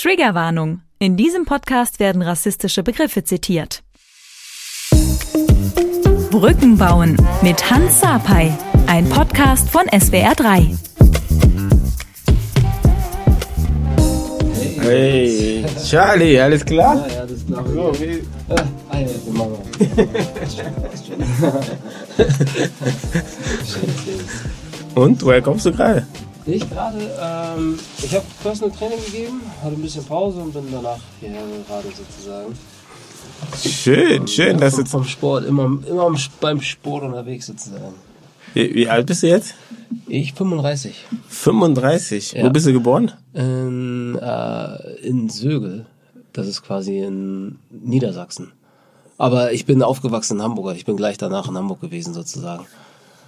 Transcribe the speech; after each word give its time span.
Triggerwarnung. 0.00 0.80
In 0.98 1.18
diesem 1.18 1.44
Podcast 1.44 2.00
werden 2.00 2.22
rassistische 2.22 2.82
Begriffe 2.82 3.22
zitiert. 3.22 3.82
Brücken 6.30 6.78
bauen 6.78 7.18
mit 7.42 7.70
Hans 7.70 8.00
Sapai. 8.00 8.50
Ein 8.86 9.06
Podcast 9.10 9.68
von 9.68 9.82
SWR3. 9.88 10.74
Hey, 14.80 15.66
Charlie, 15.86 16.40
alles 16.40 16.64
klar? 16.64 17.06
Ja, 17.06 17.26
das 17.26 17.44
glaube 17.46 17.68
ich. 17.68 17.74
So, 17.74 17.92
wie, 18.00 18.22
Ah, 18.48 18.64
und, 25.00 25.22
woher 25.22 25.42
kommst 25.42 25.66
du 25.66 25.72
gerade? 25.72 26.06
Ich 26.52 26.68
gerade, 26.68 26.98
ähm, 26.98 27.78
ich 28.02 28.12
habe 28.14 28.24
Personal 28.42 28.76
Training 28.76 29.04
gegeben, 29.04 29.40
hatte 29.62 29.74
ein 29.74 29.82
bisschen 29.82 30.04
Pause 30.04 30.40
und 30.40 30.52
bin 30.52 30.64
danach 30.72 30.98
hierher 31.20 31.42
gerade 31.66 31.88
sozusagen. 31.88 32.58
Schön, 33.62 34.26
schön, 34.26 34.58
dass 34.58 34.74
du... 34.74 34.78
vom, 34.78 34.86
vom 34.86 35.04
Sport, 35.04 35.46
immer, 35.46 35.78
immer 35.86 36.12
beim 36.40 36.60
Sport 36.60 37.04
unterwegs 37.04 37.46
sozusagen. 37.46 37.94
Wie, 38.54 38.74
wie 38.74 38.88
alt 38.88 39.06
bist 39.06 39.22
du 39.22 39.28
jetzt? 39.28 39.54
Ich 40.08 40.34
35. 40.34 41.04
35. 41.28 42.32
Ja. 42.32 42.44
Wo 42.44 42.50
bist 42.50 42.66
du 42.66 42.72
geboren? 42.72 43.12
In, 43.32 44.18
äh, 44.20 45.06
in 45.06 45.28
Sögel. 45.28 45.86
Das 46.32 46.48
ist 46.48 46.62
quasi 46.62 46.98
in 46.98 47.58
Niedersachsen. 47.70 48.52
Aber 49.18 49.52
ich 49.52 49.66
bin 49.66 49.82
aufgewachsen 49.82 50.38
in 50.38 50.42
Hamburg. 50.42 50.74
Ich 50.76 50.84
bin 50.84 50.96
gleich 50.96 51.18
danach 51.18 51.48
in 51.48 51.56
Hamburg 51.56 51.80
gewesen 51.80 52.14
sozusagen. 52.14 52.66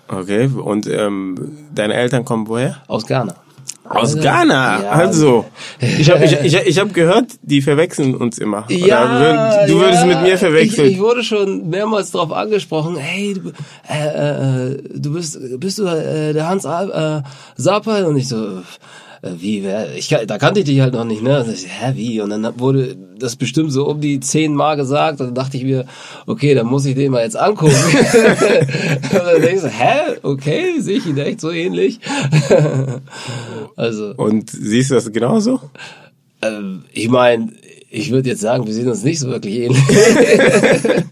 Okay, 0.08 0.46
und 0.46 0.86
ähm, 0.86 1.68
deine 1.74 1.94
Eltern 1.94 2.24
kommen 2.24 2.48
woher? 2.48 2.82
Aus 2.86 3.06
Ghana. 3.06 3.34
Aus 3.84 4.14
Also, 4.14 4.20
Ghana, 4.20 4.82
ja. 4.82 4.90
also. 4.90 5.44
Ich 5.80 6.10
habe 6.10 6.24
ich, 6.24 6.32
ich, 6.32 6.54
ich 6.54 6.78
hab 6.78 6.94
gehört, 6.94 7.32
die 7.42 7.60
verwechseln 7.62 8.14
uns 8.14 8.38
immer. 8.38 8.64
Ja, 8.68 9.66
du 9.66 9.80
würdest 9.80 10.02
ja, 10.02 10.06
mit 10.06 10.22
mir 10.22 10.38
verwechseln. 10.38 10.86
Ich, 10.86 10.94
ich 10.94 11.00
wurde 11.00 11.24
schon 11.24 11.68
mehrmals 11.68 12.12
darauf 12.12 12.32
angesprochen. 12.32 12.96
Hey, 12.96 13.34
du, 13.34 13.52
äh, 13.88 14.72
äh, 14.72 14.82
du 14.94 15.12
bist, 15.14 15.38
bist 15.58 15.78
du 15.78 15.86
äh, 15.86 16.32
der 16.32 16.48
Hans 16.48 16.64
äh, 16.64 17.22
Sapai? 17.56 18.04
Und 18.04 18.16
ich 18.16 18.28
so, 18.28 18.58
äh, 18.58 18.62
wie, 19.22 19.62
wer? 19.62 19.94
Ich, 19.94 20.08
da 20.08 20.36
kannte 20.38 20.60
ich 20.60 20.66
dich 20.66 20.80
halt 20.80 20.94
noch 20.94 21.04
nicht, 21.04 21.22
ne? 21.22 21.44
Und 21.44 21.52
ich, 21.52 21.66
Hä, 21.68 21.92
wie? 21.94 22.20
Und 22.20 22.30
dann 22.30 22.58
wurde 22.58 22.96
das 23.16 23.36
bestimmt 23.36 23.72
so 23.72 23.86
um 23.86 24.00
die 24.00 24.18
zehn 24.18 24.52
Mal 24.52 24.74
gesagt. 24.74 25.20
Und 25.20 25.28
dann 25.28 25.34
dachte 25.36 25.56
ich 25.56 25.62
mir, 25.62 25.86
okay, 26.26 26.54
dann 26.54 26.66
muss 26.66 26.84
ich 26.86 26.96
den 26.96 27.12
mal 27.12 27.22
jetzt 27.22 27.36
angucken. 27.36 27.72
und 27.72 29.12
dann 29.12 29.40
denkst 29.40 29.62
du, 29.62 29.68
hä? 29.68 30.18
Okay, 30.22 30.80
sehe 30.80 30.98
ich 30.98 31.06
ihn 31.06 31.16
echt 31.18 31.40
so 31.40 31.52
ähnlich? 31.52 32.00
also. 33.76 34.12
Und 34.16 34.50
siehst 34.50 34.90
du 34.90 34.96
das 34.96 35.12
genauso? 35.12 35.60
Ähm, 36.42 36.82
ich 36.92 37.08
meine, 37.08 37.52
ich 37.90 38.10
würde 38.10 38.30
jetzt 38.30 38.40
sagen, 38.40 38.66
wir 38.66 38.72
sehen 38.72 38.88
uns 38.88 39.04
nicht 39.04 39.20
so 39.20 39.28
wirklich 39.28 39.54
ähnlich. 39.54 39.82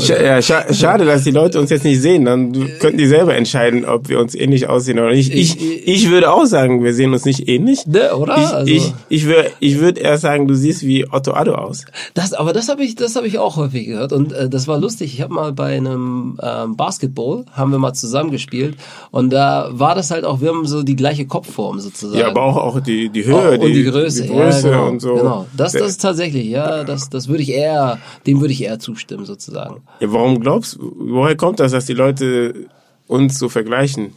Scha 0.00 0.22
ja, 0.22 0.42
scha 0.42 0.72
schade, 0.72 1.04
dass 1.04 1.24
die 1.24 1.30
Leute 1.30 1.60
uns 1.60 1.70
jetzt 1.70 1.84
nicht 1.84 2.00
sehen. 2.00 2.24
Dann 2.24 2.52
könnten 2.80 2.98
die 2.98 3.06
selber 3.06 3.34
entscheiden, 3.36 3.84
ob 3.84 4.08
wir 4.08 4.18
uns 4.18 4.34
ähnlich 4.34 4.68
aussehen 4.68 4.98
oder 4.98 5.10
nicht. 5.12 5.32
Ich, 5.32 5.60
Ich- 5.60 5.88
ich 5.88 6.10
würde 6.10 6.32
auch 6.32 6.44
sagen, 6.46 6.82
wir 6.84 6.94
sehen 6.94 7.12
uns 7.12 7.24
nicht 7.24 7.48
ähnlich. 7.48 7.86
ne, 7.86 8.14
oder? 8.16 8.36
Ich, 8.38 8.46
also, 8.48 8.72
ich, 8.72 8.92
ich 9.08 9.26
würde 9.26 9.50
ich 9.60 9.78
würd 9.80 9.98
eher 9.98 10.18
sagen, 10.18 10.46
du 10.48 10.54
siehst 10.54 10.82
wie 10.86 11.06
Otto 11.10 11.32
Addo 11.32 11.54
aus. 11.54 11.84
das, 12.14 12.32
aber 12.32 12.52
das 12.52 12.68
habe 12.68 12.82
ich, 12.82 12.94
das 12.94 13.16
habe 13.16 13.26
ich 13.26 13.38
auch 13.38 13.56
häufig 13.56 13.86
gehört 13.86 14.12
und 14.12 14.32
äh, 14.32 14.48
das 14.48 14.66
war 14.68 14.78
lustig. 14.78 15.14
Ich 15.14 15.20
habe 15.20 15.32
mal 15.34 15.52
bei 15.52 15.76
einem 15.76 16.38
ähm, 16.42 16.76
Basketball 16.76 17.44
haben 17.52 17.70
wir 17.72 17.78
mal 17.78 17.92
zusammen 17.92 18.30
gespielt 18.30 18.76
und 19.10 19.30
da 19.30 19.68
war 19.72 19.94
das 19.94 20.10
halt 20.10 20.24
auch, 20.24 20.40
wir 20.40 20.48
haben 20.50 20.66
so 20.66 20.82
die 20.82 20.96
gleiche 20.96 21.26
Kopfform 21.26 21.80
sozusagen. 21.80 22.18
Ja, 22.20 22.28
aber 22.28 22.42
auch, 22.42 22.56
auch 22.56 22.80
die, 22.80 23.08
die 23.08 23.24
Höhe, 23.24 23.58
und 23.58 23.68
die, 23.68 23.84
Größe, 23.84 24.22
die 24.22 24.28
Größe 24.28 24.68
ja, 24.68 24.74
genau, 24.76 24.88
und 24.88 25.00
so. 25.00 25.14
Genau, 25.14 25.46
das, 25.56 25.72
das 25.72 25.90
ist 25.90 26.00
tatsächlich, 26.02 26.46
ja, 26.48 26.84
das, 26.84 27.10
das 27.10 27.28
würde 27.28 27.42
ich 27.42 27.50
eher, 27.52 27.98
dem 28.26 28.40
würde 28.40 28.52
ich 28.52 28.62
eher 28.62 28.78
zustimmen 28.78 29.24
sozusagen. 29.24 29.82
Ja, 29.98 30.12
warum 30.12 30.40
glaubst 30.40 30.76
du, 30.76 30.94
woher 30.98 31.36
kommt 31.36 31.60
das, 31.60 31.72
dass 31.72 31.86
die 31.86 31.94
Leute 31.94 32.68
uns 33.06 33.38
so 33.38 33.48
vergleichen? 33.48 34.12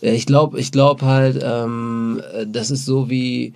Ja, 0.00 0.12
ich 0.12 0.26
glaube, 0.26 0.60
ich 0.60 0.72
glaube 0.72 1.04
halt, 1.04 1.42
ähm, 1.42 2.22
äh, 2.32 2.46
das 2.46 2.70
ist 2.70 2.84
so 2.84 3.10
wie 3.10 3.52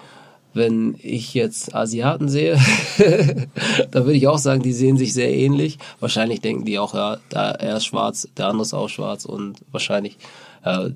wenn 0.53 0.97
ich 1.01 1.35
jetzt 1.35 1.75
Asiaten 1.75 2.29
sehe, 2.29 2.59
da 3.91 4.05
würde 4.05 4.15
ich 4.15 4.27
auch 4.27 4.39
sagen, 4.39 4.63
die 4.63 4.73
sehen 4.73 4.97
sich 4.97 5.13
sehr 5.13 5.33
ähnlich. 5.33 5.79
Wahrscheinlich 6.01 6.41
denken 6.41 6.65
die 6.65 6.79
auch, 6.79 6.95
ja, 6.95 7.19
da 7.29 7.53
er 7.53 7.77
ist 7.77 7.87
schwarz, 7.87 8.29
der 8.37 8.49
andere 8.49 8.63
ist 8.63 8.75
auch 8.75 8.89
schwarz 8.89 9.25
und 9.25 9.61
wahrscheinlich 9.71 10.19
äh, 10.65 10.91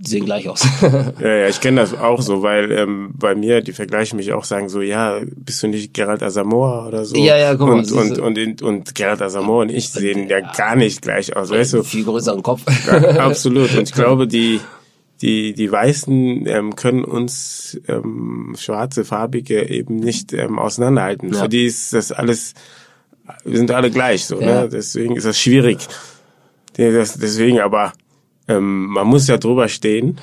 sehen 0.00 0.24
gleich 0.24 0.48
aus. 0.48 0.64
Ja, 1.20 1.28
ja, 1.28 1.48
ich 1.48 1.60
kenne 1.60 1.80
das 1.80 1.92
auch 1.94 2.22
so, 2.22 2.42
weil 2.42 2.70
ähm, 2.70 3.10
bei 3.14 3.34
mir, 3.34 3.60
die 3.62 3.72
vergleichen 3.72 4.16
mich 4.16 4.32
auch, 4.32 4.44
sagen 4.44 4.68
so, 4.68 4.80
ja, 4.80 5.20
bist 5.34 5.62
du 5.62 5.66
nicht 5.68 5.92
Gerald 5.92 6.22
Asamoah 6.22 6.86
oder 6.86 7.04
so? 7.04 7.16
Ja, 7.16 7.36
ja, 7.36 7.54
guck 7.56 7.68
mal, 7.68 7.78
Und, 7.78 7.90
und, 7.92 8.18
und, 8.18 8.38
und, 8.38 8.62
und 8.62 8.94
Gerald 8.94 9.20
Asamoah 9.22 9.62
und 9.62 9.70
ich 9.70 9.88
sehen 9.90 10.28
ja 10.28 10.40
gar 10.40 10.76
nicht 10.76 11.02
gleich 11.02 11.34
aus, 11.36 11.50
weißt 11.50 11.74
du? 11.74 11.82
Viel 11.82 12.04
größeren 12.04 12.42
Kopf. 12.42 12.62
Ja, 12.86 12.92
absolut. 13.26 13.74
Und 13.76 13.82
ich 13.88 13.92
glaube, 13.94 14.28
die, 14.28 14.60
die, 15.20 15.52
die 15.54 15.70
Weißen 15.72 16.46
ähm, 16.46 16.76
können 16.76 17.04
uns 17.04 17.80
ähm, 17.88 18.54
schwarze, 18.56 19.04
farbige 19.04 19.68
eben 19.68 19.96
nicht 19.96 20.32
ähm, 20.32 20.58
auseinanderhalten. 20.60 21.32
Ja. 21.34 21.42
Für 21.42 21.48
die 21.48 21.66
ist 21.66 21.92
das 21.92 22.12
alles, 22.12 22.54
wir 23.44 23.56
sind 23.58 23.72
alle 23.72 23.90
gleich 23.90 24.26
so, 24.26 24.40
Ja. 24.40 24.62
ne? 24.62 24.68
Deswegen 24.70 25.16
ist 25.16 25.26
das 25.26 25.38
schwierig. 25.40 25.78
Ja, 26.76 26.92
Das, 26.92 27.18
deswegen, 27.18 27.58
aber 27.58 27.92
ähm, 28.48 28.86
man 28.86 29.06
muss 29.06 29.28
ja 29.28 29.38
drüber 29.38 29.68
stehen. 29.68 30.18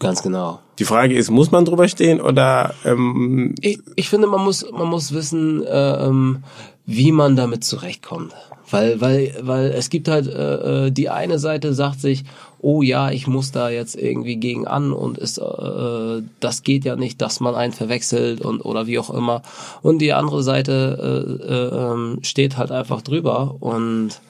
Ganz 0.00 0.22
genau. 0.22 0.60
Die 0.78 0.84
Frage 0.84 1.16
ist, 1.16 1.30
muss 1.30 1.50
man 1.50 1.64
drüber 1.64 1.88
stehen 1.88 2.20
oder 2.20 2.74
ähm, 2.84 3.54
Ich, 3.60 3.80
ich 3.96 4.08
finde, 4.08 4.28
man 4.28 4.44
muss, 4.44 4.64
man 4.70 4.88
muss 4.88 5.12
wissen, 5.12 5.64
äh, 5.64 6.06
ähm, 6.06 6.44
wie 6.86 7.12
man 7.12 7.36
damit 7.36 7.64
zurechtkommt. 7.64 8.32
Weil, 8.70 9.00
weil, 9.00 9.34
weil 9.40 9.70
es 9.70 9.88
gibt 9.88 10.08
halt, 10.08 10.26
äh, 10.26 10.86
äh, 10.86 10.90
die 10.90 11.08
eine 11.08 11.38
Seite 11.38 11.72
sagt 11.72 12.00
sich, 12.00 12.24
oh 12.60 12.82
ja, 12.82 13.10
ich 13.10 13.26
muss 13.26 13.50
da 13.50 13.70
jetzt 13.70 13.96
irgendwie 13.96 14.36
gegen 14.36 14.66
an 14.66 14.92
und 14.92 15.16
ist, 15.16 15.38
äh, 15.38 16.22
das 16.40 16.62
geht 16.62 16.84
ja 16.84 16.96
nicht, 16.96 17.20
dass 17.22 17.40
man 17.40 17.54
einen 17.54 17.72
verwechselt 17.72 18.40
und 18.42 18.60
oder 18.60 18.86
wie 18.86 18.98
auch 18.98 19.10
immer. 19.10 19.42
Und 19.82 20.00
die 20.00 20.12
andere 20.12 20.42
Seite 20.42 21.38
äh, 21.42 21.52
äh, 21.52 21.92
ähm, 21.92 22.18
steht 22.22 22.56
halt 22.58 22.70
einfach 22.70 23.00
drüber 23.00 23.56
und 23.60 24.20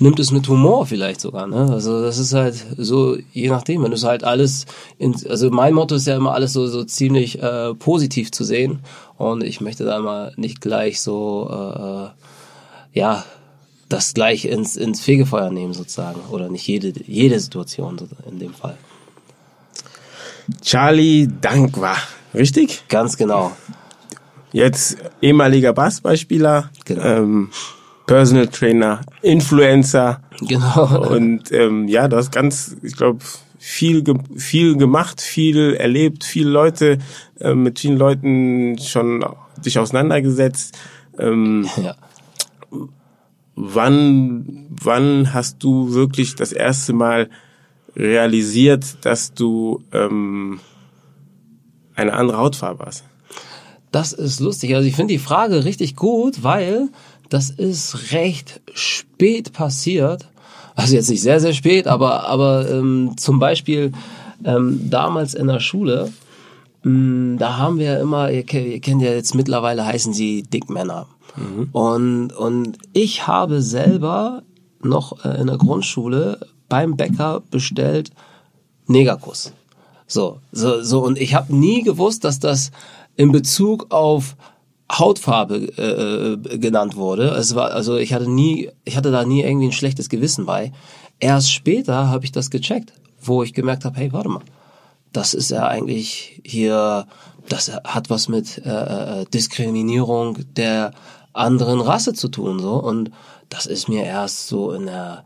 nimmt 0.00 0.18
es 0.18 0.30
mit 0.32 0.48
Humor 0.48 0.86
vielleicht 0.86 1.20
sogar, 1.20 1.46
ne? 1.46 1.70
Also 1.70 2.02
das 2.02 2.18
ist 2.18 2.32
halt 2.32 2.56
so, 2.76 3.16
je 3.32 3.48
nachdem, 3.48 3.82
wenn 3.82 3.90
du 3.90 3.96
es 3.96 4.04
halt 4.04 4.24
alles, 4.24 4.66
in, 4.98 5.14
also 5.28 5.50
mein 5.50 5.74
Motto 5.74 5.94
ist 5.94 6.06
ja 6.06 6.16
immer 6.16 6.32
alles 6.34 6.52
so 6.52 6.66
so 6.66 6.82
ziemlich 6.84 7.40
äh, 7.42 7.74
positiv 7.74 8.32
zu 8.32 8.42
sehen 8.42 8.80
und 9.18 9.44
ich 9.44 9.60
möchte 9.60 9.84
da 9.84 10.00
mal 10.00 10.32
nicht 10.36 10.60
gleich 10.60 11.00
so, 11.00 11.48
äh, 11.50 12.98
ja, 12.98 13.24
das 13.88 14.14
gleich 14.14 14.44
ins 14.46 14.76
ins 14.76 15.00
Fegefeuer 15.00 15.50
nehmen 15.50 15.74
sozusagen 15.74 16.20
oder 16.30 16.48
nicht 16.48 16.66
jede 16.66 16.92
jede 17.06 17.38
Situation 17.38 17.98
in 18.30 18.38
dem 18.38 18.54
Fall. 18.54 18.76
Charlie 20.62 21.28
Dankwa, 21.40 21.96
richtig? 22.34 22.84
Ganz 22.88 23.16
genau. 23.16 23.52
Jetzt 24.52 24.96
ehemaliger 25.22 25.72
Basketballspieler, 25.72 26.70
Genau. 26.84 27.02
ähm, 27.04 27.50
Personal 28.10 28.48
Trainer, 28.48 29.02
Influencer 29.22 30.20
Genau. 30.40 31.12
und 31.12 31.52
ähm, 31.52 31.86
ja, 31.86 32.08
du 32.08 32.16
hast 32.16 32.32
ganz, 32.32 32.76
ich 32.82 32.96
glaube, 32.96 33.20
viel 33.56 34.02
ge 34.02 34.16
viel 34.36 34.76
gemacht, 34.76 35.20
viel 35.20 35.74
erlebt, 35.74 36.24
viele 36.24 36.50
Leute 36.50 36.98
äh, 37.38 37.54
mit 37.54 37.78
vielen 37.78 37.98
Leuten 37.98 38.76
schon 38.80 39.24
dich 39.64 39.78
auseinandergesetzt. 39.78 40.76
Ähm, 41.20 41.68
ja. 41.80 41.94
wann 43.54 44.66
wann 44.70 45.32
hast 45.32 45.62
du 45.62 45.94
wirklich 45.94 46.34
das 46.34 46.50
erste 46.50 46.92
Mal 46.92 47.30
realisiert, 47.94 49.04
dass 49.04 49.34
du 49.34 49.84
ähm, 49.92 50.58
eine 51.94 52.14
andere 52.14 52.38
Hautfarbe 52.38 52.86
hast? 52.86 53.04
Das 53.92 54.12
ist 54.12 54.40
lustig. 54.40 54.74
Also 54.74 54.88
ich 54.88 54.96
finde 54.96 55.14
die 55.14 55.20
Frage 55.20 55.64
richtig 55.64 55.94
gut, 55.94 56.42
weil 56.42 56.88
das 57.30 57.50
ist 57.50 58.12
recht 58.12 58.60
spät 58.74 59.52
passiert. 59.52 60.28
Also 60.74 60.94
jetzt 60.94 61.10
nicht 61.10 61.22
sehr, 61.22 61.40
sehr 61.40 61.52
spät, 61.52 61.86
aber, 61.86 62.26
aber 62.26 62.68
ähm, 62.70 63.14
zum 63.16 63.38
Beispiel 63.38 63.92
ähm, 64.44 64.90
damals 64.90 65.34
in 65.34 65.46
der 65.46 65.60
Schule, 65.60 66.12
mh, 66.82 67.38
da 67.38 67.56
haben 67.56 67.78
wir 67.78 67.98
immer, 68.00 68.30
ihr, 68.30 68.50
ihr 68.52 68.80
kennt 68.80 69.02
ja 69.02 69.10
jetzt 69.10 69.34
mittlerweile 69.34 69.84
heißen 69.84 70.12
sie 70.12 70.42
Dickmänner. 70.42 71.06
Und, 71.72 72.32
und 72.32 72.78
ich 72.92 73.26
habe 73.26 73.62
selber 73.62 74.42
noch 74.82 75.24
äh, 75.24 75.40
in 75.40 75.46
der 75.46 75.58
Grundschule 75.58 76.40
beim 76.68 76.96
Bäcker 76.96 77.42
bestellt 77.50 78.10
Negerkuss. 78.86 79.52
So, 80.06 80.40
so, 80.50 80.82
so 80.82 81.04
und 81.04 81.18
ich 81.18 81.34
habe 81.34 81.54
nie 81.54 81.82
gewusst, 81.82 82.24
dass 82.24 82.40
das 82.40 82.72
in 83.16 83.30
Bezug 83.30 83.92
auf 83.92 84.36
Hautfarbe 84.90 85.56
äh, 85.56 86.58
genannt 86.58 86.96
wurde. 86.96 87.28
Es 87.30 87.54
war 87.54 87.72
also 87.72 87.96
ich 87.96 88.12
hatte 88.12 88.28
nie, 88.28 88.70
ich 88.84 88.96
hatte 88.96 89.10
da 89.10 89.24
nie 89.24 89.42
irgendwie 89.42 89.68
ein 89.68 89.72
schlechtes 89.72 90.08
Gewissen 90.08 90.46
bei. 90.46 90.72
Erst 91.20 91.52
später 91.52 92.08
habe 92.08 92.24
ich 92.24 92.32
das 92.32 92.50
gecheckt, 92.50 92.92
wo 93.20 93.42
ich 93.42 93.52
gemerkt 93.52 93.84
habe, 93.84 93.98
hey, 93.98 94.12
warte 94.12 94.30
mal, 94.30 94.42
das 95.12 95.34
ist 95.34 95.50
ja 95.50 95.66
eigentlich 95.66 96.40
hier, 96.44 97.06
das 97.48 97.70
hat 97.84 98.10
was 98.10 98.28
mit 98.28 98.58
äh, 98.64 98.70
äh, 99.20 99.24
Diskriminierung 99.26 100.38
der 100.56 100.92
anderen 101.32 101.80
Rasse 101.80 102.14
zu 102.14 102.28
tun, 102.28 102.58
so. 102.58 102.74
Und 102.74 103.10
das 103.48 103.66
ist 103.66 103.88
mir 103.88 104.04
erst 104.04 104.48
so 104.48 104.72
in 104.72 104.86
der, 104.86 105.24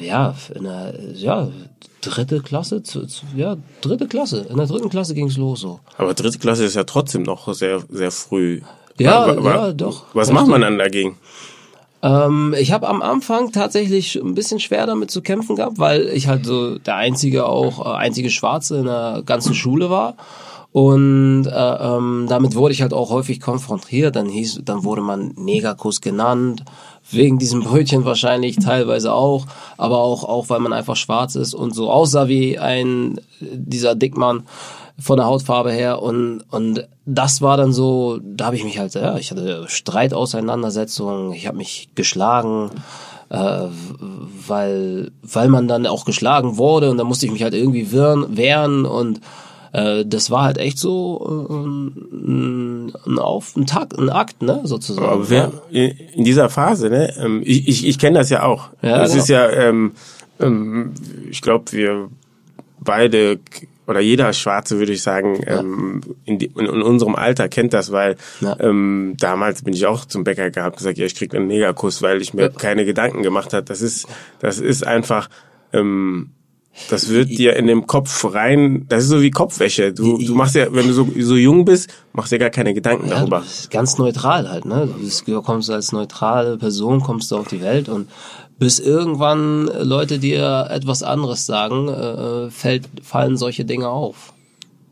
ja, 0.00 0.34
in 0.54 0.64
der, 0.64 0.94
ja, 1.14 1.48
dritte 2.00 2.40
Klasse, 2.40 2.82
zu, 2.82 3.06
zu, 3.06 3.24
ja, 3.36 3.56
dritte 3.80 4.06
Klasse. 4.08 4.46
In 4.48 4.56
der 4.56 4.66
dritten 4.66 4.88
Klasse 4.88 5.14
ging's 5.14 5.36
los, 5.36 5.60
so. 5.60 5.80
Aber 5.98 6.14
dritte 6.14 6.38
Klasse 6.38 6.64
ist 6.64 6.76
ja 6.76 6.84
trotzdem 6.84 7.22
noch 7.22 7.52
sehr, 7.54 7.80
sehr 7.90 8.10
früh. 8.10 8.60
Ja, 8.98 9.26
Wa- 9.36 9.44
wa- 9.44 9.54
ja, 9.68 9.72
doch. 9.72 10.04
Was 10.14 10.30
macht 10.30 10.46
man 10.46 10.60
dann 10.60 10.78
dagegen? 10.78 11.16
Ähm, 12.02 12.54
ich 12.58 12.72
habe 12.72 12.88
am 12.88 13.02
Anfang 13.02 13.52
tatsächlich 13.52 14.16
ein 14.16 14.34
bisschen 14.34 14.58
schwer 14.60 14.86
damit 14.86 15.10
zu 15.10 15.20
kämpfen 15.20 15.56
gehabt, 15.56 15.78
weil 15.78 16.08
ich 16.08 16.28
halt 16.28 16.46
so 16.46 16.78
der 16.78 16.96
einzige 16.96 17.46
auch 17.46 17.84
äh, 17.84 17.96
einzige 17.98 18.30
Schwarze 18.30 18.78
in 18.78 18.84
der 18.86 19.22
ganzen 19.26 19.54
Schule 19.54 19.90
war. 19.90 20.14
Und 20.72 21.46
äh, 21.46 21.50
ähm, 21.50 22.26
damit 22.28 22.54
wurde 22.54 22.72
ich 22.72 22.80
halt 22.80 22.94
auch 22.94 23.10
häufig 23.10 23.40
konfrontiert. 23.40 24.16
Dann 24.16 24.28
hieß, 24.28 24.60
dann 24.64 24.84
wurde 24.84 25.02
man 25.02 25.32
Negerkuss 25.36 26.00
genannt, 26.00 26.62
wegen 27.12 27.38
diesem 27.38 27.62
Brötchen 27.62 28.04
wahrscheinlich 28.04 28.56
teilweise 28.56 29.12
auch, 29.12 29.46
aber 29.76 29.98
auch 29.98 30.24
auch 30.24 30.48
weil 30.48 30.60
man 30.60 30.72
einfach 30.72 30.96
schwarz 30.96 31.34
ist 31.34 31.54
und 31.54 31.74
so 31.74 31.90
aussah 31.90 32.28
wie 32.28 32.58
ein 32.58 33.20
dieser 33.40 33.94
Dickmann 33.94 34.44
von 34.98 35.16
der 35.16 35.26
Hautfarbe 35.26 35.72
her. 35.72 36.02
Und 36.02 36.42
und 36.50 36.86
das 37.06 37.42
war 37.42 37.56
dann 37.56 37.72
so, 37.72 38.20
da 38.22 38.46
habe 38.46 38.56
ich 38.56 38.64
mich 38.64 38.78
halt, 38.78 38.94
ja, 38.94 39.16
ich 39.16 39.30
hatte 39.30 39.64
Streitauseinandersetzungen, 39.66 41.32
ich 41.32 41.46
habe 41.46 41.58
mich 41.58 41.88
geschlagen, 41.94 42.70
äh, 43.30 43.66
weil 44.46 45.10
weil 45.22 45.48
man 45.48 45.68
dann 45.68 45.86
auch 45.86 46.04
geschlagen 46.04 46.58
wurde 46.58 46.90
und 46.90 46.98
da 46.98 47.04
musste 47.04 47.26
ich 47.26 47.32
mich 47.32 47.42
halt 47.42 47.54
irgendwie 47.54 47.92
wehren, 47.92 48.36
wehren 48.36 48.86
und 48.86 49.20
äh, 49.72 50.04
das 50.06 50.30
war 50.30 50.44
halt 50.44 50.58
echt 50.58 50.78
so 50.78 51.46
äh, 51.50 51.54
ein, 51.54 52.92
ein 53.06 53.18
auf 53.18 53.56
ein 53.56 53.66
Tag, 53.66 53.98
ein 53.98 54.10
Akt, 54.10 54.42
ne, 54.42 54.60
sozusagen. 54.64 55.06
Aber 55.08 55.30
wer, 55.30 55.52
in 55.70 56.24
dieser 56.24 56.48
Phase, 56.48 56.88
ne, 56.90 57.14
ähm, 57.18 57.42
ich, 57.44 57.68
ich, 57.68 57.86
ich 57.86 57.98
kenne 57.98 58.18
das 58.18 58.30
ja 58.30 58.42
auch. 58.42 58.70
Ja, 58.82 59.02
Es 59.04 59.10
genau. 59.12 59.22
ist 59.22 59.28
ja, 59.28 59.48
ähm, 59.50 59.92
ähm, 60.40 60.92
ich 61.30 61.40
glaube, 61.42 61.72
wir 61.72 62.08
beide 62.80 63.38
oder 63.86 64.00
jeder 64.00 64.32
Schwarze, 64.32 64.78
würde 64.78 64.92
ich 64.92 65.02
sagen, 65.02 65.40
ähm, 65.48 66.00
in, 66.24 66.38
die, 66.38 66.46
in, 66.46 66.66
in 66.66 66.82
unserem 66.82 67.16
Alter 67.16 67.48
kennt 67.48 67.72
das, 67.72 67.90
weil 67.90 68.16
Ja. 68.40 68.56
ähm, 68.60 69.16
damals 69.18 69.62
bin 69.62 69.74
ich 69.74 69.84
auch 69.86 70.04
zum 70.04 70.22
Bäcker 70.22 70.50
gehabt 70.50 70.76
gesagt, 70.76 70.96
ja, 70.96 71.06
ich 71.06 71.16
krieg 71.16 71.34
einen 71.34 71.48
Negerkuss, 71.48 72.00
weil 72.00 72.22
ich 72.22 72.32
mir 72.32 72.42
Ja. 72.42 72.48
keine 72.50 72.84
Gedanken 72.84 73.22
gemacht 73.24 73.52
hat. 73.52 73.68
Das 73.68 73.82
ist, 73.82 74.06
das 74.38 74.60
ist 74.60 74.86
einfach, 74.86 75.28
ähm, 75.72 76.30
das 76.88 77.08
wird 77.08 77.28
dir 77.30 77.56
in 77.56 77.66
dem 77.66 77.86
Kopf 77.86 78.24
rein, 78.32 78.86
das 78.88 79.04
ist 79.04 79.10
so 79.10 79.20
wie 79.22 79.30
Kopfwäsche. 79.30 79.92
Du, 79.92 80.18
du 80.18 80.34
machst 80.34 80.54
ja, 80.54 80.72
wenn 80.72 80.86
du 80.86 80.92
so, 80.92 81.06
so 81.18 81.36
jung 81.36 81.64
bist, 81.64 81.90
machst 82.12 82.32
dir 82.32 82.38
gar 82.38 82.50
keine 82.50 82.74
Gedanken 82.74 83.08
Ja, 83.08 83.16
darüber. 83.18 83.42
ganz 83.70 83.98
neutral 83.98 84.48
halt, 84.48 84.64
ne? 84.64 84.88
Du 85.26 85.42
kommst 85.42 85.70
als 85.70 85.92
neutrale 85.92 86.56
Person, 86.56 87.00
kommst 87.00 87.30
du 87.30 87.36
auf 87.36 87.48
die 87.48 87.60
Welt 87.60 87.88
und 87.88 88.08
bis 88.58 88.78
irgendwann 88.78 89.66
Leute 89.82 90.18
dir 90.18 90.68
etwas 90.70 91.02
anderes 91.02 91.46
sagen, 91.46 91.88
äh, 91.88 92.50
fällt, 92.50 92.86
fallen 93.02 93.36
solche 93.36 93.64
Dinge 93.64 93.88
auf. 93.88 94.32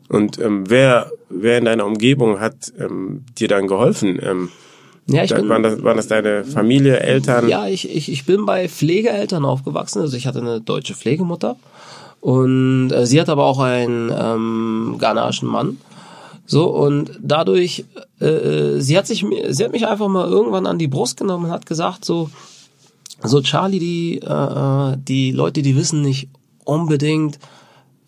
Und 0.09 0.39
ähm, 0.39 0.65
wer, 0.69 1.11
wer 1.29 1.59
in 1.59 1.67
deiner 1.67 1.85
Umgebung 1.85 2.41
hat 2.41 2.73
ähm, 2.79 3.25
dir 3.39 3.49
dann 3.49 3.67
geholfen? 3.67 4.19
Ähm, 4.23 4.49
Ja, 5.11 5.25
ich 5.25 5.31
da, 5.31 5.37
bin, 5.37 5.49
waren, 5.49 5.63
das, 5.63 5.83
waren 5.83 5.97
das 5.97 6.09
deine 6.09 6.45
Familie, 6.45 7.01
Eltern? 7.01 7.49
ja, 7.49 7.67
ich, 7.67 7.89
ich, 7.89 8.13
ich 8.13 8.27
bin 8.27 8.45
bei 8.45 8.69
Pflegeeltern 8.69 9.45
aufgewachsen, 9.45 10.01
also 10.01 10.17
ich 10.17 10.27
hatte 10.27 10.41
eine 10.41 10.61
deutsche 10.61 10.95
Pflegemutter 10.95 11.57
und 12.21 12.91
äh, 12.91 13.07
sie 13.07 13.21
hat 13.21 13.29
aber 13.29 13.45
auch 13.45 13.59
einen 13.59 14.13
ähm, 14.15 14.97
ghanaischen 14.99 15.49
Mann. 15.49 15.79
So, 16.45 16.69
und 16.69 17.19
dadurch, 17.21 17.85
äh, 18.21 18.27
äh, 18.27 18.81
sie 18.81 18.97
hat 18.97 19.07
sich, 19.07 19.25
sie 19.49 19.65
hat 19.65 19.73
mich 19.73 19.87
einfach 19.87 20.09
mal 20.09 20.29
irgendwann 20.29 20.67
an 20.67 20.79
die 20.79 20.89
Brust 20.89 21.19
genommen 21.19 21.47
und 21.47 21.51
hat 21.51 21.67
gesagt, 21.67 22.05
so, 22.05 22.31
so 23.23 23.41
Charlie, 23.43 23.79
die, 23.79 24.21
äh, 24.23 24.93
äh, 24.93 24.97
die 24.97 25.31
Leute, 25.33 25.63
die 25.63 25.77
wissen 25.77 26.03
nicht 26.03 26.29
unbedingt, 26.65 27.39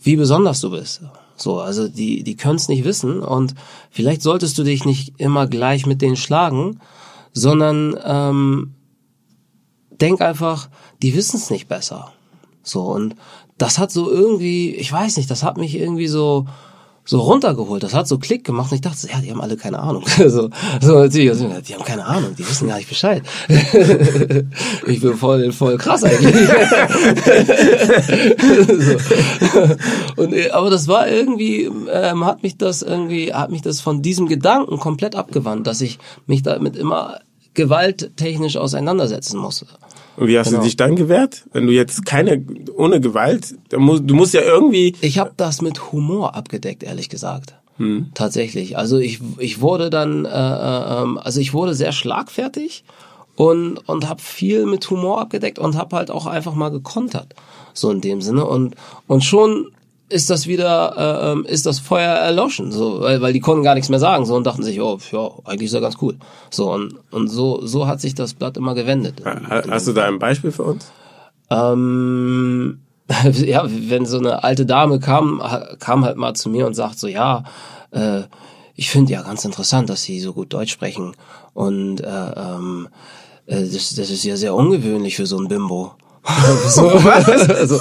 wie 0.02 0.16
besonders 0.16 0.60
du 0.60 0.70
bist. 0.70 1.02
So, 1.40 1.60
also 1.60 1.88
die, 1.88 2.22
die 2.22 2.36
können 2.36 2.56
es 2.56 2.68
nicht 2.68 2.84
wissen 2.84 3.20
und 3.20 3.54
vielleicht 3.90 4.22
solltest 4.22 4.58
du 4.58 4.62
dich 4.62 4.84
nicht 4.84 5.14
immer 5.18 5.46
gleich 5.46 5.86
mit 5.86 6.02
denen 6.02 6.16
schlagen, 6.16 6.80
sondern 7.32 7.98
ähm, 8.04 8.74
denk 9.90 10.20
einfach, 10.20 10.68
die 11.02 11.14
wissen 11.14 11.36
es 11.36 11.50
nicht 11.50 11.68
besser. 11.68 12.12
So, 12.62 12.82
und 12.82 13.16
das 13.56 13.78
hat 13.78 13.90
so 13.90 14.10
irgendwie, 14.10 14.74
ich 14.74 14.92
weiß 14.92 15.16
nicht, 15.16 15.30
das 15.30 15.42
hat 15.42 15.56
mich 15.56 15.74
irgendwie 15.74 16.08
so, 16.08 16.46
so 17.04 17.20
runtergeholt. 17.20 17.82
Das 17.82 17.94
hat 17.94 18.06
so 18.06 18.18
Klick 18.18 18.44
gemacht 18.44 18.70
und 18.70 18.76
ich 18.76 18.82
dachte, 18.82 19.08
ja, 19.08 19.20
die 19.20 19.30
haben 19.30 19.40
alle 19.40 19.56
keine 19.56 19.78
Ahnung. 19.78 20.04
so, 20.16 20.50
so 20.80 20.98
natürlich, 20.98 21.30
also, 21.30 21.48
die 21.66 21.74
haben 21.74 21.84
keine 21.84 22.04
Ahnung, 22.04 22.34
die 22.36 22.48
wissen 22.48 22.68
gar 22.68 22.76
nicht 22.76 22.88
Bescheid. 22.88 23.22
ich 24.86 25.00
bin 25.00 25.16
voll, 25.16 25.52
voll 25.52 25.76
krass 25.76 26.04
eigentlich. 26.04 26.34
so. 30.16 30.22
und, 30.22 30.32
äh, 30.32 30.50
aber 30.50 30.70
das 30.70 30.88
war 30.88 31.08
irgendwie, 31.08 31.70
ähm, 31.90 32.24
hat 32.24 32.42
mich 32.42 32.56
das 32.56 32.82
irgendwie, 32.82 33.34
hat 33.34 33.50
mich 33.50 33.62
das 33.62 33.80
von 33.80 34.02
diesem 34.02 34.28
Gedanken 34.28 34.78
komplett 34.78 35.16
abgewandt, 35.16 35.66
dass 35.66 35.80
ich 35.80 35.98
mich 36.26 36.42
damit 36.42 36.76
immer 36.76 37.18
gewalttechnisch 37.54 38.56
auseinandersetzen 38.56 39.38
musste. 39.38 39.66
Und 40.16 40.28
wie 40.28 40.38
hast 40.38 40.48
Genau. 40.48 40.60
du 40.60 40.64
dich 40.66 40.76
dann 40.76 40.96
gewehrt? 40.96 41.44
Wenn 41.52 41.66
du 41.66 41.72
jetzt 41.72 42.04
keine, 42.04 42.44
ohne 42.76 43.00
Gewalt, 43.00 43.54
musst, 43.76 44.02
du 44.06 44.14
musst 44.14 44.34
ja 44.34 44.42
irgendwie, 44.42 44.94
Ich 45.00 45.18
habe 45.18 45.32
das 45.36 45.62
mit 45.62 45.92
Humor 45.92 46.34
abgedeckt, 46.34 46.82
ehrlich 46.82 47.08
gesagt. 47.08 47.54
Tatsächlich. 48.12 48.76
Also 48.76 48.98
ich, 48.98 49.20
ich 49.38 49.62
wurde 49.62 49.88
dann, 49.88 50.26
äh, 50.26 50.28
äh, 50.28 51.02
ähm, 51.02 51.16
also 51.16 51.40
ich 51.40 51.54
wurde 51.54 51.72
sehr 51.72 51.92
schlagfertig 51.92 52.84
und 53.36 53.78
und 53.88 54.06
habe 54.06 54.20
viel 54.20 54.66
mit 54.66 54.90
Humor 54.90 55.18
abgedeckt 55.22 55.58
und 55.58 55.76
habe 55.78 55.96
halt 55.96 56.10
auch 56.10 56.26
einfach 56.26 56.52
mal 56.54 56.68
gekontert, 56.68 57.34
so 57.72 57.90
in 57.90 58.02
dem 58.02 58.20
Sinne 58.20 58.44
und 58.44 58.74
und 59.06 59.24
schon 59.24 59.70
ist 60.10 60.28
das 60.28 60.46
wieder, 60.46 60.94
äh, 60.96 61.32
ähm, 61.32 61.44
ist 61.46 61.66
das 61.66 61.78
Feuer 61.78 62.12
erloschen, 62.14 62.70
so, 62.72 63.00
weil, 63.00 63.20
weil 63.22 63.32
die 63.32 63.40
konnten 63.40 63.62
gar 63.64 63.74
nichts 63.74 63.88
mehr 63.88 63.98
sagen, 64.00 64.26
so 64.26 64.34
und 64.34 64.44
dachten 64.44 64.62
sich, 64.62 64.80
oh, 64.80 64.98
ja, 65.12 65.30
eigentlich 65.44 65.66
ist 65.68 65.74
ja 65.74 65.80
ganz 65.80 65.96
cool, 66.02 66.16
so 66.50 66.72
und 66.72 66.94
und 67.10 67.28
so 67.28 67.64
so 67.66 67.86
hat 67.86 68.00
sich 68.00 68.14
das 68.14 68.34
Blatt 68.34 68.56
immer 68.56 68.74
gewendet. 68.74 69.24
Ha- 69.24 69.62
hast 69.70 69.86
du 69.88 69.92
da 69.92 70.06
ein 70.06 70.18
Beispiel 70.18 70.52
für 70.52 70.64
uns? 70.64 70.90
Ähm, 71.50 72.80
ja, 73.32 73.64
wenn 73.68 74.06
so 74.06 74.18
eine 74.18 74.44
alte 74.44 74.66
Dame 74.66 75.00
kam, 75.00 75.42
kam 75.78 76.04
halt 76.04 76.16
mal 76.16 76.34
zu 76.34 76.48
mir 76.48 76.66
und 76.66 76.74
sagt 76.74 76.98
so, 76.98 77.06
ja, 77.08 77.44
äh, 77.90 78.22
ich 78.76 78.90
finde 78.90 79.12
ja 79.12 79.22
ganz 79.22 79.44
interessant, 79.44 79.90
dass 79.90 80.02
Sie 80.02 80.20
so 80.20 80.32
gut 80.32 80.52
Deutsch 80.52 80.72
sprechen 80.72 81.14
und 81.54 82.00
äh, 82.00 82.06
ähm, 82.36 82.88
äh, 83.46 83.60
das, 83.62 83.94
das 83.94 84.10
ist 84.10 84.24
ja 84.24 84.36
sehr 84.36 84.54
ungewöhnlich 84.54 85.16
für 85.16 85.26
so 85.26 85.38
ein 85.38 85.48
Bimbo. 85.48 85.92
So, 86.68 86.88
also, 86.88 87.80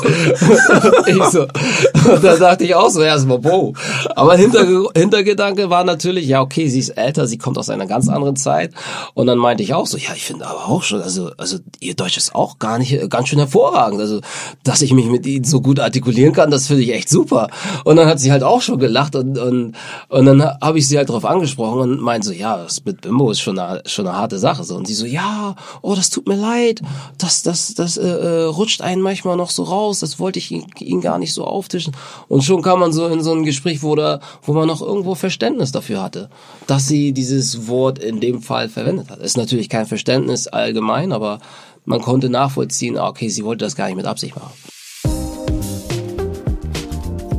ich 1.06 1.24
so, 1.26 1.42
und 1.42 2.24
da 2.24 2.38
dachte 2.38 2.64
ich 2.64 2.74
auch 2.74 2.90
so 2.90 3.02
erstmal, 3.02 3.44
wow. 3.44 3.78
Aber 4.16 4.36
Hinter, 4.38 4.66
Hintergedanke 4.96 5.70
war 5.70 5.84
natürlich, 5.84 6.28
ja, 6.28 6.42
okay, 6.42 6.68
sie 6.70 6.80
ist 6.80 6.90
älter, 6.90 7.28
sie 7.28 7.38
kommt 7.38 7.58
aus 7.58 7.70
einer 7.70 7.86
ganz 7.86 8.08
anderen 8.08 8.38
Zeit. 8.38 8.74
Und 9.14 9.28
dann 9.28 9.38
meinte 9.38 9.62
ich 9.62 9.74
auch 9.74 9.86
so, 9.86 9.98
ja, 9.98 10.14
ich 10.16 10.24
finde 10.24 10.48
aber 10.48 10.70
auch 10.70 10.84
schon, 10.84 11.02
also, 11.02 11.32
also 11.38 11.58
ihr 11.82 11.96
Deutsch 11.96 12.16
ist 12.16 12.34
auch 12.34 12.60
gar 12.60 12.80
nicht, 12.80 13.10
ganz 13.10 13.28
schön 13.28 13.40
hervorragend. 13.40 14.00
Also, 14.00 14.22
dass 14.64 14.82
ich 14.82 14.94
mich 14.94 15.08
mit 15.08 15.26
ihnen 15.26 15.44
so 15.44 15.60
gut 15.60 15.80
artikulieren 15.80 16.34
kann, 16.34 16.50
das 16.50 16.68
finde 16.68 16.84
ich 16.84 16.94
echt 16.94 17.10
super. 17.10 17.50
Und 17.84 17.98
dann 17.98 18.08
hat 18.08 18.20
sie 18.20 18.32
halt 18.32 18.44
auch 18.44 18.62
schon 18.62 18.80
gelacht 18.80 19.16
und, 19.16 19.38
und, 19.38 19.76
und 20.08 20.26
dann 20.26 20.44
habe 20.62 20.80
ich 20.80 20.88
sie 20.88 20.98
halt 20.98 21.10
drauf 21.10 21.26
angesprochen 21.26 21.80
und 21.80 22.02
meinte 22.02 22.28
so, 22.28 22.34
ja, 22.34 22.58
das 22.58 22.86
mit 22.86 23.02
Bimbo 23.02 23.32
ist 23.32 23.42
schon 23.42 23.60
eine, 23.60 23.82
schon 23.86 24.08
eine 24.08 24.18
harte 24.18 24.40
Sache. 24.40 24.64
So. 24.64 24.76
Und 24.76 24.88
sie 24.88 24.94
so, 24.94 25.06
ja, 25.06 25.56
oh, 25.82 25.94
das 25.94 26.10
tut 26.10 26.28
mir 26.28 26.38
leid, 26.38 26.82
das, 27.18 27.44
das, 27.44 27.74
das 27.74 27.98
äh, 27.98 28.29
äh, 28.30 28.44
rutscht 28.44 28.82
einen 28.82 29.02
manchmal 29.02 29.36
noch 29.36 29.50
so 29.50 29.64
raus, 29.64 30.00
das 30.00 30.20
wollte 30.20 30.40
ich 30.40 30.52
ihn, 30.52 30.66
ihn 30.80 31.02
gar 31.02 31.18
nicht 31.18 31.34
so 31.34 31.46
auftischen. 31.46 31.96
Und 32.28 32.44
schon 32.44 32.62
kam 32.62 32.80
man 32.80 32.94
so 32.94 33.08
in 33.08 33.24
so 33.24 33.34
ein 33.34 33.44
Gespräch, 33.44 33.82
wo, 33.82 33.96
da, 33.96 34.20
wo 34.44 34.54
man 34.54 34.68
noch 34.68 34.82
irgendwo 34.82 35.16
Verständnis 35.16 35.72
dafür 35.72 36.02
hatte, 36.02 36.30
dass 36.68 36.88
sie 36.88 37.12
dieses 37.12 37.68
Wort 37.68 38.00
in 38.00 38.20
dem 38.20 38.42
Fall 38.42 38.70
verwendet 38.70 39.10
hat. 39.10 39.20
Ist 39.20 39.38
natürlich 39.38 39.70
kein 39.70 39.86
Verständnis 39.86 40.48
allgemein, 40.48 41.12
aber 41.12 41.40
man 41.86 42.02
konnte 42.02 42.30
nachvollziehen, 42.30 42.98
ah, 42.98 43.08
okay, 43.08 43.30
sie 43.30 43.44
wollte 43.44 43.66
das 43.66 43.76
gar 43.76 43.88
nicht 43.88 43.98
mit 43.98 44.06
Absicht 44.06 44.36
machen. 44.36 44.54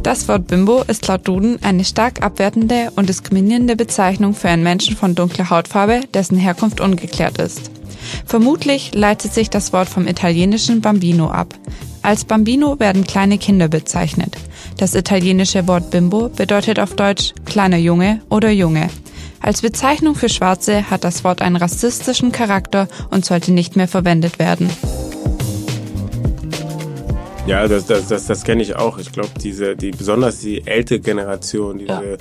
Das 0.02 0.26
Wort 0.28 0.46
Bimbo 0.46 0.82
ist 0.82 1.06
laut 1.06 1.28
Duden 1.28 1.62
eine 1.62 1.84
stark 1.84 2.22
abwertende 2.22 2.90
und 2.96 3.08
diskriminierende 3.08 3.76
Bezeichnung 3.76 4.34
für 4.34 4.48
einen 4.48 4.62
Menschen 4.62 4.96
von 4.96 5.14
dunkler 5.14 5.50
Hautfarbe, 5.50 6.00
dessen 6.14 6.38
Herkunft 6.38 6.80
ungeklärt 6.80 7.38
ist. 7.38 7.70
Vermutlich 8.26 8.94
leitet 8.94 9.32
sich 9.32 9.50
das 9.50 9.72
Wort 9.72 9.88
vom 9.88 10.06
italienischen 10.06 10.80
Bambino 10.80 11.30
ab. 11.30 11.54
Als 12.02 12.24
Bambino 12.24 12.78
werden 12.80 13.04
kleine 13.04 13.36
Kinder 13.36 13.68
bezeichnet. 13.68 14.36
Das 14.78 14.94
italienische 14.94 15.68
Wort 15.68 15.90
Bimbo 15.90 16.30
bedeutet 16.30 16.80
auf 16.80 16.96
Deutsch 16.96 17.34
kleiner 17.44 17.76
Junge 17.76 18.22
oder 18.30 18.50
Junge. 18.50 18.88
Als 19.42 19.62
Bezeichnung 19.62 20.14
für 20.14 20.28
Schwarze 20.28 20.90
hat 20.90 21.04
das 21.04 21.24
Wort 21.24 21.42
einen 21.42 21.56
rassistischen 21.56 22.32
Charakter 22.32 22.88
und 23.10 23.24
sollte 23.24 23.52
nicht 23.52 23.76
mehr 23.76 23.88
verwendet 23.88 24.38
werden. 24.38 24.70
Ja, 27.46 27.66
das, 27.66 27.86
das, 27.86 28.08
das, 28.08 28.26
das 28.26 28.44
kenne 28.44 28.62
ich 28.62 28.76
auch. 28.76 28.98
Ich 28.98 29.12
glaube, 29.12 29.30
diese, 29.42 29.76
die 29.76 29.90
besonders 29.90 30.40
die 30.40 30.66
ältere 30.66 31.00
Generation, 31.00 31.78
diese, 31.78 32.18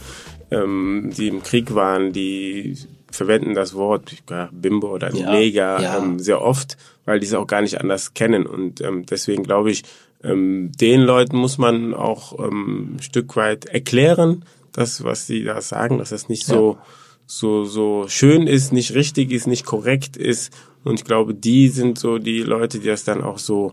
ja. 0.50 0.63
ähm, 0.63 1.12
die 1.15 1.27
im 1.27 1.43
Krieg 1.43 1.75
waren, 1.75 2.13
die 2.13 2.77
verwenden 3.11 3.53
das 3.53 3.73
Wort 3.73 4.11
Bimbo 4.51 4.93
oder 4.93 5.13
ja, 5.13 5.31
Neger 5.31 5.81
ja. 5.81 5.97
Ähm, 5.97 6.19
sehr 6.19 6.41
oft, 6.41 6.77
weil 7.05 7.19
die 7.19 7.25
es 7.25 7.33
auch 7.33 7.47
gar 7.47 7.61
nicht 7.61 7.79
anders 7.81 8.13
kennen. 8.13 8.45
Und 8.45 8.81
ähm, 8.81 9.05
deswegen 9.05 9.43
glaube 9.43 9.71
ich, 9.71 9.83
ähm, 10.23 10.71
den 10.79 11.01
Leuten 11.01 11.37
muss 11.37 11.57
man 11.57 11.93
auch 11.93 12.37
ähm, 12.39 12.95
ein 12.95 13.01
Stück 13.01 13.35
weit 13.35 13.65
erklären, 13.65 14.45
das, 14.73 15.03
was 15.03 15.27
sie 15.27 15.43
da 15.43 15.61
sagen, 15.61 15.97
dass 15.97 16.09
das 16.09 16.29
nicht 16.29 16.45
so 16.45 16.77
so 17.25 17.63
so 17.63 18.05
schön 18.07 18.47
ist, 18.47 18.73
nicht 18.73 18.95
richtig 18.95 19.31
ist, 19.31 19.45
nicht 19.45 19.65
korrekt 19.65 20.17
ist. 20.17 20.51
Und 20.83 20.99
ich 20.99 21.05
glaube, 21.05 21.35
die 21.35 21.69
sind 21.69 21.99
so 21.99 22.17
die 22.17 22.41
Leute, 22.41 22.79
die 22.79 22.87
das 22.87 23.03
dann 23.03 23.21
auch 23.21 23.37
so 23.37 23.71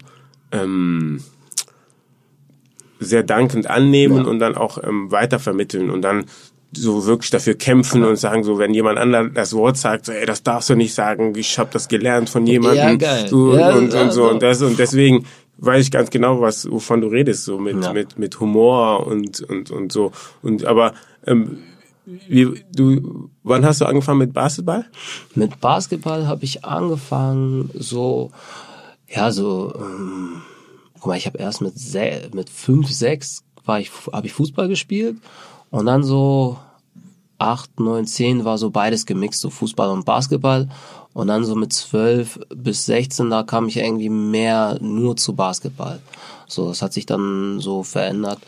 ähm, 0.53 1.23
sehr 2.99 3.23
dankend 3.23 3.69
annehmen 3.69 4.19
ja. 4.19 4.25
und 4.25 4.39
dann 4.39 4.57
auch 4.57 4.83
ähm, 4.83 5.11
weitervermitteln 5.11 5.91
und 5.91 6.03
dann 6.03 6.27
so 6.73 7.07
wirklich 7.07 7.31
dafür 7.31 7.55
kämpfen 7.55 8.05
und 8.05 8.17
sagen 8.17 8.45
so, 8.45 8.59
wenn 8.59 8.75
jemand 8.75 8.99
anderes 8.99 9.31
das 9.35 9.53
Wort 9.55 9.77
sagt, 9.77 10.07
so, 10.07 10.13
ey, 10.13 10.27
das 10.27 10.43
darfst 10.43 10.69
du 10.69 10.75
nicht 10.75 10.95
sagen, 10.95 11.35
ich 11.37 11.59
habe 11.59 11.71
das 11.73 11.89
gelernt 11.89 12.29
von 12.29 12.47
jemandem 12.47 12.99
ja. 12.99 13.27
So, 13.27 13.57
ja, 13.57 13.75
und, 13.75 13.95
und 13.95 14.13
so 14.13 14.29
und 14.29 14.43
das 14.43 14.63
und 14.63 14.79
deswegen 14.79 15.27
weiß 15.59 15.85
ich 15.85 15.91
ganz 15.91 16.11
genau, 16.11 16.41
was 16.41 16.71
wovon 16.71 17.01
du 17.01 17.09
redest, 17.09 17.45
so 17.45 17.59
mit 17.59 17.83
ja. 17.83 17.93
mit 17.93 18.19
mit 18.19 18.41
Humor 18.41 19.07
und 19.07 19.41
und 19.41 19.71
und 19.71 19.93
so 19.93 20.13
und 20.43 20.65
aber 20.65 20.95
ähm, 21.27 21.59
wie, 22.29 22.63
du, 22.73 23.31
wann 23.43 23.65
hast 23.65 23.81
du 23.81 23.85
angefangen 23.85 24.21
mit 24.21 24.33
Basketball? 24.33 24.85
Mit 25.35 25.61
Basketball 25.61 26.29
habe 26.29 26.45
ich 26.45 26.65
angefangen 26.65 27.71
so, 27.75 28.31
ja 29.09 29.33
so. 29.33 29.75
Ähm 29.77 30.43
guck 30.95 31.09
mal, 31.09 31.17
ich 31.17 31.27
habe 31.27 31.39
erst 31.39 31.61
mit 31.61 31.75
mit 32.35 32.51
fünf, 32.51 32.91
sechs 32.91 33.45
war 33.65 33.81
ich, 33.81 33.91
habe 34.13 34.27
ich 34.27 34.33
Fußball 34.33 34.69
gespielt 34.69 35.17
und 35.71 35.87
dann 35.87 36.03
so 36.03 36.59
acht, 37.39 37.81
neun, 37.81 38.07
zehn 38.07 38.45
war 38.45 38.59
so 38.59 38.71
beides 38.71 39.07
gemixt, 39.07 39.41
so 39.41 39.51
Fußball 39.51 39.91
und 39.91 40.05
Basketball. 40.05 40.69
Und 41.13 41.29
dann 41.29 41.45
so 41.45 41.55
mit 41.55 41.73
zwölf 41.73 42.39
bis 42.55 42.85
sechzehn, 42.85 43.31
da 43.31 43.43
kam 43.43 43.69
ich 43.69 43.79
irgendwie 43.79 44.11
mehr 44.11 44.79
nur 44.83 45.17
zu 45.17 45.35
Basketball. 45.35 45.99
So, 46.47 46.69
das 46.69 46.83
hat 46.83 46.93
sich 46.93 47.07
dann 47.07 47.59
so 47.59 47.83
verändert 47.83 48.39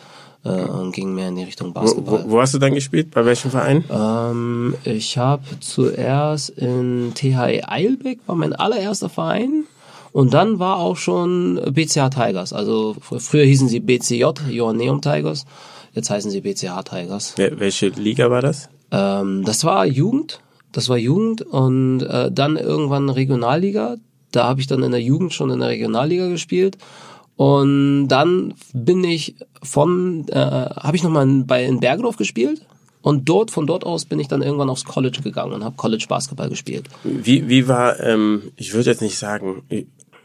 äh, 0.45 0.65
und 0.65 0.93
ging 0.93 1.15
mehr 1.15 1.29
in 1.29 1.37
die 1.37 1.45
Richtung 1.45 1.73
Basketball. 1.73 2.25
Wo, 2.27 2.33
wo 2.33 2.41
hast 2.41 2.53
du 2.53 2.59
dann 2.59 2.75
gespielt? 2.75 3.11
Bei 3.11 3.25
welchem 3.25 3.51
Verein? 3.51 3.85
Ähm, 3.91 4.75
ich 4.85 5.17
habe 5.17 5.45
zuerst 5.61 6.51
in 6.51 7.13
THE 7.15 7.63
Eilbeck, 7.67 8.21
war 8.27 8.37
mein 8.37 8.53
allererster 8.53 9.09
Verein. 9.09 9.65
Und 10.13 10.35
dann 10.35 10.59
war 10.59 10.77
auch 10.77 10.97
schon 10.97 11.61
BCH 11.71 12.11
Tigers. 12.11 12.53
Also 12.53 12.97
früher 13.01 13.45
hießen 13.45 13.69
sie 13.69 13.81
BCJ, 13.81 14.25
Joanneum 14.51 15.01
Tigers. 15.01 15.47
Jetzt 15.92 16.11
heißen 16.11 16.30
sie 16.30 16.40
BCH 16.40 16.83
Tigers. 16.85 17.35
Welche 17.37 17.88
Liga 17.88 18.30
war 18.30 18.42
das? 18.42 18.68
Ähm, 18.90 19.45
das 19.45 19.64
war 19.64 19.87
Jugend. 19.87 20.40
Das 20.73 20.88
war 20.88 20.99
Jugend 20.99 21.42
und 21.42 22.02
äh, 22.02 22.30
dann 22.30 22.57
irgendwann 22.57 23.09
Regionalliga. 23.09 23.97
Da 24.33 24.45
habe 24.45 24.61
ich 24.61 24.66
dann 24.66 24.83
in 24.83 24.92
der 24.92 25.00
Jugend 25.02 25.33
schon 25.33 25.50
in 25.50 25.61
der 25.61 25.71
Regionalliga 25.71 26.28
gespielt. 26.28 26.76
Und 27.37 28.09
dann 28.09 28.54
bin 28.75 29.04
ich 29.04 29.37
von, 29.62 30.26
äh, 30.28 30.35
habe 30.35 30.97
ich 30.97 31.02
nochmal 31.02 31.26
bei 31.47 31.64
in 31.64 31.80
Bergedorf 31.80 32.16
gespielt. 32.16 32.66
Und 33.00 33.28
dort, 33.28 33.50
von 33.50 33.66
dort 33.66 33.85
aus 33.85 34.04
bin 34.04 34.18
ich 34.18 34.28
dann 34.28 34.42
irgendwann 34.42 34.68
aufs 34.68 34.85
College 34.85 35.21
gegangen 35.23 35.52
und 35.52 35.64
habe 35.64 35.76
College 35.76 36.04
Basketball 36.09 36.49
gespielt. 36.49 36.88
Wie, 37.04 37.49
wie 37.49 37.68
war, 37.68 38.00
ähm, 38.00 38.52
ich 38.57 38.75
würde 38.75 38.90
jetzt 38.90 39.02
nicht 39.02 39.16
sagen, 39.16 39.62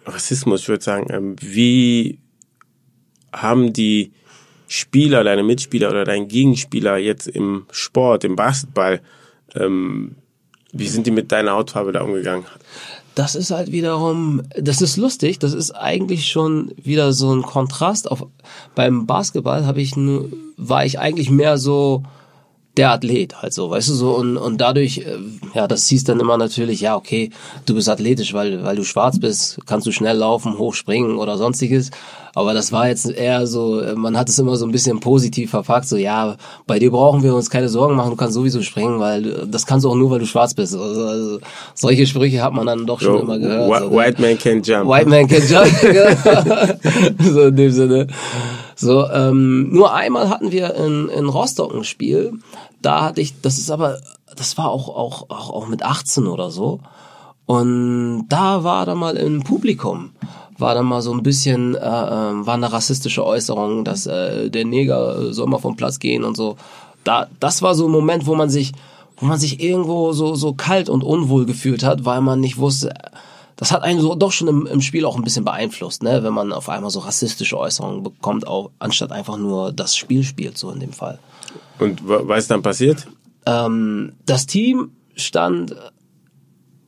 Rassismus, 0.05 0.61
ich 0.61 0.69
würde 0.69 0.83
sagen, 0.83 1.07
ähm, 1.09 1.35
wie 1.39 2.19
haben 3.31 3.73
die 3.73 4.13
Spieler, 4.75 5.23
deine 5.23 5.43
Mitspieler 5.43 5.91
oder 5.91 6.03
dein 6.03 6.27
Gegenspieler 6.27 6.97
jetzt 6.97 7.27
im 7.27 7.67
Sport, 7.69 8.23
im 8.23 8.35
Basketball, 8.35 9.01
ähm, 9.53 10.15
wie 10.71 10.87
sind 10.87 11.05
die 11.05 11.11
mit 11.11 11.31
deiner 11.31 11.51
Hautfarbe 11.51 11.91
da 11.91 12.01
umgegangen? 12.01 12.45
Das 13.13 13.35
ist 13.35 13.51
halt 13.51 13.71
wiederum, 13.71 14.41
das 14.57 14.81
ist 14.81 14.97
lustig, 14.97 15.37
das 15.37 15.53
ist 15.53 15.69
eigentlich 15.69 16.27
schon 16.27 16.71
wieder 16.75 17.13
so 17.13 17.31
ein 17.31 17.43
Kontrast 17.43 18.09
auf, 18.09 18.25
beim 18.73 19.05
Basketball 19.05 19.67
habe 19.67 19.79
ich 19.79 19.95
nur, 19.95 20.31
war 20.57 20.83
ich 20.83 20.97
eigentlich 20.97 21.29
mehr 21.29 21.59
so, 21.59 22.01
der 22.77 22.91
Athlet 22.91 23.41
halt 23.41 23.53
so, 23.53 23.69
weißt 23.69 23.89
du 23.89 23.93
so 23.93 24.15
und 24.15 24.37
und 24.37 24.59
dadurch 24.59 24.99
äh, 24.99 25.17
ja, 25.53 25.67
das 25.67 25.87
hieß 25.87 26.05
dann 26.05 26.19
immer 26.19 26.37
natürlich, 26.37 26.81
ja, 26.81 26.95
okay, 26.95 27.29
du 27.65 27.75
bist 27.75 27.89
athletisch, 27.89 28.33
weil 28.33 28.63
weil 28.63 28.75
du 28.75 28.83
schwarz 28.83 29.19
bist, 29.19 29.59
kannst 29.65 29.85
du 29.85 29.91
schnell 29.91 30.17
laufen, 30.17 30.57
hochspringen 30.57 31.17
oder 31.17 31.37
sonstiges, 31.37 31.91
aber 32.35 32.55
das 32.55 32.71
war 32.71 32.87
jetzt 32.87 33.09
eher 33.09 33.45
so, 33.45 33.83
man 33.95 34.17
hat 34.17 34.27
es 34.27 34.39
immer 34.39 34.55
so 34.55 34.65
ein 34.65 34.71
bisschen 34.71 34.99
positiv 34.99 35.51
verpackt, 35.51 35.87
so 35.87 35.97
ja, 35.97 36.35
bei 36.65 36.79
dir 36.79 36.89
brauchen 36.89 37.21
wir 37.21 37.35
uns 37.35 37.51
keine 37.51 37.69
Sorgen 37.69 37.95
machen, 37.95 38.09
du 38.09 38.15
kannst 38.15 38.33
sowieso 38.33 38.63
springen, 38.63 38.99
weil 38.99 39.45
das 39.47 39.67
kannst 39.67 39.85
du 39.85 39.89
auch 39.89 39.95
nur, 39.95 40.09
weil 40.09 40.19
du 40.19 40.25
schwarz 40.25 40.55
bist. 40.55 40.73
Also, 40.73 41.05
also 41.05 41.39
solche 41.75 42.07
Sprüche 42.07 42.41
hat 42.41 42.53
man 42.53 42.65
dann 42.65 42.87
doch 42.87 42.99
schon 43.01 43.17
so, 43.17 43.23
immer 43.23 43.37
gehört. 43.37 43.83
So, 43.83 43.91
White 43.91 44.19
man 44.19 44.37
can 44.39 44.63
jump. 44.63 44.89
White 44.89 45.09
man 45.09 45.27
can 45.27 45.43
jump. 45.47 45.69
so 47.33 47.41
in 47.43 47.55
dem 47.55 47.71
Sinne. 47.71 48.07
So, 48.75 49.07
ähm, 49.09 49.71
nur 49.71 49.93
einmal 49.93 50.29
hatten 50.29 50.51
wir 50.51 50.75
in, 50.75 51.09
in 51.09 51.27
Rostock 51.27 51.73
ein 51.73 51.83
Spiel. 51.83 52.33
Da 52.81 53.01
hatte 53.01 53.21
ich, 53.21 53.41
das 53.41 53.57
ist 53.57 53.71
aber, 53.71 53.99
das 54.35 54.57
war 54.57 54.69
auch, 54.69 54.89
auch, 54.89 55.29
auch, 55.29 55.49
auch 55.51 55.67
mit 55.67 55.83
18 55.83 56.27
oder 56.27 56.49
so. 56.49 56.79
Und 57.45 58.25
da 58.29 58.63
war 58.63 58.85
da 58.85 58.95
mal 58.95 59.17
im 59.17 59.43
Publikum, 59.43 60.11
war 60.57 60.75
da 60.75 60.81
mal 60.81 61.01
so 61.01 61.13
ein 61.13 61.23
bisschen, 61.23 61.75
äh, 61.75 61.79
äh, 61.79 62.45
war 62.45 62.53
eine 62.53 62.71
rassistische 62.71 63.25
Äußerung, 63.25 63.83
dass 63.83 64.05
äh, 64.07 64.49
der 64.49 64.65
Neger 64.65 65.33
soll 65.33 65.47
mal 65.47 65.59
vom 65.59 65.75
Platz 65.75 65.99
gehen 65.99 66.23
und 66.23 66.37
so. 66.37 66.55
Da, 67.03 67.27
das 67.39 67.61
war 67.61 67.75
so 67.75 67.87
ein 67.87 67.91
Moment, 67.91 68.27
wo 68.27 68.35
man 68.35 68.49
sich, 68.49 68.71
wo 69.17 69.25
man 69.25 69.39
sich 69.39 69.61
irgendwo 69.61 70.13
so, 70.13 70.35
so 70.35 70.53
kalt 70.53 70.87
und 70.87 71.03
unwohl 71.03 71.45
gefühlt 71.45 71.83
hat, 71.83 72.05
weil 72.05 72.21
man 72.21 72.39
nicht 72.39 72.57
wusste, 72.57 72.93
das 73.55 73.71
hat 73.71 73.83
einen 73.83 73.99
so 73.99 74.15
doch 74.15 74.31
schon 74.31 74.47
im, 74.47 74.65
im 74.65 74.81
Spiel 74.81 75.05
auch 75.05 75.15
ein 75.15 75.23
bisschen 75.23 75.45
beeinflusst, 75.45 76.03
ne? 76.03 76.23
wenn 76.23 76.33
man 76.33 76.51
auf 76.51 76.69
einmal 76.69 76.89
so 76.89 76.99
rassistische 76.99 77.57
Äußerungen 77.57 78.03
bekommt, 78.03 78.47
auch 78.47 78.71
anstatt 78.79 79.11
einfach 79.11 79.37
nur 79.37 79.71
das 79.71 79.95
Spiel 79.95 80.23
spielt, 80.23 80.57
so 80.57 80.71
in 80.71 80.79
dem 80.79 80.93
Fall. 80.93 81.19
Und 81.79 82.01
was 82.05 82.39
ist 82.39 82.51
dann 82.51 82.61
passiert? 82.61 83.07
Ähm, 83.45 84.13
das 84.25 84.45
Team 84.45 84.91
stand 85.15 85.75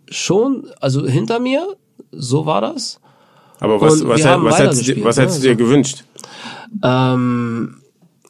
schon, 0.10 0.68
also 0.80 1.06
hinter 1.06 1.40
mir, 1.40 1.76
so 2.12 2.46
war 2.46 2.62
das. 2.62 3.00
Aber 3.60 3.80
was, 3.80 4.06
was, 4.06 4.24
was, 4.24 4.44
was, 4.44 4.60
hättest, 4.60 5.04
was 5.04 5.18
hättest 5.18 5.38
du 5.40 5.48
dir 5.48 5.56
gewünscht? 5.56 6.04
Ähm, 6.84 7.78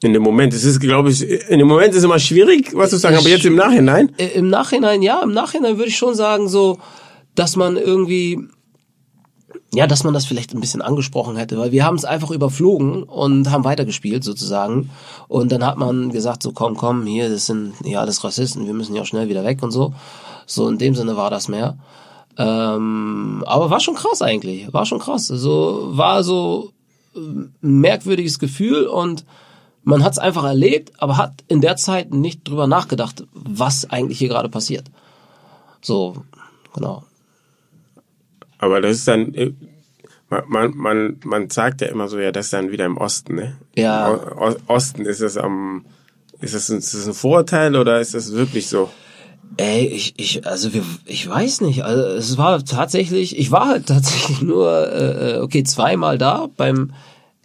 in 0.02 0.14
dem 0.14 0.22
Moment, 0.22 0.54
es 0.54 0.64
ist, 0.64 0.80
glaube 0.80 1.10
ich, 1.10 1.24
in 1.50 1.60
dem 1.60 1.68
Moment 1.68 1.94
ist 1.96 2.04
immer 2.04 2.20
schwierig, 2.20 2.72
was 2.76 2.92
zu 2.92 2.98
sagen, 2.98 3.18
aber 3.18 3.30
jetzt 3.30 3.46
im 3.46 3.56
Nachhinein? 3.56 4.12
Im 4.18 4.50
Nachhinein, 4.50 5.02
ja, 5.02 5.22
im 5.24 5.32
Nachhinein 5.32 5.78
würde 5.78 5.90
ich 5.90 5.98
schon 5.98 6.16
sagen, 6.16 6.48
so, 6.48 6.80
dass 7.36 7.56
man 7.56 7.78
irgendwie, 7.78 8.40
ja, 9.74 9.88
dass 9.88 10.04
man 10.04 10.14
das 10.14 10.26
vielleicht 10.26 10.54
ein 10.54 10.62
bisschen 10.62 10.82
angesprochen 10.82 11.36
hätte, 11.38 11.58
weil 11.58 11.72
wir 11.72 11.86
haben 11.86 11.96
es 11.96 12.06
einfach 12.06 12.32
überflogen 12.32 13.04
und 13.04 13.52
haben 13.52 13.64
weitergespielt 13.64 14.24
sozusagen. 14.24 14.90
Und 15.28 15.52
dann 15.52 15.66
hat 15.66 15.78
man 15.78 16.12
gesagt, 16.12 16.44
so 16.44 16.52
komm, 16.52 16.76
komm, 16.76 17.06
hier, 17.06 17.30
das 17.30 17.46
sind 17.46 17.74
ja 17.84 18.00
alles 18.00 18.24
Rassisten, 18.24 18.66
wir 18.66 18.74
müssen 18.74 18.96
ja 18.96 19.02
auch 19.02 19.08
schnell 19.08 19.30
wieder 19.30 19.44
weg 19.44 19.62
und 19.62 19.72
so. 19.72 19.94
So 20.46 20.68
in 20.68 20.78
dem 20.78 20.96
Sinne 20.96 21.18
war 21.18 21.30
das 21.30 21.48
mehr. 21.48 21.78
Ähm, 22.38 23.44
aber 23.46 23.70
war 23.70 23.80
schon 23.80 23.96
krass 23.96 24.22
eigentlich, 24.22 24.72
war 24.74 24.86
schon 24.86 25.00
krass. 25.00 25.32
Also 25.32 25.90
war 25.92 26.24
so 26.24 26.72
ein 27.16 27.54
merkwürdiges 27.62 28.40
Gefühl 28.40 28.88
und 28.88 29.26
man 29.84 30.04
hat 30.04 30.14
es 30.14 30.20
einfach 30.20 30.44
erlebt, 30.44 30.92
aber 30.98 31.18
hat 31.18 31.44
in 31.48 31.62
der 31.62 31.76
Zeit 31.78 32.14
nicht 32.14 32.48
drüber 32.48 32.68
nachgedacht, 32.68 33.24
was 33.34 33.90
eigentlich 33.90 34.18
hier 34.18 34.30
gerade 34.30 34.50
passiert. 34.50 34.90
So, 35.82 36.24
genau. 36.74 37.04
Aber 38.66 38.82
das 38.82 38.98
ist 38.98 39.08
dann, 39.08 39.34
äh, 39.34 39.54
man, 40.48 40.76
man, 40.76 41.20
man 41.24 41.50
sagt 41.50 41.82
ja 41.82 41.88
immer 41.88 42.08
so, 42.08 42.20
ja, 42.20 42.32
das 42.32 42.48
ist 42.48 42.54
dann 42.54 42.72
wieder 42.72 42.86
im 42.86 42.98
Osten, 42.98 43.36
ne? 43.36 43.58
Ja. 43.76 44.12
O 44.12 44.56
Osten, 44.68 45.06
ist 45.06 45.22
das 45.22 45.38
am, 45.38 45.86
ist 46.42 46.56
das, 46.56 46.70
ein, 46.70 46.80
ist 46.80 46.94
das 46.94 47.08
ein 47.08 47.14
Vorurteil 47.14 47.76
oder 47.76 48.02
ist 48.02 48.16
das 48.16 48.34
wirklich 48.34 48.68
so? 48.68 48.90
Ey, 49.58 49.86
ich, 49.86 50.16
ich, 50.18 50.46
also 50.48 50.74
wir, 50.74 50.84
ich 51.06 51.30
weiß 51.30 51.62
nicht. 51.62 51.84
Also 51.84 52.04
es 52.04 52.38
war 52.38 52.66
tatsächlich, 52.66 53.38
ich 53.38 53.52
war 53.52 53.68
halt 53.68 53.86
tatsächlich 53.88 54.42
nur, 54.42 54.92
äh, 54.92 55.36
äh, 55.36 55.40
okay, 55.42 55.64
zweimal 55.64 56.18
da. 56.18 56.48
Beim 56.58 56.94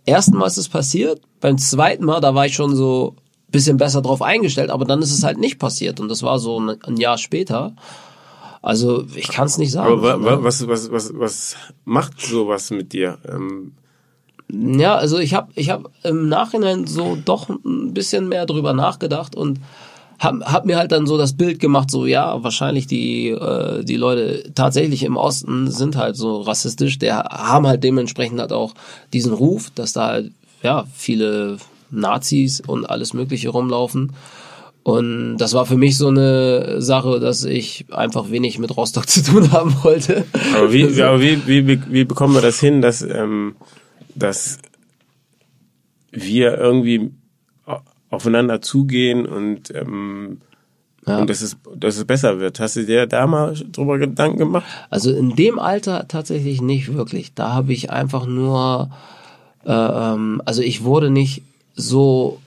ersten 0.07 0.37
Mal 0.37 0.47
ist 0.47 0.57
es 0.57 0.69
passiert. 0.69 1.21
Beim 1.41 1.59
zweiten 1.59 2.05
Mal, 2.05 2.21
da 2.21 2.35
war 2.35 2.47
ich 2.47 2.55
schon 2.55 2.75
so 2.75 3.15
bisschen 3.50 3.77
besser 3.77 4.00
drauf 4.00 4.23
eingestellt, 4.23 4.71
aber 4.71 4.85
dann 4.85 5.03
ist 5.03 5.12
es 5.12 5.25
halt 5.25 5.39
nicht 5.39 5.59
passiert 5.59 5.99
und 5.99 6.09
das 6.09 6.23
war 6.23 6.39
so 6.39 6.61
ein, 6.61 6.83
ein 6.85 6.97
Jahr 6.97 7.19
später. 7.19 7.75
Also 8.62 9.05
ich 9.14 9.29
kann 9.29 9.47
es 9.47 9.59
nicht 9.59 9.73
sagen. 9.73 9.93
Aber 9.93 10.23
wa, 10.23 10.25
wa, 10.25 10.45
was, 10.45 10.67
was, 10.69 10.90
was, 10.90 11.12
was 11.14 11.57
macht 11.85 12.21
sowas 12.21 12.71
mit 12.71 12.93
dir? 12.93 13.19
Ähm 13.26 13.73
ja, 14.52 14.97
also 14.97 15.19
ich 15.19 15.35
habe 15.35 15.52
ich 15.55 15.71
hab 15.71 15.90
im 16.02 16.29
Nachhinein 16.29 16.87
so 16.87 17.17
doch 17.25 17.49
ein 17.49 17.95
bisschen 17.95 18.29
mehr 18.29 18.47
drüber 18.47 18.73
nachgedacht 18.73 19.35
und 19.35 19.61
hab, 20.19 20.40
hab 20.45 20.67
mir 20.67 20.76
halt 20.76 20.93
dann 20.93 21.07
so 21.07 21.17
das 21.17 21.37
Bild 21.37 21.61
gemacht, 21.61 21.90
so 21.90 22.05
ja, 22.05 22.43
wahrscheinlich 22.43 22.87
die 22.87 23.29
äh, 23.29 23.85
die 23.85 23.97
Leute 23.97 24.52
tatsächlich 24.55 25.05
im 25.05 25.17
Osten 25.17 25.71
sind 25.71 25.97
halt 25.97 26.17
so 26.17 26.40
rassistisch, 26.43 26.99
der 26.99 27.19
haben 27.25 27.67
halt 27.67 27.83
dementsprechend 27.85 28.40
halt 28.40 28.52
auch 28.52 28.75
diesen 29.12 29.33
Ruf, 29.33 29.71
dass 29.75 29.93
da 29.93 30.09
halt 30.09 30.33
ja 30.62 30.85
viele 30.95 31.57
Nazis 31.90 32.61
und 32.61 32.85
alles 32.85 33.14
Mögliche 33.14 33.49
rumlaufen. 33.49 34.12
Und 34.83 35.37
das 35.37 35.53
war 35.53 35.67
für 35.67 35.77
mich 35.77 35.99
so 35.99 36.09
eine 36.09 36.81
Sache, 36.81 37.21
dass 37.21 37.45
ich 37.45 37.87
einfach 37.91 38.31
wenig 38.31 38.59
mit 38.59 38.77
Rostock 38.77 39.09
zu 39.09 39.23
tun 39.23 39.53
haben 39.53 39.75
wollte. 39.83 40.25
Aber 40.55 40.73
wie, 40.73 40.85
also, 40.85 41.05
aber 41.05 41.21
wie, 41.21 41.47
wie, 41.47 41.81
wie 41.91 42.05
bekommen 42.05 42.35
wir 42.35 42.41
das 42.41 42.61
hin, 42.61 42.81
dass, 42.81 43.03
ähm, 43.03 43.57
dass 44.15 44.59
wir 46.13 46.59
irgendwie 46.59 47.11
aufeinander 48.11 48.61
zugehen 48.61 49.27
und, 49.27 49.73
ähm, 49.75 50.41
ja. 51.07 51.19
und 51.19 51.31
dass, 51.31 51.43
es, 51.43 51.57
dass 51.77 51.97
es 51.97 52.05
besser 52.05 52.41
wird? 52.41 52.59
Hast 52.59 52.77
du 52.77 52.85
dir 52.85 53.07
da 53.07 53.27
mal 53.27 53.55
drüber 53.55 53.99
Gedanken 53.99 54.39
gemacht? 54.39 54.65
Also 54.89 55.13
in 55.13 55.37
dem 55.37 55.59
Alter 55.59 56.09
tatsächlich 56.09 56.61
nicht 56.61 56.93
wirklich. 56.95 57.35
Da 57.35 57.53
habe 57.53 57.73
ich 57.73 57.91
einfach 57.91 58.27
nur, 58.27 58.91
äh, 59.65 59.71
ähm, 59.73 60.43
also 60.45 60.63
ich 60.63 60.83
wurde 60.83 61.11
nicht 61.11 61.43
so 61.75 62.41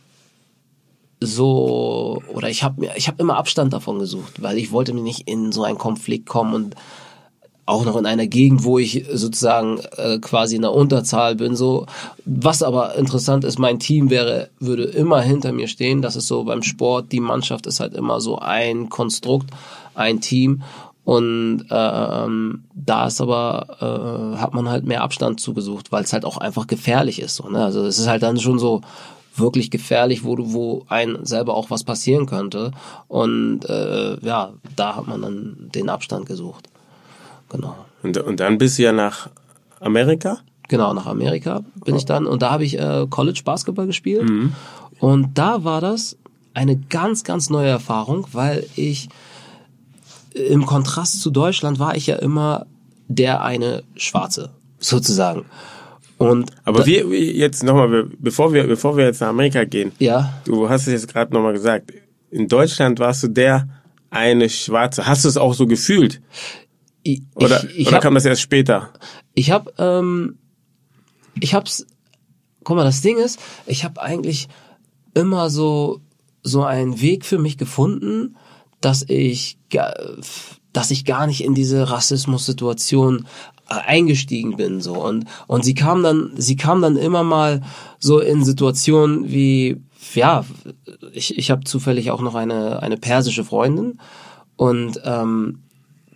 so 1.25 2.21
oder 2.33 2.49
ich 2.49 2.63
habe 2.63 2.87
ich 2.95 3.07
habe 3.07 3.21
immer 3.21 3.37
Abstand 3.37 3.73
davon 3.73 3.99
gesucht, 3.99 4.41
weil 4.41 4.57
ich 4.57 4.71
wollte 4.71 4.93
mir 4.93 5.01
nicht 5.01 5.27
in 5.27 5.51
so 5.51 5.63
einen 5.63 5.77
Konflikt 5.77 6.27
kommen 6.27 6.53
und 6.53 6.75
auch 7.65 7.85
noch 7.85 7.95
in 7.95 8.05
einer 8.05 8.27
Gegend, 8.27 8.63
wo 8.63 8.77
ich 8.77 9.05
sozusagen 9.13 9.79
äh, 9.95 10.19
quasi 10.19 10.57
in 10.57 10.63
der 10.63 10.73
Unterzahl 10.73 11.35
bin. 11.35 11.55
So, 11.55 11.85
was 12.25 12.61
aber 12.61 12.95
interessant 12.95 13.45
ist, 13.45 13.57
mein 13.57 13.79
Team 13.79 14.09
wäre 14.09 14.49
würde 14.59 14.83
immer 14.83 15.21
hinter 15.21 15.53
mir 15.53 15.67
stehen. 15.67 16.01
Das 16.01 16.15
ist 16.15 16.27
so 16.27 16.43
beim 16.43 16.61
Sport. 16.61 17.11
Die 17.11 17.21
Mannschaft 17.21 17.65
ist 17.65 17.79
halt 17.79 17.93
immer 17.93 18.19
so 18.19 18.37
ein 18.37 18.89
Konstrukt, 18.89 19.49
ein 19.95 20.19
Team. 20.19 20.61
Und 21.05 21.65
ähm, 21.69 22.63
da 22.73 23.07
ist 23.07 23.21
aber 23.21 24.35
äh, 24.35 24.37
hat 24.37 24.53
man 24.53 24.69
halt 24.69 24.85
mehr 24.85 25.01
Abstand 25.01 25.39
zugesucht, 25.39 25.91
weil 25.91 26.03
es 26.03 26.13
halt 26.13 26.23
auch 26.25 26.37
einfach 26.37 26.67
gefährlich 26.67 27.21
ist. 27.21 27.35
So, 27.35 27.49
ne? 27.49 27.63
Also 27.63 27.85
es 27.85 27.99
ist 27.99 28.07
halt 28.07 28.23
dann 28.23 28.39
schon 28.39 28.59
so 28.59 28.81
wirklich 29.35 29.71
gefährlich, 29.71 30.23
wo 30.23 30.35
du, 30.35 30.53
wo 30.53 30.85
ein 30.89 31.17
selber 31.23 31.55
auch 31.55 31.69
was 31.69 31.83
passieren 31.83 32.25
könnte. 32.25 32.71
Und 33.07 33.65
äh, 33.65 34.17
ja, 34.25 34.53
da 34.75 34.95
hat 34.95 35.07
man 35.07 35.21
dann 35.21 35.69
den 35.73 35.89
Abstand 35.89 36.25
gesucht. 36.25 36.69
Genau. 37.49 37.75
Und, 38.01 38.17
und 38.17 38.39
dann 38.39 38.57
bist 38.57 38.77
du 38.77 38.83
ja 38.83 38.91
nach 38.91 39.29
Amerika? 39.79 40.39
Genau, 40.69 40.93
nach 40.93 41.05
Amerika 41.05 41.63
bin 41.83 41.95
ich 41.95 42.05
dann 42.05 42.25
und 42.25 42.41
da 42.41 42.51
habe 42.51 42.63
ich 42.63 42.79
äh, 42.79 43.05
College 43.09 43.41
Basketball 43.43 43.85
gespielt. 43.85 44.29
Mhm. 44.29 44.53
Und 44.99 45.37
da 45.37 45.63
war 45.63 45.81
das 45.81 46.17
eine 46.53 46.77
ganz, 46.77 47.23
ganz 47.23 47.49
neue 47.49 47.69
Erfahrung, 47.69 48.27
weil 48.31 48.65
ich 48.75 49.09
im 50.33 50.65
Kontrast 50.65 51.21
zu 51.21 51.29
Deutschland 51.31 51.79
war 51.79 51.95
ich 51.95 52.07
ja 52.07 52.15
immer 52.15 52.65
der 53.07 53.43
eine 53.43 53.83
Schwarze, 53.95 54.51
sozusagen. 54.79 55.45
Und 56.29 56.51
Aber 56.63 56.85
wie 56.85 56.99
jetzt 57.31 57.63
nochmal, 57.63 58.09
bevor 58.19 58.53
wir, 58.53 58.65
bevor 58.65 58.97
wir 58.97 59.05
jetzt 59.05 59.21
nach 59.21 59.29
Amerika 59.29 59.63
gehen, 59.63 59.91
ja. 59.99 60.33
du 60.45 60.69
hast 60.69 60.87
es 60.87 60.93
jetzt 60.93 61.07
gerade 61.07 61.33
nochmal 61.33 61.53
gesagt, 61.53 61.91
in 62.29 62.47
Deutschland 62.47 62.99
warst 62.99 63.23
du 63.23 63.27
der 63.27 63.67
eine 64.09 64.49
Schwarze. 64.49 65.05
Hast 65.05 65.25
du 65.25 65.29
es 65.29 65.37
auch 65.37 65.53
so 65.53 65.67
gefühlt? 65.67 66.21
Ich, 67.03 67.21
oder 67.35 67.63
ich, 67.63 67.79
ich 67.79 67.87
oder 67.87 67.97
hab, 67.97 68.03
kam 68.03 68.15
das 68.15 68.25
erst 68.25 68.41
später? 68.41 68.89
Ich 69.33 69.51
habe, 69.51 69.73
ähm, 69.77 70.37
ich 71.39 71.53
hab's, 71.53 71.85
guck 72.63 72.77
mal, 72.77 72.83
das 72.83 73.01
Ding 73.01 73.17
ist, 73.17 73.39
ich 73.65 73.83
habe 73.83 74.01
eigentlich 74.01 74.47
immer 75.13 75.49
so 75.49 76.01
so 76.43 76.63
einen 76.63 77.01
Weg 77.01 77.25
für 77.25 77.39
mich 77.39 77.57
gefunden, 77.57 78.35
dass 78.81 79.03
ich 79.07 79.57
dass 80.73 80.91
ich 80.91 81.05
gar 81.05 81.25
nicht 81.25 81.43
in 81.43 81.55
diese 81.55 81.89
Rassismus-Situation 81.89 83.25
eingestiegen 83.67 84.57
bin 84.57 84.81
so. 84.81 84.93
Und 84.93 85.25
und 85.47 85.63
sie 85.63 85.73
kam 85.73 86.03
dann 86.03 86.31
sie 86.35 86.55
kam 86.55 86.81
dann 86.81 86.97
immer 86.97 87.23
mal 87.23 87.61
so 87.99 88.19
in 88.19 88.43
Situationen 88.43 89.31
wie 89.31 89.81
ja 90.13 90.45
ich 91.13 91.37
ich 91.37 91.51
habe 91.51 91.63
zufällig 91.63 92.11
auch 92.11 92.21
noch 92.21 92.35
eine 92.35 92.81
eine 92.81 92.97
persische 92.97 93.43
Freundin. 93.43 93.99
Und 94.55 95.01
ähm, 95.03 95.59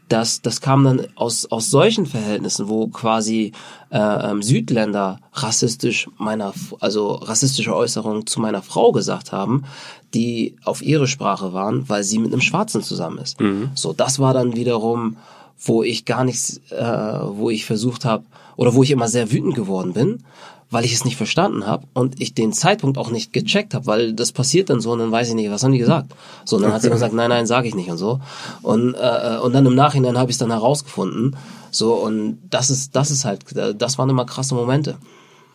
das 0.10 0.42
das 0.42 0.62
kam 0.62 0.84
dann 0.84 1.01
aus 1.16 1.46
aus 1.46 1.70
solchen 1.70 2.06
Verhältnissen 2.06 2.70
wo 2.70 2.88
quasi 2.88 3.51
äh, 3.90 3.98
ähm, 3.98 4.42
Südländer 4.42 5.20
rassistisch 5.33 6.10
meiner 6.18 6.53
also 6.79 7.14
rassistische 7.14 7.75
Äußerungen 7.75 8.25
zu 8.25 8.40
meiner 8.40 8.62
Frau 8.62 8.92
gesagt 8.92 9.31
haben 9.31 9.66
die 10.14 10.55
auf 10.64 10.81
ihre 10.81 11.07
Sprache 11.07 11.53
waren 11.53 11.90
weil 11.90 12.03
sie 12.03 12.20
mit 12.20 12.31
einem 12.31 12.42
Schwarzen 12.42 12.81
zusammen 12.83 13.18
ist. 13.18 13.40
Mhm. 13.42 13.72
so 13.75 13.94
das 13.94 14.20
war 14.20 14.33
dann 14.33 14.55
wiederum 14.55 15.18
wo 15.59 15.83
ich 15.83 16.05
gar 16.05 16.24
nichts, 16.24 16.61
äh, 16.70 16.83
wo 16.83 17.50
ich 17.50 17.65
versucht 17.65 18.05
habe 18.05 18.25
oder 18.55 18.74
wo 18.74 18.83
ich 18.83 18.91
immer 18.91 19.07
sehr 19.07 19.31
wütend 19.31 19.55
geworden 19.55 19.93
bin, 19.93 20.24
weil 20.70 20.85
ich 20.85 20.93
es 20.93 21.05
nicht 21.05 21.15
verstanden 21.15 21.65
habe 21.65 21.87
und 21.93 22.20
ich 22.20 22.33
den 22.33 22.51
Zeitpunkt 22.51 22.98
auch 22.98 23.09
nicht 23.09 23.31
gecheckt 23.31 23.74
habe, 23.74 23.85
weil 23.85 24.13
das 24.13 24.31
passiert 24.31 24.70
dann 24.70 24.81
so 24.81 24.91
und 24.91 25.00
dann 25.00 25.11
weiß 25.11 25.29
ich 25.29 25.35
nicht, 25.35 25.50
was 25.50 25.63
haben 25.63 25.72
die 25.72 25.77
gesagt. 25.77 26.11
So, 26.43 26.57
und 26.57 26.63
dann 26.63 26.74
hat 26.74 26.81
sie 26.81 26.89
gesagt, 26.89 27.13
nein, 27.13 27.29
nein, 27.29 27.48
sage 27.48 27.67
ich 27.67 27.75
nicht 27.75 27.89
und 27.89 27.98
so. 27.98 28.20
Und, 28.61 28.93
äh, 28.96 29.37
und 29.41 29.53
dann 29.53 29.65
im 29.65 29.75
Nachhinein 29.75 30.17
habe 30.17 30.29
ich 30.29 30.35
es 30.35 30.39
dann 30.39 30.51
herausgefunden. 30.51 31.37
So, 31.72 31.93
und 31.93 32.39
das 32.50 32.70
ist, 32.70 32.96
das 32.96 33.11
ist 33.11 33.24
halt, 33.24 33.46
das 33.77 33.98
waren 33.98 34.09
immer 34.09 34.25
krasse 34.25 34.55
Momente. 34.55 34.98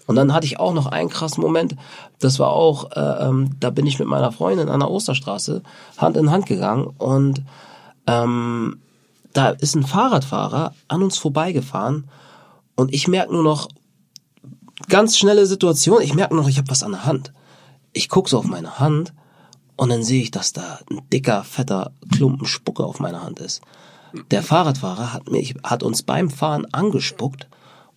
Und 0.06 0.16
dann 0.16 0.32
hatte 0.32 0.46
ich 0.46 0.58
auch 0.58 0.74
noch 0.74 0.86
einen 0.86 1.08
krassen 1.08 1.42
Moment, 1.42 1.76
das 2.18 2.38
war 2.38 2.50
auch, 2.50 2.90
äh, 2.92 3.28
ähm, 3.28 3.50
da 3.60 3.70
bin 3.70 3.86
ich 3.86 3.98
mit 3.98 4.08
meiner 4.08 4.32
Freundin 4.32 4.68
an 4.68 4.80
der 4.80 4.90
Osterstraße 4.90 5.62
Hand 5.96 6.16
in 6.16 6.30
Hand 6.30 6.46
gegangen 6.46 6.88
und 6.98 7.42
ähm, 8.06 8.78
da 9.32 9.50
ist 9.50 9.74
ein 9.74 9.86
Fahrradfahrer 9.86 10.74
an 10.88 11.02
uns 11.02 11.18
vorbeigefahren 11.18 12.08
und 12.76 12.92
ich 12.94 13.08
merke 13.08 13.32
nur 13.32 13.42
noch 13.42 13.68
ganz 14.88 15.16
schnelle 15.16 15.46
Situation, 15.46 16.02
ich 16.02 16.14
merke 16.14 16.34
nur 16.34 16.42
noch, 16.42 16.50
ich 16.50 16.58
habe 16.58 16.70
was 16.70 16.82
an 16.82 16.92
der 16.92 17.04
Hand. 17.04 17.32
Ich 17.92 18.08
guck 18.08 18.28
so 18.28 18.38
auf 18.38 18.46
meine 18.46 18.78
Hand 18.78 19.12
und 19.76 19.90
dann 19.90 20.02
sehe 20.02 20.22
ich, 20.22 20.30
dass 20.30 20.52
da 20.52 20.80
ein 20.90 21.00
dicker, 21.12 21.44
fetter 21.44 21.92
Klumpen 22.12 22.46
Spucke 22.46 22.84
auf 22.84 23.00
meiner 23.00 23.22
Hand 23.22 23.40
ist. 23.40 23.62
Der 24.30 24.42
Fahrradfahrer 24.42 25.12
hat 25.12 25.30
mich, 25.30 25.54
hat 25.64 25.82
uns 25.82 26.02
beim 26.02 26.30
Fahren 26.30 26.66
angespuckt 26.72 27.48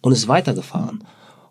und 0.01 0.13
ist 0.13 0.27
weitergefahren. 0.27 1.03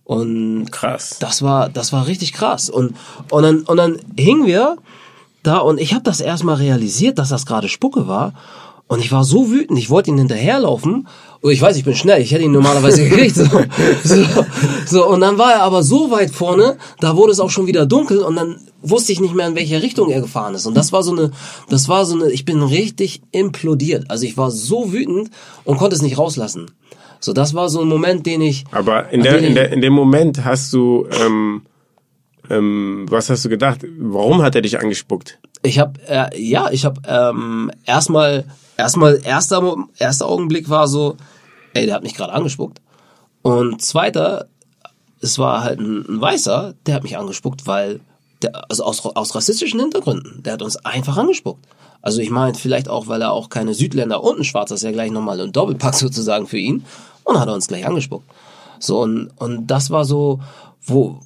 Und 0.05 0.71
krass. 0.71 1.17
Das 1.19 1.43
war, 1.43 1.69
das 1.69 1.93
war 1.93 2.07
richtig 2.07 2.33
krass. 2.33 2.69
Und, 2.69 2.97
und 3.31 3.43
dann, 3.43 3.63
und 3.63 3.77
dann 3.77 3.99
hingen 4.17 4.47
wir 4.47 4.77
da 5.43 5.59
und 5.59 5.79
ich 5.79 5.93
habe 5.93 6.05
das 6.05 6.21
erstmal 6.21 6.57
realisiert, 6.57 7.19
dass 7.19 7.29
das 7.29 7.47
gerade 7.47 7.69
Spucke 7.69 8.07
war. 8.09 8.33
Und 8.87 9.01
ich 9.01 9.11
war 9.13 9.25
so 9.25 9.51
wütend, 9.51 9.79
ich 9.79 9.89
wollte 9.89 10.11
ihn 10.11 10.19
hinterherlaufen. 10.19 11.09
Und 11.41 11.53
ich 11.53 11.61
weiß, 11.61 11.77
ich 11.77 11.85
bin 11.85 11.95
schnell, 11.95 12.21
ich 12.21 12.33
hätte 12.33 12.45
ihn 12.45 12.53
normalerweise 12.53 13.05
gekriegt. 13.09 13.35
So. 13.35 13.45
so, 14.05 14.25
so, 14.87 15.07
und 15.09 15.21
dann 15.21 15.39
war 15.39 15.53
er 15.53 15.63
aber 15.63 15.83
so 15.83 16.11
weit 16.11 16.31
vorne, 16.31 16.77
da 17.01 17.17
wurde 17.17 17.33
es 17.33 17.41
auch 17.41 17.51
schon 17.51 17.67
wieder 17.67 17.87
dunkel 17.87 18.19
und 18.19 18.37
dann 18.37 18.61
wusste 18.83 19.13
ich 19.13 19.21
nicht 19.21 19.35
mehr, 19.35 19.49
in 19.49 19.55
welche 19.55 19.83
Richtung 19.83 20.11
er 20.11 20.21
gefahren 20.21 20.55
ist. 20.55 20.67
Und 20.67 20.77
das 20.77 20.93
war 20.93 21.03
so 21.03 21.13
eine, 21.13 21.31
das 21.71 21.89
war 21.89 22.05
so 22.05 22.15
eine, 22.15 22.31
ich 22.31 22.45
bin 22.45 22.63
richtig 22.63 23.23
implodiert. 23.33 24.11
Also 24.11 24.27
ich 24.27 24.37
war 24.37 24.51
so 24.51 24.93
wütend 24.93 25.31
und 25.65 25.79
konnte 25.79 25.97
es 25.97 26.03
nicht 26.03 26.19
rauslassen. 26.19 26.71
So, 27.21 27.33
das 27.33 27.55
war 27.55 27.71
so 27.71 27.81
ein 27.81 27.89
Moment, 27.89 28.27
den 28.27 28.43
ich. 28.43 28.65
Aber 28.71 29.11
in 29.11 29.23
der, 29.23 29.39
in 29.39 29.55
der, 29.55 29.73
in 29.73 29.81
dem 29.81 29.95
Moment 29.95 30.45
hast 30.45 30.75
du, 30.75 31.07
ähm, 31.25 31.63
ähm, 32.51 33.07
was 33.09 33.31
hast 33.31 33.47
du 33.47 33.49
gedacht? 33.49 33.81
Warum 33.99 34.43
hat 34.43 34.55
er 34.55 34.61
dich 34.61 34.79
angespuckt? 34.79 35.39
Ich 35.63 35.79
habe, 35.79 35.99
äh, 36.07 36.39
ja, 36.39 36.71
ich 36.71 36.85
habe 36.85 37.01
ähm, 37.09 37.71
erstmal 37.87 38.45
erstmal 38.77 39.21
erster, 39.25 39.77
erster 39.99 40.27
Augenblick 40.27 40.69
war 40.69 40.89
so, 40.89 41.17
ey, 41.75 41.87
der 41.87 41.95
hat 41.95 42.03
mich 42.03 42.15
gerade 42.15 42.33
angespuckt. 42.33 42.81
Und 43.43 43.83
zweiter, 43.83 44.47
es 45.21 45.39
war 45.39 45.63
halt 45.63 45.81
ein, 45.81 46.05
ein, 46.09 46.21
Weißer, 46.21 46.75
der 46.87 46.95
hat 46.95 47.03
mich 47.03 47.17
angespuckt, 47.17 47.67
weil, 47.67 48.01
der, 48.43 48.71
also 48.71 48.85
aus, 48.85 49.05
aus 49.05 49.35
rassistischen 49.35 49.81
Hintergründen, 49.81 50.43
der 50.43 50.55
hat 50.55 50.63
uns 50.63 50.77
einfach 50.77 51.17
angespuckt. 51.17 51.67
Also 52.03 52.21
ich 52.21 52.31
meine, 52.31 52.55
vielleicht 52.55 52.89
auch, 52.89 53.09
weil 53.09 53.23
er 53.23 53.33
auch 53.33 53.49
keine 53.49 53.75
Südländer 53.75 54.23
und 54.23 54.39
ein 54.39 54.45
Schwarzer 54.45 54.75
ist 54.75 54.83
ja 54.83 54.93
gleich 54.93 55.11
nochmal 55.11 55.41
ein 55.41 55.53
Doppelpack 55.53 55.95
sozusagen 55.95 56.47
für 56.47 56.59
ihn. 56.59 56.85
Und 57.25 57.41
hat 57.41 57.49
er 57.49 57.55
uns 57.55 57.69
gleich 57.69 57.87
angespuckt. 57.87 58.29
So, 58.79 59.01
und, 59.01 59.31
und 59.39 59.67
das 59.67 59.91
war 59.91 60.05
so, 60.05 60.41
wo, 60.83 61.21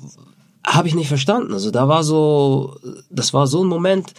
habe 0.64 0.87
ich 0.87 0.94
nicht 0.94 1.08
verstanden. 1.08 1.52
Also 1.52 1.72
da 1.72 1.88
war 1.88 2.04
so, 2.04 2.76
das 3.11 3.34
war 3.34 3.48
so 3.48 3.64
ein 3.64 3.68
Moment, 3.68 4.14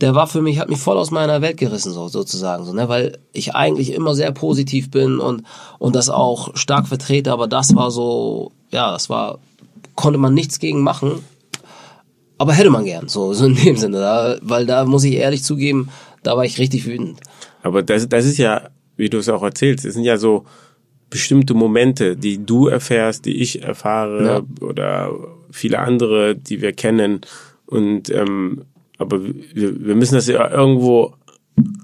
der 0.00 0.14
war 0.14 0.26
für 0.26 0.42
mich, 0.42 0.58
hat 0.58 0.68
mich 0.68 0.78
voll 0.78 0.98
aus 0.98 1.10
meiner 1.10 1.40
Welt 1.40 1.56
gerissen, 1.56 1.92
so, 1.92 2.08
sozusagen, 2.08 2.64
so, 2.64 2.72
ne, 2.72 2.88
weil 2.88 3.18
ich 3.32 3.54
eigentlich 3.54 3.92
immer 3.92 4.14
sehr 4.14 4.30
positiv 4.32 4.90
bin 4.90 5.18
und, 5.18 5.44
und 5.78 5.96
das 5.96 6.10
auch 6.10 6.56
stark 6.56 6.86
vertrete, 6.86 7.32
aber 7.32 7.46
das 7.46 7.74
war 7.74 7.90
so, 7.90 8.52
ja, 8.70 8.92
das 8.92 9.08
war, 9.08 9.38
konnte 9.94 10.18
man 10.18 10.34
nichts 10.34 10.58
gegen 10.58 10.82
machen, 10.82 11.24
aber 12.38 12.52
hätte 12.52 12.70
man 12.70 12.84
gern, 12.84 13.08
so, 13.08 13.32
so 13.32 13.46
in 13.46 13.54
dem 13.54 13.76
Sinne, 13.76 13.98
da, 13.98 14.36
weil 14.42 14.66
da 14.66 14.84
muss 14.84 15.04
ich 15.04 15.14
ehrlich 15.14 15.42
zugeben, 15.42 15.88
da 16.22 16.36
war 16.36 16.44
ich 16.44 16.58
richtig 16.58 16.86
wütend. 16.86 17.20
Aber 17.62 17.82
das, 17.82 18.08
das 18.08 18.26
ist 18.26 18.38
ja, 18.38 18.68
wie 18.96 19.08
du 19.08 19.18
es 19.18 19.28
auch 19.28 19.42
erzählst, 19.42 19.84
es 19.86 19.94
sind 19.94 20.04
ja 20.04 20.18
so 20.18 20.44
bestimmte 21.08 21.54
Momente, 21.54 22.16
die 22.16 22.44
du 22.44 22.66
erfährst, 22.66 23.24
die 23.24 23.40
ich 23.40 23.62
erfahre 23.62 24.24
ja. 24.24 24.66
oder 24.66 25.10
viele 25.50 25.78
andere, 25.78 26.34
die 26.34 26.60
wir 26.60 26.72
kennen 26.72 27.20
und 27.66 28.10
ähm, 28.10 28.64
aber 28.98 29.22
wir, 29.22 29.86
wir 29.86 29.94
müssen 29.94 30.14
das 30.14 30.26
ja 30.26 30.50
irgendwo 30.50 31.14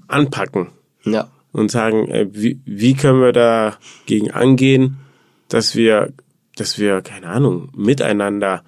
anpacken. 0.07 0.69
Ja. 1.03 1.29
Und 1.51 1.69
sagen, 1.69 2.07
äh, 2.07 2.27
wie, 2.31 2.59
wie 2.65 2.95
können 2.95 3.21
wir 3.21 3.31
dagegen 3.31 4.31
angehen, 4.31 4.97
dass 5.49 5.75
wir, 5.75 6.13
dass 6.55 6.79
wir, 6.79 7.01
keine 7.01 7.27
Ahnung, 7.27 7.69
miteinander 7.75 8.63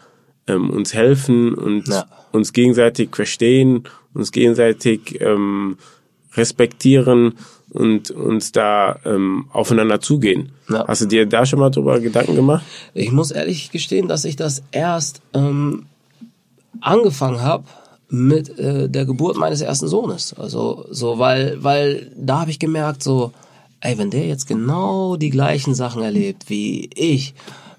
ähm, 0.48 0.70
uns 0.70 0.94
helfen 0.94 1.56
und 1.56 1.88
ja. 1.88 2.06
uns 2.32 2.54
gegenseitig 2.54 3.16
verstehen, 3.16 3.86
uns 4.14 4.32
gegenseitig 4.32 5.20
ähm, 5.20 5.78
respektieren 6.36 7.36
und 7.72 8.12
uns 8.12 8.52
da 8.52 9.00
ähm, 9.04 9.48
aufeinander 9.52 10.00
zugehen. 10.00 10.52
Ja. 10.70 10.88
Hast 10.88 11.02
du 11.02 11.06
dir 11.08 11.26
da 11.26 11.46
schon 11.46 11.60
mal 11.60 11.72
drüber 11.72 12.00
Gedanken 12.00 12.36
gemacht? 12.36 12.64
Ich 12.94 13.12
muss 13.12 13.32
ehrlich 13.32 13.72
gestehen, 13.72 14.08
dass 14.08 14.26
ich 14.26 14.36
das 14.36 14.62
erst 14.72 15.22
ähm, 15.34 15.88
angefangen 16.82 17.42
habe 17.42 17.66
mit 18.16 18.58
äh, 18.58 18.90
der 18.90 19.06
Geburt 19.06 19.38
meines 19.38 19.62
ersten 19.62 19.88
Sohnes. 19.88 20.34
Also 20.34 20.86
so, 20.90 21.20
weil, 21.20 21.64
weil 21.64 22.12
da 22.16 22.42
habe 22.42 22.52
ich 22.52 22.60
gemerkt, 22.60 23.04
so, 23.04 23.32
ey, 23.82 23.98
wenn 23.98 24.10
der 24.10 24.26
jetzt 24.28 24.48
genau 24.48 25.16
die 25.16 25.30
gleichen 25.30 25.76
Sachen 25.76 26.02
erlebt 26.02 26.50
wie 26.50 26.90
ich 26.96 27.36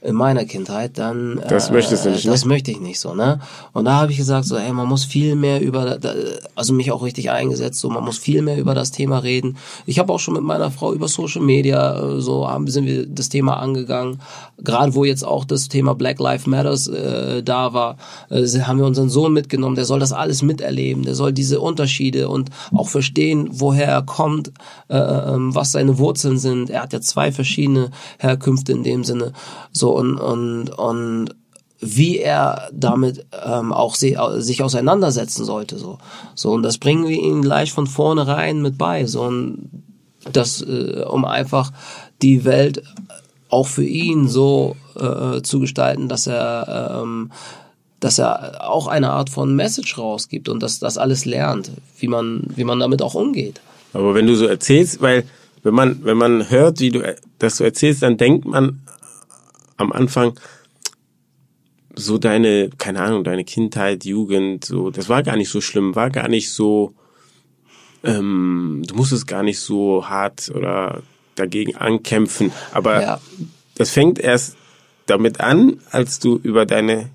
in 0.06 0.14
meiner 0.14 0.44
Kindheit, 0.44 0.98
dann 0.98 1.42
das 1.48 1.68
äh, 1.68 1.72
möchtest 1.72 2.06
du 2.06 2.10
nicht, 2.10 2.28
das 2.28 2.44
ne? 2.44 2.48
möchte 2.48 2.70
ich 2.70 2.78
nicht 2.78 3.00
so, 3.00 3.14
ne? 3.14 3.40
Und 3.72 3.86
da 3.86 3.94
habe 3.94 4.12
ich 4.12 4.18
gesagt, 4.18 4.44
so, 4.44 4.56
ey, 4.56 4.72
man 4.72 4.86
muss 4.86 5.04
viel 5.04 5.34
mehr 5.34 5.60
über, 5.60 5.98
also 6.54 6.72
mich 6.72 6.92
auch 6.92 7.02
richtig 7.02 7.32
eingesetzt, 7.32 7.80
so, 7.80 7.90
man 7.90 8.04
muss 8.04 8.16
viel 8.16 8.40
mehr 8.40 8.56
über 8.56 8.74
das 8.74 8.92
Thema 8.92 9.18
reden. 9.18 9.56
Ich 9.84 9.98
habe 9.98 10.12
auch 10.12 10.20
schon 10.20 10.34
mit 10.34 10.44
meiner 10.44 10.70
Frau 10.70 10.92
über 10.92 11.08
Social 11.08 11.42
Media, 11.42 11.98
äh, 12.00 12.20
so 12.20 12.48
haben 12.48 12.68
sind 12.68 12.86
wir 12.86 13.04
das 13.06 13.30
Thema 13.30 13.54
angegangen. 13.54 14.20
Gerade 14.62 14.94
wo 14.94 15.04
jetzt 15.04 15.24
auch 15.24 15.44
das 15.44 15.68
Thema 15.68 15.94
Black 15.96 16.20
Lives 16.20 16.46
Matters 16.46 16.86
äh, 16.86 17.42
da 17.42 17.72
war, 17.72 17.96
äh, 18.30 18.46
haben 18.60 18.78
wir 18.78 18.86
unseren 18.86 19.10
Sohn 19.10 19.32
mitgenommen. 19.32 19.74
Der 19.74 19.84
soll 19.84 19.98
das 19.98 20.12
alles 20.12 20.42
miterleben, 20.42 21.02
der 21.02 21.16
soll 21.16 21.32
diese 21.32 21.60
Unterschiede 21.60 22.28
und 22.28 22.50
auch 22.72 22.88
verstehen, 22.88 23.48
woher 23.50 23.88
er 23.88 24.02
kommt, 24.02 24.52
äh, 24.88 24.96
ähm, 24.96 25.52
was 25.52 25.72
seine 25.72 25.98
Wurzeln 25.98 26.38
sind. 26.38 26.70
Er 26.70 26.82
hat 26.82 26.92
ja 26.92 27.00
zwei 27.00 27.32
verschiedene 27.32 27.90
Herkünfte 28.18 28.70
in 28.70 28.84
dem 28.84 29.02
Sinne. 29.02 29.32
So 29.72 29.95
und, 29.96 30.16
und, 30.18 30.70
und 30.70 31.34
wie 31.80 32.18
er 32.18 32.68
damit 32.72 33.26
ähm, 33.44 33.72
auch 33.72 33.94
se 33.94 34.16
sich 34.38 34.62
auseinandersetzen 34.62 35.44
sollte. 35.44 35.78
So. 35.78 35.98
so, 36.34 36.52
und 36.52 36.62
das 36.62 36.78
bringen 36.78 37.06
wir 37.06 37.16
ihm 37.16 37.42
gleich 37.42 37.72
von 37.72 37.86
vornherein 37.86 38.62
mit 38.62 38.78
bei. 38.78 39.06
So, 39.06 39.22
und 39.22 39.68
das, 40.32 40.62
äh, 40.62 41.04
um 41.06 41.24
einfach 41.24 41.72
die 42.22 42.44
Welt 42.44 42.82
auch 43.48 43.66
für 43.66 43.84
ihn 43.84 44.28
so 44.28 44.76
äh, 44.98 45.42
zu 45.42 45.60
gestalten, 45.60 46.08
dass 46.08 46.26
er 46.26 47.00
ähm, 47.02 47.30
dass 48.00 48.18
er 48.18 48.68
auch 48.68 48.88
eine 48.88 49.10
Art 49.10 49.30
von 49.30 49.56
Message 49.56 49.96
rausgibt 49.96 50.48
und 50.48 50.62
dass 50.62 50.78
das 50.78 50.98
alles 50.98 51.24
lernt, 51.24 51.70
wie 51.98 52.08
man 52.08 52.42
wie 52.54 52.64
man 52.64 52.80
damit 52.80 53.02
auch 53.02 53.14
umgeht. 53.14 53.60
Aber 53.92 54.14
wenn 54.14 54.26
du 54.26 54.34
so 54.34 54.46
erzählst, 54.46 55.00
weil 55.00 55.24
wenn 55.62 55.74
man 55.74 56.04
wenn 56.04 56.16
man 56.16 56.50
hört, 56.50 56.80
wie 56.80 56.90
du 56.90 57.02
das 57.38 57.56
so 57.56 57.64
erzählst, 57.64 58.02
dann 58.02 58.16
denkt 58.16 58.44
man 58.44 58.80
am 59.76 59.92
Anfang 59.92 60.38
so 61.94 62.18
deine, 62.18 62.70
keine 62.76 63.00
Ahnung, 63.00 63.24
deine 63.24 63.44
Kindheit, 63.44 64.04
Jugend, 64.04 64.64
so, 64.64 64.90
das 64.90 65.08
war 65.08 65.22
gar 65.22 65.36
nicht 65.36 65.48
so 65.48 65.60
schlimm, 65.60 65.94
war 65.94 66.10
gar 66.10 66.28
nicht 66.28 66.52
so, 66.52 66.94
ähm, 68.04 68.82
du 68.86 68.94
musstest 68.94 69.26
gar 69.26 69.42
nicht 69.42 69.58
so 69.58 70.08
hart 70.08 70.50
oder 70.54 71.02
dagegen 71.34 71.76
ankämpfen. 71.76 72.52
Aber 72.72 73.02
ja. 73.02 73.20
das 73.76 73.90
fängt 73.90 74.18
erst 74.18 74.56
damit 75.06 75.40
an, 75.40 75.80
als 75.90 76.18
du 76.18 76.36
über 76.36 76.66
deine 76.66 77.10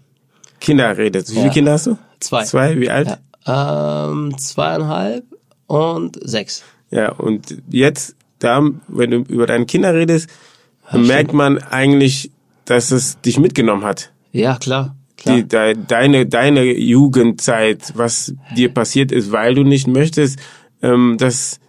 Kinder 0.60 0.98
redest. 0.98 1.32
Wie 1.32 1.36
ja. 1.36 1.42
viele 1.42 1.54
Kinder 1.54 1.72
hast 1.74 1.88
du? 1.88 1.98
Zwei. 2.20 2.44
Zwei, 2.44 2.80
wie 2.80 2.90
alt? 2.90 3.18
Ja. 3.46 4.12
Ähm, 4.12 4.38
zweieinhalb 4.38 5.26
und 5.68 6.20
sechs. 6.24 6.64
Ja, 6.90 7.12
und 7.14 7.58
jetzt, 7.70 8.16
da, 8.40 8.68
wenn 8.88 9.12
du 9.12 9.18
über 9.18 9.48
deine 9.48 9.66
Kinder 9.66 9.94
redest, 9.94 10.30
merkt 10.92 11.34
man 11.34 11.58
eigentlich, 11.60 12.32
dass 12.66 12.92
es 12.92 13.20
dich 13.22 13.40
mitgenommen 13.40 13.84
hat. 13.84 14.12
Ja, 14.32 14.58
klar. 14.58 14.96
klar. 15.18 15.36
Die, 15.36 15.48
de, 15.48 15.76
deine, 15.88 16.26
deine 16.26 16.64
Jugendzeit, 16.64 17.94
was 17.96 18.34
dir 18.56 18.74
passiert 18.74 19.12
ist, 19.12 19.32
weil 19.32 19.56
du 19.56 19.64
nicht 19.64 19.88
möchtest, 19.88 20.40
ähm, 20.82 21.18
dass 21.18 21.60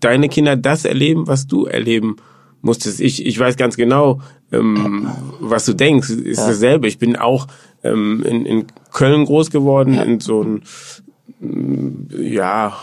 deine 0.00 0.28
Kinder 0.28 0.56
das 0.56 0.84
erleben, 0.84 1.26
was 1.26 1.46
du 1.46 1.66
erleben 1.66 2.16
musstest. 2.60 3.00
Ich, 3.00 3.24
ich 3.24 3.38
weiß 3.38 3.56
ganz 3.56 3.76
genau, 3.76 4.20
ähm, 4.52 5.10
was 5.40 5.64
du 5.66 5.74
denkst. 5.74 6.10
Ist 6.10 6.38
ja. 6.38 6.48
dasselbe. 6.48 6.88
Ich 6.88 6.98
bin 6.98 7.16
auch 7.16 7.46
ähm, 7.82 8.22
in, 8.26 8.46
in 8.46 8.66
Köln 8.92 9.24
groß 9.24 9.50
geworden, 9.50 9.94
ja. 9.94 10.02
in 10.02 10.20
so 10.20 10.40
einem 10.40 10.62
ja, 12.10 12.76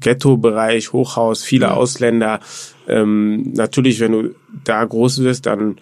Ghetto-Bereich, 0.00 0.92
Hochhaus, 0.92 1.42
viele 1.42 1.66
ja. 1.66 1.74
Ausländer. 1.74 2.40
Ähm, 2.88 3.52
natürlich, 3.52 4.00
wenn 4.00 4.12
du 4.12 4.34
da 4.64 4.84
groß 4.84 5.22
wirst, 5.22 5.46
dann 5.46 5.76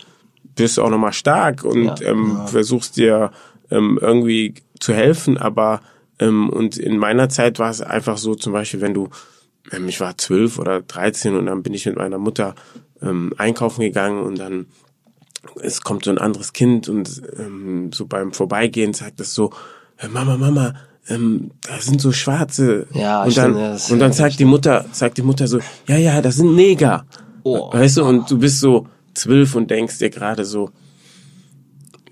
bist 0.56 0.78
du 0.78 0.82
auch 0.82 0.90
nochmal 0.90 1.12
stark 1.12 1.64
und 1.64 1.84
ja, 1.84 1.94
ähm, 2.02 2.32
ja. 2.38 2.46
versuchst 2.46 2.96
dir 2.96 3.30
ähm, 3.70 3.98
irgendwie 4.00 4.54
zu 4.80 4.92
helfen, 4.92 5.38
aber 5.38 5.80
ähm, 6.18 6.48
und 6.50 6.76
in 6.76 6.98
meiner 6.98 7.28
Zeit 7.28 7.58
war 7.58 7.70
es 7.70 7.80
einfach 7.80 8.16
so, 8.18 8.34
zum 8.34 8.52
Beispiel, 8.52 8.80
wenn 8.80 8.94
du, 8.94 9.08
ähm, 9.72 9.88
ich 9.88 10.00
war 10.00 10.18
zwölf 10.18 10.58
oder 10.58 10.82
dreizehn 10.82 11.36
und 11.36 11.46
dann 11.46 11.62
bin 11.62 11.74
ich 11.74 11.86
mit 11.86 11.96
meiner 11.96 12.18
Mutter 12.18 12.54
ähm, 13.02 13.32
einkaufen 13.36 13.82
gegangen 13.82 14.22
und 14.22 14.38
dann 14.38 14.66
es 15.62 15.82
kommt 15.82 16.04
so 16.04 16.10
ein 16.10 16.18
anderes 16.18 16.52
Kind 16.52 16.88
und 16.88 17.22
ähm, 17.38 17.92
so 17.92 18.06
beim 18.06 18.32
Vorbeigehen 18.32 18.94
sagt 18.94 19.20
es 19.20 19.32
so, 19.32 19.52
Mama, 20.10 20.36
Mama, 20.36 20.74
ähm, 21.08 21.52
da 21.62 21.78
sind 21.78 22.00
so 22.00 22.12
Schwarze. 22.12 22.86
Ja, 22.92 23.22
und 23.22 23.36
dann, 23.36 23.78
stimmt, 23.78 23.92
und 23.92 23.98
dann 24.00 24.12
sagt 24.12 24.38
die 24.38 24.44
Mutter, 24.44 24.84
sagt 24.92 25.18
die 25.18 25.22
Mutter 25.22 25.46
so, 25.46 25.60
ja, 25.86 25.96
ja, 25.96 26.20
das 26.20 26.36
sind 26.36 26.54
Neger. 26.54 27.06
Oh. 27.44 27.72
Weißt 27.72 27.98
du, 27.98 28.04
und 28.04 28.30
du 28.30 28.38
bist 28.38 28.60
so, 28.60 28.88
zwölf 29.16 29.54
und 29.54 29.70
denkst 29.70 29.98
dir 29.98 30.10
gerade 30.10 30.44
so, 30.44 30.70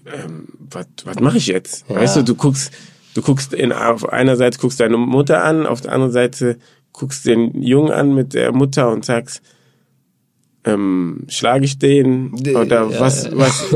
ähm, 0.06 0.48
was 0.58 0.86
was 1.04 1.20
mache 1.20 1.38
ich 1.38 1.46
jetzt? 1.46 1.84
Ja. 1.88 1.96
Weißt 1.96 2.16
du, 2.16 2.22
du 2.22 2.34
guckst, 2.34 2.72
du 3.14 3.22
guckst 3.22 3.52
in, 3.52 3.72
auf 3.72 4.08
einer 4.08 4.36
Seite 4.36 4.58
guckst 4.58 4.80
deine 4.80 4.96
Mutter 4.96 5.42
an, 5.44 5.66
auf 5.66 5.80
der 5.80 5.92
anderen 5.92 6.12
Seite 6.12 6.58
guckst 6.92 7.26
den 7.26 7.62
Jungen 7.62 7.90
an 7.90 8.14
mit 8.14 8.34
der 8.34 8.52
Mutter 8.52 8.90
und 8.90 9.04
sagst, 9.04 9.42
ähm, 10.64 11.24
schlage 11.28 11.64
ich 11.64 11.78
den 11.78 12.32
oder 12.56 12.88
ja, 12.88 13.00
was 13.00 13.28
was 13.36 13.66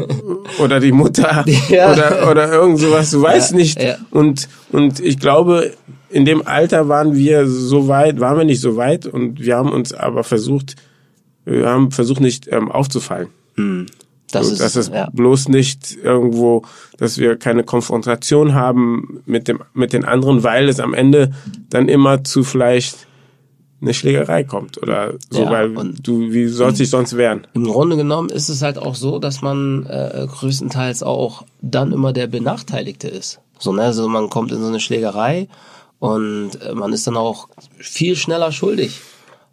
oder 0.59 0.81
die 0.81 0.93
Mutter 0.93 1.45
ja. 1.69 1.93
oder 1.93 2.31
oder 2.31 2.53
irgend 2.53 2.79
sowas 2.79 3.11
du 3.11 3.21
weißt 3.21 3.55
nicht 3.55 3.79
und 4.11 4.49
und 4.73 4.99
ich 5.01 5.19
glaube 5.19 5.75
in 6.09 6.25
dem 6.25 6.47
Alter 6.47 6.89
waren 6.89 7.15
wir 7.15 7.47
so 7.47 7.89
weit 7.89 8.21
waren 8.21 8.39
wir 8.39 8.45
nicht 8.45 8.63
so 8.63 8.77
weit 8.77 9.07
und 9.07 9.41
wir 9.41 9.57
haben 9.57 9.71
uns 9.71 9.93
aber 9.93 10.25
versucht 10.25 10.77
haben 11.65 11.91
versucht 11.91 12.21
nicht 12.21 12.49
ähm, 12.51 12.71
aufzufallen. 12.71 13.29
Hm. 13.55 13.87
Das, 14.31 14.47
so, 14.47 14.53
ist, 14.53 14.61
das 14.61 14.77
ist 14.77 14.93
ja. 14.93 15.09
bloß 15.13 15.49
nicht 15.49 15.97
irgendwo, 16.03 16.63
dass 16.99 17.19
wir 17.19 17.37
keine 17.37 17.65
Konfrontation 17.65 18.55
haben 18.55 19.23
mit 19.25 19.49
dem 19.49 19.61
mit 19.73 19.93
den 19.93 20.05
anderen, 20.05 20.43
weil 20.43 20.69
es 20.69 20.81
am 20.81 20.93
Ende 20.93 21.33
dann 21.71 21.89
immer 21.89 22.25
zu 22.25 22.45
vielleicht 22.45 23.07
eine 23.81 23.95
Schlägerei 23.95 24.45
kommt 24.45 24.83
oder 24.83 25.15
so, 25.31 25.45
ja, 25.45 25.51
weil 25.51 25.73
du 26.03 26.33
wie 26.33 26.49
soll 26.49 26.75
sich 26.75 26.91
sonst 26.91 27.17
wehren? 27.17 27.47
Im 27.55 27.65
Grunde 27.65 27.97
genommen 27.97 28.29
ist 28.29 28.49
es 28.49 28.61
halt 28.61 28.77
auch 28.77 28.97
so, 28.97 29.19
dass 29.19 29.41
man 29.41 29.87
äh, 29.87 30.27
größtenteils 30.29 31.03
auch 31.03 31.45
dann 31.63 31.93
immer 31.93 32.13
der 32.13 32.27
Benachteiligte 32.27 33.09
ist. 33.09 33.41
So 33.59 33.73
ne, 33.73 33.83
also 33.83 34.09
man 34.09 34.29
kommt 34.29 34.53
in 34.53 34.61
so 34.61 34.69
eine 34.69 34.81
Schlägerei 34.81 35.49
und 36.01 36.61
äh, 36.61 36.75
man 36.75 36.93
ist 36.93 37.07
dann 37.07 37.17
auch 37.17 37.49
viel 37.79 38.15
schneller 38.15 38.53
schuldig 38.53 39.01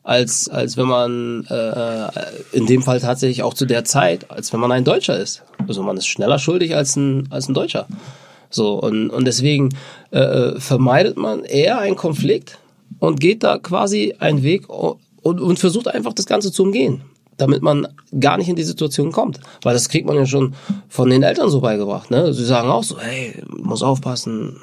als, 0.05 0.47
als 0.49 0.77
wenn 0.77 0.87
man 0.87 1.45
äh, 1.49 2.09
in 2.51 2.67
dem 2.67 2.83
Fall 2.83 3.01
tatsächlich 3.01 3.41
auch 3.41 3.55
zu 3.55 3.65
der 3.65 3.83
Zeit, 3.83 4.29
als 4.29 4.53
wenn 4.53 4.59
man 4.59 4.71
ein 4.71 4.83
Deutscher 4.83 5.19
ist. 5.19 5.43
Also 5.67 5.81
man 5.81 5.97
ist 5.97 6.05
schneller 6.05 6.37
schuldig 6.37 6.75
als 6.75 6.95
ein, 6.95 7.27
als 7.31 7.49
ein 7.49 7.55
Deutscher. 7.55 7.87
So, 8.51 8.79
und, 8.79 9.09
und 9.09 9.25
deswegen 9.25 9.69
äh, 10.11 10.59
vermeidet 10.59 11.17
man 11.17 11.43
eher 11.43 11.79
einen 11.79 11.95
Konflikt 11.95 12.59
und 12.99 13.19
geht 13.19 13.43
da 13.43 13.57
quasi 13.57 14.13
einen 14.19 14.43
Weg 14.43 14.69
und, 14.69 14.99
und 15.23 15.59
versucht 15.59 15.87
einfach 15.87 16.13
das 16.13 16.27
Ganze 16.27 16.51
zu 16.51 16.61
umgehen, 16.61 17.01
damit 17.37 17.63
man 17.63 17.87
gar 18.19 18.37
nicht 18.37 18.47
in 18.47 18.55
die 18.55 18.63
Situation 18.63 19.11
kommt. 19.11 19.39
Weil 19.63 19.73
das 19.73 19.89
kriegt 19.89 20.05
man 20.05 20.17
ja 20.17 20.27
schon 20.27 20.53
von 20.87 21.09
den 21.09 21.23
Eltern 21.23 21.49
so 21.49 21.61
beigebracht. 21.61 22.11
Ne? 22.11 22.31
Sie 22.31 22.45
sagen 22.45 22.69
auch 22.69 22.83
so, 22.83 22.99
hey, 22.99 23.41
muss 23.57 23.81
aufpassen, 23.81 24.57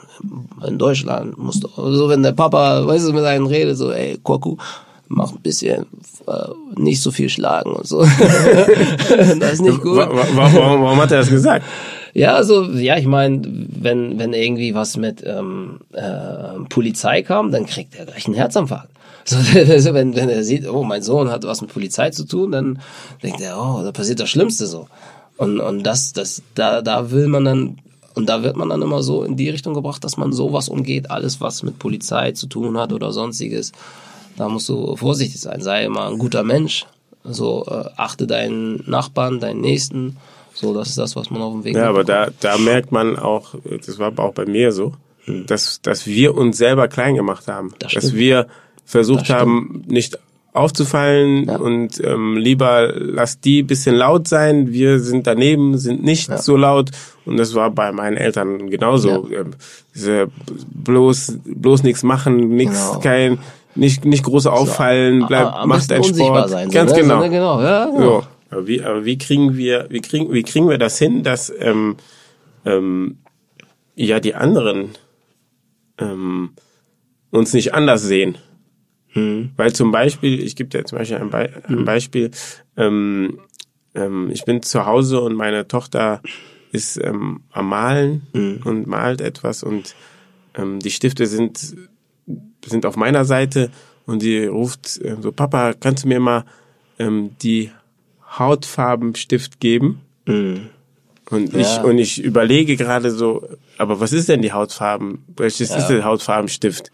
in 0.64 0.78
Deutschland 0.78 1.36
musst 1.36 1.66
so 1.74 2.08
wenn 2.08 2.22
der 2.22 2.30
Papa, 2.30 2.86
weißt 2.86 3.08
du, 3.08 3.12
mit 3.12 3.24
einem 3.24 3.46
redet, 3.46 3.76
so, 3.76 3.90
ey, 3.90 4.20
Koku, 4.22 4.56
mach 5.12 5.32
ein 5.32 5.40
bisschen 5.40 5.86
äh, 6.26 6.80
nicht 6.80 7.00
so 7.00 7.10
viel 7.10 7.28
schlagen 7.28 7.72
und 7.72 7.86
so. 7.86 8.02
das 9.38 9.52
ist 9.54 9.62
nicht 9.62 9.80
gut. 9.80 9.96
Warum, 9.96 10.82
warum 10.82 11.00
hat 11.00 11.12
er 11.12 11.18
das 11.18 11.30
gesagt? 11.30 11.64
Ja, 12.14 12.34
also 12.34 12.64
ja, 12.64 12.98
ich 12.98 13.06
meine, 13.06 13.42
wenn 13.44 14.18
wenn 14.18 14.32
irgendwie 14.32 14.74
was 14.74 14.96
mit 14.96 15.22
ähm, 15.24 15.80
äh, 15.92 16.64
Polizei 16.68 17.22
kam, 17.22 17.52
dann 17.52 17.66
kriegt 17.66 17.94
er 17.94 18.06
gleich 18.06 18.26
einen 18.26 18.34
Herzinfarkt. 18.34 18.88
So, 19.24 19.36
also 19.36 19.94
wenn, 19.94 20.16
wenn 20.16 20.28
er 20.28 20.42
sieht, 20.42 20.68
oh, 20.68 20.82
mein 20.82 21.00
Sohn 21.00 21.30
hat 21.30 21.44
was 21.44 21.60
mit 21.60 21.72
Polizei 21.72 22.10
zu 22.10 22.24
tun, 22.24 22.50
dann 22.50 22.80
denkt 23.22 23.40
er, 23.40 23.56
oh, 23.56 23.80
da 23.84 23.92
passiert 23.92 24.18
das 24.18 24.28
Schlimmste 24.28 24.66
so. 24.66 24.88
Und, 25.36 25.60
und 25.60 25.84
das, 25.84 26.12
das, 26.12 26.42
da, 26.56 26.82
da 26.82 27.12
will 27.12 27.28
man 27.28 27.44
dann 27.44 27.76
Und 28.14 28.28
da 28.28 28.42
wird 28.42 28.56
man 28.56 28.68
dann 28.68 28.82
immer 28.82 29.02
so 29.02 29.22
in 29.22 29.36
die 29.36 29.48
Richtung 29.48 29.74
gebracht, 29.74 30.02
dass 30.04 30.16
man 30.16 30.32
sowas 30.32 30.68
umgeht, 30.68 31.10
alles 31.10 31.40
was 31.40 31.62
mit 31.62 31.78
Polizei 31.78 32.32
zu 32.32 32.46
tun 32.46 32.76
hat 32.78 32.92
oder 32.92 33.12
sonstiges. 33.12 33.72
Da 34.36 34.48
musst 34.48 34.68
du 34.68 34.96
vorsichtig 34.96 35.40
sein, 35.40 35.60
sei 35.60 35.84
immer 35.84 36.08
ein 36.08 36.18
guter 36.18 36.42
Mensch. 36.42 36.86
So 37.24 37.64
äh, 37.68 37.88
achte 37.96 38.26
deinen 38.26 38.82
Nachbarn, 38.88 39.40
deinen 39.40 39.60
Nächsten. 39.60 40.16
So, 40.54 40.74
das 40.74 40.90
ist 40.90 40.98
das, 40.98 41.16
was 41.16 41.30
man 41.30 41.40
auf 41.42 41.52
dem 41.52 41.64
Weg. 41.64 41.76
Ja, 41.76 41.88
aber 41.88 42.04
da, 42.04 42.28
da 42.40 42.58
merkt 42.58 42.92
man 42.92 43.18
auch, 43.18 43.54
das 43.64 43.98
war 43.98 44.18
auch 44.18 44.34
bei 44.34 44.44
mir 44.44 44.72
so, 44.72 44.94
hm. 45.24 45.46
dass, 45.46 45.80
dass 45.82 46.06
wir 46.06 46.36
uns 46.36 46.58
selber 46.58 46.88
klein 46.88 47.14
gemacht 47.14 47.46
haben. 47.48 47.74
Das 47.78 47.92
dass 47.92 48.14
wir 48.14 48.48
versucht 48.84 49.30
das 49.30 49.36
haben, 49.36 49.84
nicht 49.86 50.18
aufzufallen 50.52 51.46
ja. 51.46 51.56
und 51.56 51.98
ähm, 52.04 52.36
lieber 52.36 52.92
lass 52.94 53.40
die 53.40 53.62
bisschen 53.62 53.94
laut 53.94 54.28
sein, 54.28 54.70
wir 54.70 55.00
sind 55.00 55.26
daneben, 55.26 55.78
sind 55.78 56.02
nicht 56.02 56.28
ja. 56.28 56.36
so 56.36 56.56
laut 56.56 56.90
und 57.24 57.38
das 57.38 57.54
war 57.54 57.70
bei 57.70 57.90
meinen 57.92 58.18
Eltern 58.18 58.68
genauso. 58.68 59.28
Ja. 59.30 59.40
Ähm, 59.40 60.30
bloß 60.84 61.38
bloß 61.44 61.84
nichts 61.84 62.02
machen, 62.02 62.50
nichts 62.50 62.88
genau. 62.88 63.00
kein 63.00 63.38
nicht 63.74 64.04
nicht 64.04 64.24
groß 64.24 64.46
auffallen, 64.46 65.24
bleib 65.26 65.52
Am 65.52 65.68
mach 65.68 65.86
deinen 65.86 66.04
Sport. 66.04 66.50
Sein, 66.50 66.70
so, 66.70 66.74
Ganz 66.74 66.92
ne? 66.92 67.00
genau. 67.00 67.16
So, 67.16 67.22
ne? 67.22 67.30
genau. 67.30 67.62
Ja, 67.62 67.84
genau. 67.86 68.00
So. 68.20 68.26
Aber 68.50 68.66
wie, 68.66 68.82
aber 68.82 69.04
wie 69.04 69.18
kriegen 69.18 69.56
wir 69.56 69.86
wie 69.88 70.00
kriegen 70.00 70.32
wie 70.32 70.42
kriegen 70.42 70.68
wir 70.68 70.78
das 70.78 70.98
hin, 70.98 71.22
dass 71.22 71.52
ähm, 71.58 71.96
ähm, 72.64 73.18
ja 73.94 74.20
die 74.20 74.34
anderen 74.34 74.90
ähm, 75.98 76.50
uns 77.30 77.52
nicht 77.54 77.74
anders 77.74 78.02
sehen? 78.02 78.36
Hm. 79.12 79.50
Weil 79.56 79.72
zum 79.72 79.90
Beispiel, 79.90 80.42
ich 80.42 80.56
gebe 80.56 80.70
dir 80.70 80.84
zum 80.84 80.98
Beispiel 80.98 81.18
ein, 81.18 81.30
Be 81.30 81.50
ein 81.64 81.78
hm. 81.78 81.84
Beispiel, 81.84 82.30
ähm, 82.76 83.40
ähm, 83.94 84.30
ich 84.30 84.44
bin 84.44 84.62
zu 84.62 84.86
Hause 84.86 85.20
und 85.20 85.34
meine 85.34 85.68
Tochter 85.68 86.22
ist 86.72 86.96
ähm, 87.02 87.42
am 87.52 87.68
Malen 87.68 88.26
hm. 88.32 88.60
und 88.64 88.86
malt 88.86 89.20
etwas 89.20 89.62
und 89.62 89.94
ähm, 90.54 90.80
die 90.80 90.90
Stifte 90.90 91.26
sind, 91.26 91.76
sind 92.64 92.86
auf 92.86 92.96
meiner 92.96 93.24
Seite 93.24 93.70
und 94.06 94.22
die 94.22 94.46
ruft 94.46 95.00
äh, 95.02 95.16
so, 95.20 95.32
Papa, 95.32 95.72
kannst 95.78 96.04
du 96.04 96.08
mir 96.08 96.20
mal 96.20 96.44
ähm, 96.98 97.30
die 97.42 97.70
Hautfarbenstift 98.38 99.60
geben? 99.60 100.00
Mhm. 100.26 100.68
Und 101.30 101.56
ich, 101.56 101.80
und 101.80 101.98
ich 101.98 102.22
überlege 102.22 102.76
gerade 102.76 103.10
so, 103.10 103.48
aber 103.78 104.00
was 104.00 104.12
ist 104.12 104.28
denn 104.28 104.42
die 104.42 104.52
Hautfarben? 104.52 105.24
Was 105.36 105.60
ist 105.60 105.70
ja. 105.70 105.88
der 105.88 106.04
Hautfarbenstift? 106.04 106.90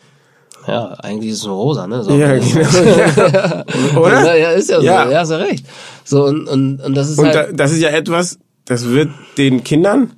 Ja, 0.67 0.91
eigentlich 1.03 1.33
ist 1.33 1.39
es 1.39 1.47
nur 1.47 1.57
rosa, 1.57 1.87
ne? 1.87 2.05
So, 2.05 2.15
ja, 2.15 2.35
genau. 2.39 4.01
Oder? 4.01 4.37
Ja, 4.37 4.51
ist 4.51 4.69
ja 4.71 4.81
so. 4.81 4.87
Ja, 4.87 5.11
ja 5.11 5.21
hast 5.21 5.31
ja 5.31 5.39
recht. 5.39 5.67
So, 6.05 6.25
und, 6.25 6.47
und, 6.47 6.81
und 6.81 6.95
das 6.95 7.11
ist 7.11 7.19
und 7.19 7.27
halt. 7.27 7.35
Da, 7.35 7.53
das 7.53 7.73
ist 7.73 7.81
ja 7.81 7.89
etwas, 7.89 8.39
das 8.67 8.89
wird 8.89 9.09
den 9.39 9.65
Kindern 9.65 10.13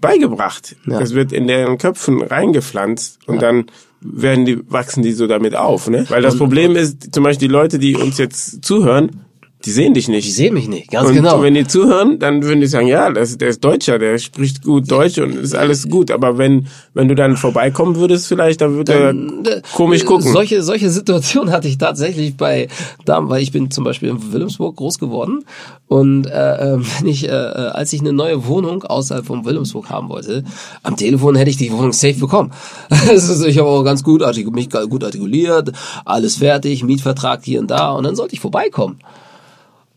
beigebracht. 0.00 0.76
Ja. 0.86 0.98
Das 0.98 1.14
wird 1.14 1.32
in 1.32 1.46
deren 1.46 1.78
Köpfen 1.78 2.22
reingepflanzt 2.22 3.20
und 3.26 3.36
ja. 3.36 3.40
dann 3.40 3.66
werden 4.02 4.44
die, 4.44 4.58
wachsen 4.70 5.02
die 5.02 5.12
so 5.12 5.26
damit 5.26 5.54
auf, 5.54 5.88
ne? 5.88 6.04
Weil 6.08 6.22
das 6.22 6.36
Problem 6.36 6.76
ist, 6.76 7.14
zum 7.14 7.24
Beispiel 7.24 7.48
die 7.48 7.52
Leute, 7.52 7.78
die 7.78 7.96
uns 7.96 8.18
jetzt 8.18 8.64
zuhören, 8.64 9.24
die 9.64 9.70
sehen 9.70 9.94
dich 9.94 10.08
nicht. 10.08 10.26
Die 10.26 10.32
sehen 10.32 10.54
mich 10.54 10.68
nicht, 10.68 10.90
ganz 10.90 11.08
und 11.08 11.14
genau. 11.14 11.36
Und 11.36 11.42
wenn 11.42 11.54
die 11.54 11.66
zuhören, 11.66 12.18
dann 12.18 12.42
würden 12.42 12.60
die 12.60 12.66
sagen, 12.66 12.86
ja, 12.86 13.10
das, 13.10 13.38
der 13.38 13.48
ist 13.48 13.62
Deutscher, 13.62 13.98
der 13.98 14.18
spricht 14.18 14.62
gut 14.62 14.90
Deutsch 14.90 15.18
und 15.18 15.34
ist 15.34 15.54
alles 15.54 15.88
gut. 15.88 16.10
Aber 16.10 16.38
wenn, 16.38 16.66
wenn 16.94 17.08
du 17.08 17.14
dann 17.14 17.36
vorbeikommen 17.36 17.96
würdest, 17.96 18.26
vielleicht, 18.26 18.60
dann 18.60 18.74
würde 18.74 18.92
er 18.92 19.10
äh, 19.10 19.62
komisch 19.74 20.04
gucken. 20.04 20.32
Solche, 20.32 20.62
solche 20.62 20.90
Situationen 20.90 21.52
hatte 21.52 21.68
ich 21.68 21.78
tatsächlich 21.78 22.36
bei 22.36 22.68
Damen, 23.04 23.28
weil 23.28 23.42
ich 23.42 23.52
bin 23.52 23.70
zum 23.70 23.84
Beispiel 23.84 24.08
in 24.10 24.32
Wilhelmsburg 24.32 24.76
groß 24.76 24.98
geworden. 24.98 25.44
Und 25.88 26.26
äh, 26.26 26.74
äh 26.74 26.78
wenn 26.98 27.06
ich, 27.06 27.28
äh, 27.28 27.30
äh, 27.30 27.32
als 27.32 27.92
ich 27.92 28.00
eine 28.00 28.12
neue 28.12 28.46
Wohnung 28.46 28.82
außerhalb 28.82 29.26
von 29.26 29.44
Wilhelmsburg 29.44 29.90
haben 29.90 30.08
wollte, 30.08 30.44
am 30.82 30.96
Telefon 30.96 31.36
hätte 31.36 31.50
ich 31.50 31.56
die 31.56 31.72
Wohnung 31.72 31.92
safe 31.92 32.14
bekommen. 32.14 32.52
also 33.08 33.46
ich 33.46 33.58
habe 33.58 33.68
auch 33.68 33.82
ganz 33.82 34.02
gut, 34.02 34.22
mich 34.52 34.70
gut 34.70 35.04
artikuliert, 35.04 35.72
alles 36.04 36.36
fertig, 36.36 36.82
Mietvertrag 36.82 37.44
hier 37.44 37.60
und 37.60 37.70
da 37.70 37.92
und 37.92 38.04
dann 38.04 38.16
sollte 38.16 38.34
ich 38.34 38.40
vorbeikommen. 38.40 38.98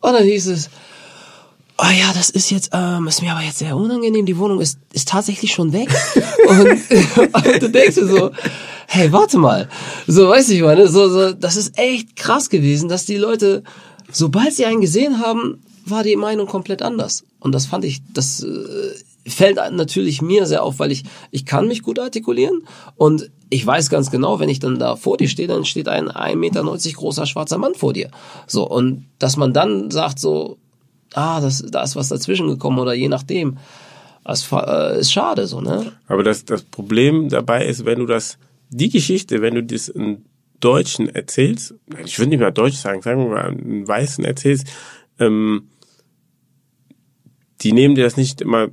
Und 0.06 0.14
dann 0.14 0.24
hieß 0.24 0.48
es, 0.48 0.70
oh 1.80 1.92
ja, 2.00 2.14
das 2.14 2.30
ist 2.30 2.52
jetzt, 2.52 2.70
ähm, 2.74 3.08
ist 3.08 3.22
mir 3.24 3.32
aber 3.32 3.42
jetzt 3.42 3.58
sehr 3.58 3.76
unangenehm, 3.76 4.26
die 4.26 4.38
Wohnung 4.38 4.62
ist, 4.62 4.78
ist 4.94 5.08
tatsächlich 5.08 5.52
schon 5.52 5.74
weg. 5.74 5.90
und, 6.48 6.68
und 7.34 7.62
du 7.62 7.70
denkst 7.70 7.96
dir 7.96 8.08
so, 8.08 8.32
hey, 8.88 9.12
warte 9.12 9.40
mal. 9.40 9.68
So, 10.06 10.30
weiß 10.30 10.50
ich 10.50 10.62
meine, 10.62 10.88
so, 10.88 11.10
so, 11.10 11.34
das 11.34 11.56
ist 11.56 11.78
echt 11.78 12.16
krass 12.16 12.50
gewesen, 12.50 12.88
dass 12.88 13.06
die 13.06 13.18
Leute, 13.18 13.64
sobald 14.12 14.54
sie 14.54 14.66
einen 14.66 14.82
gesehen 14.82 15.20
haben, 15.20 15.64
war 15.86 16.04
die 16.04 16.16
Meinung 16.16 16.46
komplett 16.46 16.84
anders. 16.84 17.24
Und 17.40 17.54
das 17.54 17.66
fand 17.66 17.84
ich, 17.84 18.02
das 18.14 18.44
äh, 18.44 18.94
fällt 19.28 19.58
natürlich 19.72 20.22
mir 20.22 20.46
sehr 20.46 20.64
auf, 20.64 20.80
weil 20.80 20.92
ich, 20.92 21.04
ich 21.32 21.46
kann 21.46 21.68
mich 21.68 21.82
gut 21.82 22.00
artikulieren 22.00 22.64
und 22.96 23.32
ich 23.50 23.66
weiß 23.66 23.90
ganz 23.90 24.12
genau, 24.12 24.40
wenn 24.40 24.50
ich 24.50 24.60
dann 24.60 24.80
da 24.80 24.96
vor 24.96 25.18
dir 25.18 25.28
stehe, 25.28 25.48
dann 25.48 25.66
steht 25.66 25.88
ein 25.88 26.10
1,90 26.10 26.36
Meter 26.36 26.64
großer 26.64 27.26
schwarzer 27.26 27.58
Mann 27.58 27.76
vor 27.76 27.94
dir. 27.94 28.10
So, 28.48 28.68
und 28.68 29.06
dass 29.20 29.38
man 29.38 29.54
dann 29.54 29.92
sagt 29.92 30.20
so, 30.20 30.58
ah, 31.14 31.42
das, 31.42 31.64
da 31.70 31.84
ist 31.84 31.96
was 31.96 32.10
dazwischen 32.10 32.48
gekommen 32.48 32.80
oder 32.80 32.94
je 32.94 33.08
nachdem, 33.08 33.58
das 34.24 34.52
äh, 34.52 35.00
ist 35.00 35.12
schade 35.12 35.48
so, 35.48 35.62
ne? 35.62 35.92
Aber 36.08 36.24
das, 36.24 36.46
das 36.46 36.64
Problem 36.64 37.30
dabei 37.30 37.66
ist, 37.66 37.86
wenn 37.86 38.00
du 38.00 38.06
das, 38.06 38.38
die 38.70 38.90
Geschichte, 38.90 39.42
wenn 39.42 39.56
du 39.56 39.64
das 39.64 39.88
in 39.88 40.26
Deutschen 40.60 41.14
erzählst, 41.14 41.76
ich 42.04 42.18
würde 42.18 42.30
nicht 42.30 42.40
mal 42.40 42.52
Deutsch 42.52 42.78
sagen, 42.78 43.02
sagen 43.02 43.22
wir 43.22 43.30
mal 43.30 43.50
einen 43.50 43.88
Weißen 43.88 44.26
erzählst, 44.26 44.68
ähm, 45.20 45.70
die 47.62 47.72
nehmen 47.72 47.96
dir 47.96 48.04
das 48.04 48.18
nicht 48.18 48.42
immer 48.42 48.68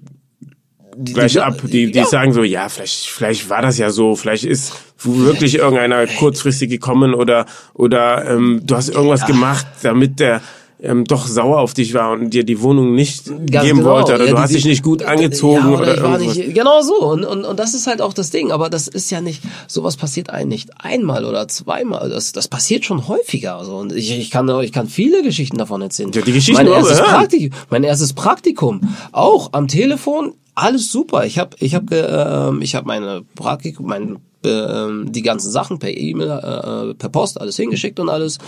die, 0.97 1.13
gleich 1.13 1.33
die, 1.33 1.41
ab. 1.41 1.61
Die, 1.63 1.91
die 1.91 1.99
ja. 1.99 2.07
sagen 2.07 2.33
so, 2.33 2.43
ja, 2.43 2.69
vielleicht, 2.69 3.07
vielleicht 3.07 3.49
war 3.49 3.63
das 3.63 3.79
ja 3.79 3.91
so, 3.91 4.17
vielleicht 4.17 4.45
ist 4.45 4.73
wirklich 5.05 5.57
irgendeiner 5.57 6.07
kurzfristig 6.07 6.71
gekommen 6.71 7.15
oder 7.15 7.47
oder 7.75 8.31
ähm, 8.31 8.61
du 8.65 8.77
hast 8.77 8.89
irgendwas 8.89 9.23
ja. 9.23 9.27
gemacht, 9.27 9.67
damit 9.83 10.21
der 10.21 10.41
ähm, 10.83 11.05
doch 11.05 11.27
sauer 11.27 11.61
auf 11.61 11.75
dich 11.75 11.95
war 11.95 12.11
und 12.11 12.31
dir 12.31 12.45
die 12.45 12.61
Wohnung 12.61 12.95
nicht 12.95 13.27
Ganz 13.27 13.65
geben 13.65 13.79
genau. 13.79 13.91
wollte 13.91 14.15
oder 14.15 14.25
ja, 14.27 14.33
du 14.33 14.39
hast 14.39 14.53
dich 14.53 14.65
nicht 14.65 14.83
gut 14.83 15.05
angezogen 15.05 15.73
ja, 15.73 15.79
oder, 15.79 15.93
oder. 15.93 16.19
Nicht, 16.19 16.55
genau 16.55 16.83
so 16.83 16.95
und, 17.05 17.25
und 17.25 17.45
und 17.45 17.61
das 17.61 17.75
ist 17.75 17.87
halt 17.87 18.03
auch 18.03 18.13
das 18.13 18.31
Ding, 18.31 18.51
aber 18.51 18.69
das 18.69 18.89
ist 18.89 19.11
ja 19.11 19.21
nicht 19.21 19.43
sowas 19.69 19.97
passiert 19.97 20.31
einem 20.31 20.49
nicht 20.49 20.71
einmal 20.79 21.25
oder 21.25 21.47
zweimal, 21.47 22.11
das 22.11 22.33
das 22.33 22.49
passiert 22.49 22.85
schon 22.85 23.07
häufiger 23.07 23.65
so 23.65 23.77
und 23.77 23.93
ich, 23.93 24.19
ich 24.19 24.31
kann 24.31 24.49
ich 24.61 24.73
kann 24.73 24.89
viele 24.89 25.23
Geschichten 25.23 25.57
davon 25.57 25.83
erzählen. 25.83 26.11
Ja, 26.13 26.23
die 26.23 26.33
Geschichten 26.33 26.65
mein 26.65 26.73
erstes, 26.73 26.99
Praktikum, 26.99 27.51
mein 27.71 27.85
erstes 27.85 28.13
Praktikum 28.13 28.81
auch 29.13 29.51
am 29.53 29.69
Telefon 29.69 30.35
alles 30.55 30.91
super. 30.91 31.25
Ich 31.25 31.39
habe 31.39 31.57
ich 31.61 31.75
habe 31.75 31.97
äh, 31.97 32.63
ich 32.63 32.75
habe 32.75 32.87
meine 32.87 33.23
Praktikum 33.35 33.87
mein 33.87 34.19
äh, 34.45 35.05
die 35.05 35.23
ganzen 35.23 35.51
Sachen 35.51 35.79
per 35.79 35.97
E-Mail, 35.97 36.31
äh, 36.31 36.95
per 36.95 37.09
Post 37.09 37.41
alles 37.41 37.57
hingeschickt 37.57 38.01
und 38.01 38.09
alles 38.09 38.39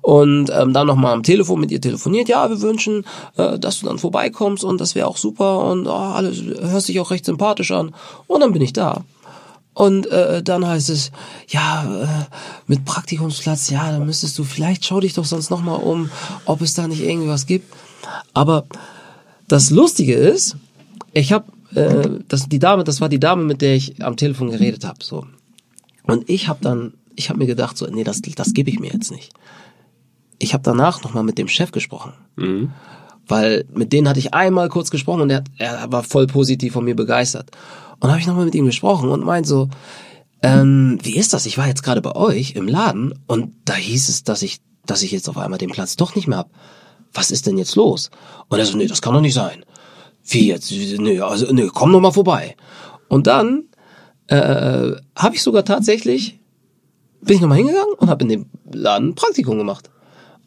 und 0.00 0.50
ähm, 0.50 0.72
dann 0.72 0.86
nochmal 0.86 1.12
am 1.12 1.22
Telefon 1.22 1.60
mit 1.60 1.70
ihr 1.70 1.80
telefoniert. 1.80 2.28
Ja, 2.28 2.48
wir 2.48 2.60
wünschen, 2.60 3.04
äh, 3.36 3.58
dass 3.58 3.80
du 3.80 3.86
dann 3.86 3.98
vorbeikommst 3.98 4.64
und 4.64 4.80
das 4.80 4.94
wäre 4.94 5.06
auch 5.06 5.16
super 5.16 5.64
und 5.64 5.86
oh, 5.86 5.90
alles 5.90 6.42
hörst 6.42 6.88
dich 6.88 7.00
auch 7.00 7.10
recht 7.10 7.24
sympathisch 7.24 7.72
an 7.72 7.94
und 8.26 8.40
dann 8.40 8.52
bin 8.52 8.62
ich 8.62 8.72
da. 8.72 9.04
Und 9.72 10.06
äh, 10.08 10.42
dann 10.42 10.66
heißt 10.66 10.90
es, 10.90 11.12
ja, 11.48 12.02
äh, 12.02 12.34
mit 12.66 12.84
Praktikumsplatz, 12.84 13.70
ja, 13.70 13.90
dann 13.90 14.04
müsstest 14.04 14.36
du, 14.38 14.44
vielleicht 14.44 14.84
schau 14.84 15.00
dich 15.00 15.14
doch 15.14 15.24
sonst 15.24 15.50
nochmal 15.50 15.80
um, 15.80 16.10
ob 16.44 16.60
es 16.60 16.74
da 16.74 16.88
nicht 16.88 17.02
irgendwie 17.02 17.28
was 17.28 17.46
gibt. 17.46 17.72
Aber 18.34 18.66
das 19.48 19.70
Lustige 19.70 20.14
ist, 20.14 20.56
ich 21.12 21.32
habe 21.32 21.46
äh, 21.74 22.20
das 22.28 22.48
die 22.48 22.58
Dame, 22.58 22.84
das 22.84 23.00
war 23.00 23.08
die 23.08 23.20
Dame, 23.20 23.44
mit 23.44 23.62
der 23.62 23.74
ich 23.74 24.02
am 24.02 24.16
Telefon 24.16 24.50
geredet 24.50 24.84
habe, 24.84 25.02
so. 25.02 25.26
Und 26.04 26.28
ich 26.28 26.48
habe 26.48 26.60
dann, 26.62 26.94
ich 27.14 27.28
habe 27.28 27.38
mir 27.38 27.46
gedacht, 27.46 27.76
so, 27.76 27.86
nee, 27.86 28.04
das, 28.04 28.20
das 28.22 28.54
gebe 28.54 28.70
ich 28.70 28.80
mir 28.80 28.90
jetzt 28.92 29.10
nicht. 29.12 29.32
Ich 30.38 30.54
habe 30.54 30.62
danach 30.62 31.02
nochmal 31.02 31.24
mit 31.24 31.38
dem 31.38 31.48
Chef 31.48 31.70
gesprochen. 31.70 32.12
Mhm. 32.36 32.70
Weil 33.28 33.64
mit 33.72 33.92
denen 33.92 34.08
hatte 34.08 34.18
ich 34.18 34.34
einmal 34.34 34.68
kurz 34.68 34.90
gesprochen 34.90 35.20
und 35.20 35.30
er, 35.30 35.44
er 35.58 35.92
war 35.92 36.02
voll 36.02 36.26
positiv 36.26 36.72
von 36.72 36.84
mir 36.84 36.96
begeistert. 36.96 37.50
Und 38.00 38.08
habe 38.08 38.18
ich 38.18 38.26
nochmal 38.26 38.46
mit 38.46 38.54
ihm 38.54 38.64
gesprochen 38.64 39.10
und 39.10 39.24
meint 39.24 39.46
so, 39.46 39.68
ähm, 40.42 40.98
wie 41.02 41.16
ist 41.16 41.32
das? 41.34 41.46
Ich 41.46 41.58
war 41.58 41.68
jetzt 41.68 41.82
gerade 41.82 42.00
bei 42.00 42.16
euch 42.16 42.52
im 42.52 42.66
Laden 42.66 43.14
und 43.26 43.54
da 43.66 43.74
hieß 43.74 44.08
es, 44.08 44.24
dass 44.24 44.42
ich, 44.42 44.60
dass 44.86 45.02
ich 45.02 45.12
jetzt 45.12 45.28
auf 45.28 45.36
einmal 45.36 45.58
den 45.58 45.70
Platz 45.70 45.96
doch 45.96 46.16
nicht 46.16 46.26
mehr 46.26 46.38
hab. 46.38 46.50
Was 47.12 47.30
ist 47.30 47.46
denn 47.46 47.58
jetzt 47.58 47.76
los? 47.76 48.10
Und 48.48 48.58
er 48.58 48.64
so, 48.64 48.76
nee, 48.76 48.86
das 48.86 49.02
kann 49.02 49.12
doch 49.12 49.20
nicht 49.20 49.34
sein. 49.34 49.64
Wie 50.26 50.48
jetzt? 50.48 50.70
Nee, 50.70 51.20
also, 51.20 51.52
nee, 51.52 51.68
komm 51.72 51.92
doch 51.92 52.00
mal 52.00 52.12
vorbei. 52.12 52.56
Und 53.08 53.26
dann 53.26 53.64
äh, 54.28 54.92
habe 55.16 55.34
ich 55.34 55.42
sogar 55.42 55.64
tatsächlich, 55.64 56.38
bin 57.20 57.36
ich 57.36 57.42
nochmal 57.42 57.58
hingegangen 57.58 57.94
und 57.98 58.08
habe 58.08 58.22
in 58.22 58.28
dem 58.28 58.46
Laden 58.72 59.08
ein 59.08 59.14
Praktikum 59.14 59.58
gemacht. 59.58 59.90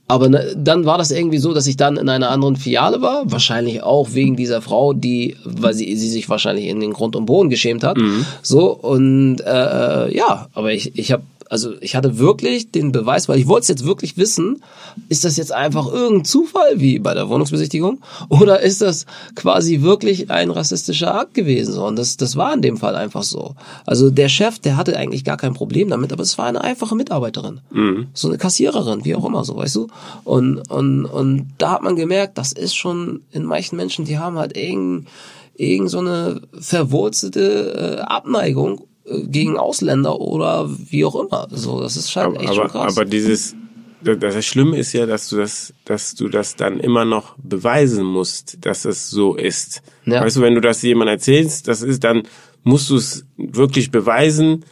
Aber 0.07 0.29
ne, 0.29 0.53
dann 0.57 0.85
war 0.85 0.97
das 0.97 1.11
irgendwie 1.11 1.37
so, 1.37 1.53
dass 1.53 1.65
ich 1.65 1.77
dann 1.77 1.97
in 1.97 2.09
einer 2.09 2.29
anderen 2.29 2.55
Filiale 2.55 3.01
war, 3.01 3.31
wahrscheinlich 3.31 3.83
auch 3.83 4.13
wegen 4.13 4.35
dieser 4.35 4.61
Frau, 4.61 4.93
die, 4.93 5.37
weil 5.45 5.73
sie, 5.73 5.95
sie 5.95 6.09
sich 6.09 6.29
wahrscheinlich 6.29 6.65
in 6.65 6.79
den 6.79 6.93
Grund 6.93 7.15
und 7.15 7.25
Boden 7.25 7.49
geschämt 7.49 7.83
hat. 7.83 7.97
Mhm. 7.97 8.25
So 8.41 8.71
und 8.73 9.39
äh, 9.39 10.15
ja, 10.15 10.49
aber 10.53 10.73
ich, 10.73 10.97
ich 10.97 11.11
habe 11.11 11.23
also 11.53 11.75
ich 11.81 11.95
hatte 11.95 12.17
wirklich 12.17 12.71
den 12.71 12.91
Beweis, 12.91 13.29
weil 13.29 13.37
ich 13.37 13.47
wollte 13.47 13.61
es 13.61 13.67
jetzt 13.67 13.85
wirklich 13.85 14.17
wissen, 14.17 14.63
ist 15.07 15.23
das 15.23 15.37
jetzt 15.37 15.51
einfach 15.51 15.85
irgendein 15.85 16.25
Zufall 16.25 16.79
wie 16.79 16.97
bei 16.97 17.13
der 17.13 17.29
Wohnungsbesichtigung 17.29 18.01
oder 18.27 18.61
ist 18.61 18.81
das 18.81 19.05
quasi 19.35 19.83
wirklich 19.83 20.31
ein 20.31 20.49
rassistischer 20.49 21.13
Akt 21.13 21.35
gewesen? 21.35 21.77
Und 21.77 21.95
das, 21.95 22.17
das 22.17 22.37
war 22.37 22.55
in 22.55 22.63
dem 22.63 22.77
Fall 22.77 22.95
einfach 22.95 23.21
so. 23.21 23.53
Also 23.85 24.09
der 24.09 24.29
Chef, 24.29 24.57
der 24.57 24.77
hatte 24.77 24.97
eigentlich 24.97 25.23
gar 25.23 25.37
kein 25.37 25.53
Problem 25.53 25.89
damit, 25.89 26.11
aber 26.11 26.23
es 26.23 26.39
war 26.39 26.47
eine 26.47 26.61
einfache 26.61 26.95
Mitarbeiterin, 26.95 27.61
mhm. 27.69 28.07
so 28.15 28.29
eine 28.29 28.39
Kassiererin, 28.39 29.05
wie 29.05 29.13
auch 29.13 29.23
immer, 29.23 29.45
so 29.45 29.55
weißt 29.55 29.75
du. 29.75 29.89
Und 30.23 30.67
und 30.71 31.05
und 31.05 31.53
da 31.59 31.73
hat 31.73 31.83
man 31.83 31.95
gemerkt, 31.95 32.39
das 32.39 32.51
ist 32.51 32.73
schon 32.73 33.21
in 33.29 33.43
manchen 33.43 33.75
Menschen, 33.75 34.05
die 34.05 34.17
haben 34.17 34.39
halt 34.39 34.57
irgend 34.57 35.07
irgend 35.53 35.91
so 35.91 35.99
eine 35.99 36.41
verwurzelte 36.59 37.99
äh, 37.99 38.01
Abneigung 38.01 38.87
gegen 39.05 39.57
Ausländer 39.57 40.19
oder 40.19 40.69
wie 40.69 41.05
auch 41.05 41.15
immer. 41.15 41.47
So, 41.51 41.81
das 41.81 41.97
ist 41.97 42.11
schon 42.11 42.35
echt 42.35 42.45
aber, 42.45 42.55
schon 42.55 42.67
krass. 42.69 42.97
Aber 42.97 43.05
dieses, 43.05 43.55
das 44.01 44.45
Schlimme 44.45 44.77
ist 44.77 44.93
ja, 44.93 45.05
dass 45.05 45.29
du 45.29 45.37
das, 45.37 45.73
dass 45.85 46.15
du 46.15 46.29
das 46.29 46.55
dann 46.55 46.79
immer 46.79 47.05
noch 47.05 47.35
beweisen 47.37 48.05
musst, 48.05 48.65
dass 48.65 48.85
es 48.85 49.09
so 49.09 49.35
ist. 49.35 49.81
Ja. 50.05 50.21
Weißt 50.21 50.37
du, 50.37 50.41
wenn 50.41 50.55
du 50.55 50.61
das 50.61 50.81
jemand 50.81 51.09
erzählst, 51.09 51.67
das 51.67 51.81
ist, 51.81 52.03
dann 52.03 52.23
musst 52.63 52.89
du 52.89 52.95
es 52.95 53.25
wirklich 53.37 53.91
beweisen 53.91 54.65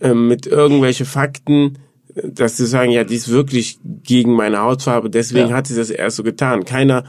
äh, 0.00 0.14
mit 0.14 0.46
irgendwelche 0.46 1.04
Fakten, 1.04 1.78
dass 2.14 2.56
du 2.56 2.64
sagen, 2.64 2.92
ja, 2.92 3.02
die 3.02 3.16
ist 3.16 3.28
wirklich 3.28 3.78
gegen 3.82 4.34
meine 4.34 4.60
Hautfarbe, 4.60 5.10
deswegen 5.10 5.48
ja. 5.48 5.56
hat 5.56 5.66
sie 5.66 5.74
das 5.74 5.90
erst 5.90 6.16
so 6.16 6.22
getan. 6.22 6.64
Keiner 6.64 7.04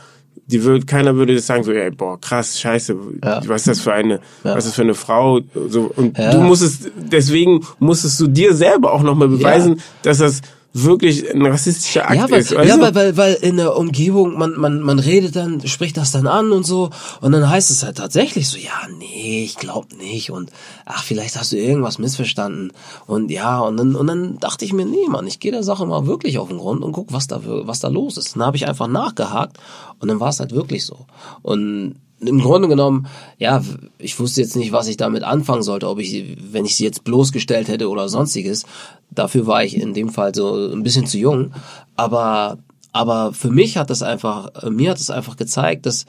die 0.48 0.64
würde, 0.64 0.86
keiner 0.86 1.16
würde 1.16 1.34
das 1.34 1.48
sagen, 1.48 1.64
so, 1.64 1.72
ey, 1.72 1.92
boah, 1.92 2.20
krass, 2.20 2.60
scheiße, 2.60 2.96
ja. 3.24 3.42
was 3.48 3.62
ist 3.62 3.68
das 3.68 3.82
für 3.82 3.94
eine, 3.94 4.16
ja. 4.44 4.56
was 4.56 4.60
ist 4.60 4.68
das 4.68 4.76
für 4.76 4.82
eine 4.84 4.94
Frau, 4.94 5.42
so, 5.70 5.92
und 5.96 6.18
ja. 6.18 6.32
du 6.32 6.40
musstest, 6.42 6.92
deswegen 6.96 7.66
musstest 7.80 8.20
du 8.20 8.28
dir 8.28 8.54
selber 8.54 8.94
auch 8.94 9.02
nochmal 9.02 9.28
beweisen, 9.28 9.82
dass 10.04 10.20
das 10.20 10.42
wirklich 10.84 11.34
ein 11.34 11.46
rassistischer 11.46 12.06
Akt 12.06 12.16
ja, 12.16 12.30
weil, 12.30 12.42
ist. 12.42 12.54
Weißt 12.54 12.70
ja, 12.70 12.82
weil, 12.82 12.94
weil, 12.94 13.18
weil 13.18 13.34
in 13.36 13.56
der 13.56 13.78
Umgebung, 13.78 14.38
man, 14.38 14.60
man, 14.60 14.82
man 14.82 15.00
redet 15.00 15.36
dann, 15.36 15.66
spricht 15.66 15.96
das 15.96 16.12
dann 16.12 16.28
an 16.28 16.52
und 16.52 16.66
so, 16.66 16.90
und 17.22 17.32
dann 17.32 17.50
heißt 17.50 17.72
es 17.72 17.84
halt 17.84 17.98
tatsächlich 17.98 18.50
so, 18.50 18.58
ja, 18.58 18.74
nee, 18.98 19.44
ich 19.46 19.56
glaub 19.56 19.94
nicht, 19.98 20.32
und 20.32 20.52
ach, 20.86 21.04
vielleicht 21.04 21.38
hast 21.38 21.54
du 21.54 21.58
irgendwas 21.58 21.98
missverstanden. 21.98 22.74
Und 23.08 23.32
ja, 23.32 23.60
und 23.60 23.78
dann, 23.78 23.96
und 23.96 24.08
dann 24.08 24.38
dachte 24.40 24.66
ich 24.66 24.74
mir, 24.74 24.86
nee, 24.86 25.08
Mann, 25.08 25.28
ich 25.28 25.40
gehe 25.40 25.52
der 25.52 25.64
Sache 25.64 25.86
mal 25.86 26.08
wirklich 26.08 26.40
auf 26.40 26.50
den 26.50 26.58
Grund 26.58 26.84
und 26.84 26.92
guck, 26.92 27.14
was 27.14 27.28
da, 27.28 27.40
was 27.44 27.80
da 27.80 27.88
los 27.88 28.18
ist. 28.18 28.36
Dann 28.36 28.44
habe 28.44 28.58
ich 28.58 28.68
einfach 28.68 28.88
nachgehakt 28.88 29.58
und 30.00 30.10
dann 30.10 30.20
war 30.20 30.30
es 30.30 30.42
halt 30.42 30.54
wirklich 30.54 30.86
so. 30.86 31.06
Und 31.42 31.96
im 32.19 32.39
Grunde 32.39 32.67
genommen, 32.67 33.08
ja, 33.38 33.62
ich 33.97 34.19
wusste 34.19 34.41
jetzt 34.41 34.56
nicht, 34.56 34.71
was 34.71 34.88
ich 34.88 34.97
damit 34.97 35.23
anfangen 35.23 35.63
sollte, 35.63 35.89
ob 35.89 35.99
ich, 35.99 36.38
wenn 36.51 36.65
ich 36.65 36.75
sie 36.75 36.84
jetzt 36.84 37.04
bloßgestellt 37.04 37.67
hätte 37.67 37.89
oder 37.89 38.10
sonstiges. 38.10 38.65
Dafür 39.12 39.47
war 39.47 39.63
ich 39.63 39.78
in 39.78 39.93
dem 39.93 40.10
Fall 40.10 40.34
so 40.34 40.71
ein 40.71 40.84
bisschen 40.84 41.08
zu 41.08 41.17
jung. 41.17 41.54
Aber, 41.95 42.58
aber 42.91 43.34
für 43.34 43.51
mich 43.51 43.78
hat 43.78 43.89
das 43.89 44.01
einfach, 44.01 44.69
mir 44.69 44.91
hat 44.91 44.99
es 44.99 45.10
einfach 45.10 45.36
gezeigt, 45.36 45.86
dass, 45.86 46.06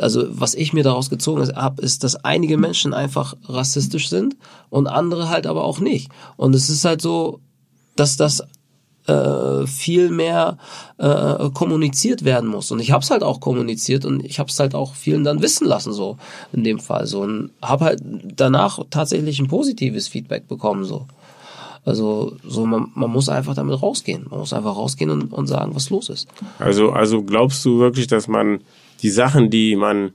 also 0.00 0.26
was 0.30 0.54
ich 0.54 0.72
mir 0.72 0.82
daraus 0.82 1.10
gezogen 1.10 1.48
habe, 1.54 1.82
ist, 1.82 2.02
dass 2.02 2.16
einige 2.24 2.58
Menschen 2.58 2.92
einfach 2.92 3.34
rassistisch 3.44 4.08
sind 4.08 4.36
und 4.68 4.88
andere 4.88 5.28
halt 5.28 5.46
aber 5.46 5.64
auch 5.64 5.80
nicht. 5.80 6.10
Und 6.36 6.54
es 6.54 6.68
ist 6.68 6.84
halt 6.84 7.00
so, 7.00 7.40
dass 7.94 8.16
das 8.16 8.42
äh, 9.10 9.66
viel 9.66 10.10
mehr 10.10 10.58
äh, 10.98 11.50
kommuniziert 11.52 12.24
werden 12.24 12.48
muss. 12.48 12.70
Und 12.70 12.80
ich 12.80 12.92
habe 12.92 13.02
es 13.02 13.10
halt 13.10 13.22
auch 13.22 13.40
kommuniziert 13.40 14.04
und 14.04 14.24
ich 14.24 14.38
habe 14.38 14.48
es 14.48 14.58
halt 14.58 14.74
auch 14.74 14.94
vielen 14.94 15.24
dann 15.24 15.42
wissen 15.42 15.66
lassen, 15.66 15.92
so 15.92 16.16
in 16.52 16.64
dem 16.64 16.78
Fall. 16.78 17.06
So 17.06 17.22
und 17.22 17.50
habe 17.62 17.84
halt 17.86 18.02
danach 18.36 18.78
tatsächlich 18.90 19.40
ein 19.40 19.48
positives 19.48 20.08
Feedback 20.08 20.48
bekommen. 20.48 20.84
so. 20.84 21.06
Also 21.84 22.36
so 22.46 22.66
man, 22.66 22.92
man 22.94 23.10
muss 23.10 23.28
einfach 23.28 23.54
damit 23.54 23.82
rausgehen. 23.82 24.26
Man 24.30 24.40
muss 24.40 24.52
einfach 24.52 24.76
rausgehen 24.76 25.10
und, 25.10 25.32
und 25.32 25.46
sagen, 25.46 25.74
was 25.74 25.90
los 25.90 26.08
ist. 26.08 26.28
Also, 26.58 26.90
also 26.90 27.22
glaubst 27.22 27.64
du 27.64 27.78
wirklich, 27.78 28.06
dass 28.06 28.28
man 28.28 28.60
die 29.02 29.10
Sachen, 29.10 29.50
die 29.50 29.76
man 29.76 30.12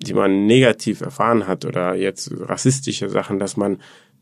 die 0.00 0.14
man 0.14 0.46
negativ 0.46 1.00
erfahren 1.00 1.48
hat 1.48 1.64
oder 1.64 1.94
jetzt 1.94 2.30
rassistische 2.32 3.08
Sachen, 3.08 3.40
dass 3.40 3.56
man 3.56 3.78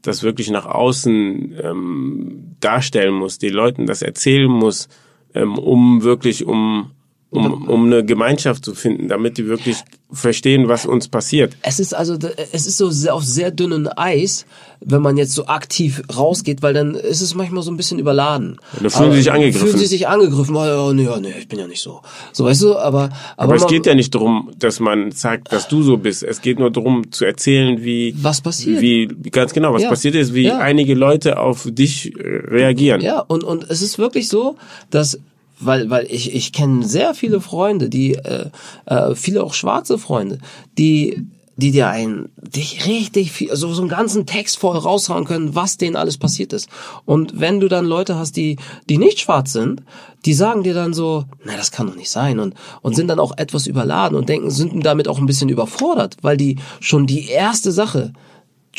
das 0.07 0.23
wirklich 0.23 0.51
nach 0.51 0.67
außen 0.67 1.55
ähm, 1.63 2.57
darstellen 2.61 3.15
muss, 3.15 3.39
den 3.39 3.53
Leuten 3.53 3.87
das 3.87 4.03
erzählen 4.03 4.51
muss, 4.51 4.89
ähm, 5.35 5.59
um 5.59 6.03
wirklich 6.03 6.47
um 6.47 6.93
um, 7.37 7.69
um 7.69 7.87
eine 7.87 8.05
Gemeinschaft 8.05 8.65
zu 8.65 8.75
finden, 8.75 9.09
damit 9.09 9.39
die 9.39 9.47
wirklich 9.47 9.77
verstehen, 10.13 10.69
was 10.69 10.87
uns 10.87 11.09
passiert. 11.09 11.57
Es 11.63 11.81
ist 11.81 11.95
also, 11.95 12.17
es 12.53 12.67
ist 12.67 12.79
so 12.79 12.91
sehr, 12.91 13.15
auf 13.15 13.25
sehr 13.25 13.51
dünnem 13.51 13.89
Eis, 13.97 14.47
wenn 14.81 15.03
man 15.03 15.17
jetzt 15.17 15.33
so 15.33 15.47
aktiv 15.47 16.03
rausgeht, 16.15 16.63
weil 16.63 16.75
dann 16.75 16.95
ist 16.95 17.21
es 17.21 17.35
manchmal 17.35 17.63
so 17.63 17.71
ein 17.71 17.77
bisschen 17.77 17.99
überladen. 17.99 18.59
Ja, 18.75 18.85
da 18.85 18.91
fühlen 18.91 19.13
sie 19.13 19.19
sich 19.19 19.33
angegriffen. 19.33 19.69
Fühlen 19.69 19.79
sie 19.79 19.87
sich 19.87 20.07
angegriffen, 20.07 20.55
oh, 20.55 20.93
nee, 20.93 21.09
nee, 21.21 21.35
ich 21.39 21.49
bin 21.49 21.59
ja 21.59 21.67
nicht 21.67 21.83
so. 21.83 22.03
So, 22.33 22.45
weißt 22.45 22.63
du, 22.63 22.77
aber... 22.77 23.05
Aber, 23.05 23.13
aber 23.37 23.55
es 23.57 23.67
geht 23.67 23.87
ja 23.87 23.95
nicht 23.95 24.15
darum, 24.15 24.51
dass 24.59 24.79
man 24.79 25.11
sagt, 25.11 25.53
dass 25.53 25.67
du 25.67 25.83
so 25.83 25.97
bist. 25.97 26.23
Es 26.23 26.41
geht 26.41 26.59
nur 26.59 26.71
darum, 26.71 27.11
zu 27.11 27.25
erzählen, 27.25 27.83
wie... 27.83 28.15
Was 28.21 28.41
passiert. 28.41 28.81
Wie, 28.81 29.09
ganz 29.31 29.53
genau, 29.53 29.73
was 29.73 29.83
ja. 29.83 29.89
passiert 29.89 30.15
ist, 30.15 30.35
wie 30.35 30.45
ja. 30.45 30.59
einige 30.59 30.95
Leute 30.95 31.41
auf 31.41 31.67
dich 31.69 32.15
äh, 32.15 32.21
reagieren. 32.47 33.01
Ja, 33.01 33.21
und, 33.21 33.43
und 33.43 33.69
es 33.71 33.83
ist 33.83 33.99
wirklich 33.99 34.29
so, 34.29 34.57
dass 34.91 35.19
weil 35.59 35.91
weil 35.91 36.07
ich 36.11 36.35
ich 36.35 36.53
kenne 36.53 36.87
sehr 36.87 37.15
viele 37.15 37.41
Freunde, 37.41 37.89
die 37.89 38.15
äh, 38.15 38.51
äh, 38.87 39.15
viele 39.15 39.43
auch 39.43 39.55
schwarze 39.55 39.99
Freunde, 39.99 40.39
die 40.79 41.27
die 41.59 41.71
dir 41.71 41.89
einen 41.89 42.29
dich 42.37 42.87
richtig 42.87 43.33
viel, 43.33 43.51
also 43.51 43.73
so 43.73 43.81
einen 43.81 43.89
ganzen 43.89 44.27
Text 44.27 44.59
voll 44.59 44.77
raushauen 44.77 45.25
können, 45.25 45.55
was 45.55 45.79
denen 45.79 45.97
alles 45.97 46.19
passiert 46.19 46.53
ist. 46.53 46.69
Und 47.07 47.41
wenn 47.41 47.61
du 47.61 47.69
dann 47.69 47.87
Leute 47.87 48.17
hast, 48.17 48.37
die 48.37 48.59
die 48.91 48.99
nicht 48.99 49.21
schwarz 49.21 49.53
sind, 49.53 49.83
die 50.27 50.35
sagen 50.35 50.65
dir 50.65 50.75
dann 50.75 50.93
so, 50.93 51.25
na 51.45 51.57
das 51.57 51.73
kann 51.73 51.87
doch 51.87 51.97
nicht 51.97 52.11
sein 52.11 52.39
und 52.39 52.55
und 52.83 52.95
sind 52.95 53.09
dann 53.09 53.21
auch 53.21 53.37
etwas 53.39 53.67
überladen 53.67 54.19
und 54.19 54.29
denken 54.29 54.51
sind 54.51 54.85
damit 54.85 55.09
auch 55.09 55.19
ein 55.19 55.27
bisschen 55.27 55.49
überfordert, 55.49 56.17
weil 56.21 56.37
die 56.37 56.59
schon 56.81 57.07
die 57.07 57.29
erste 57.29 57.73
Sache 57.73 58.13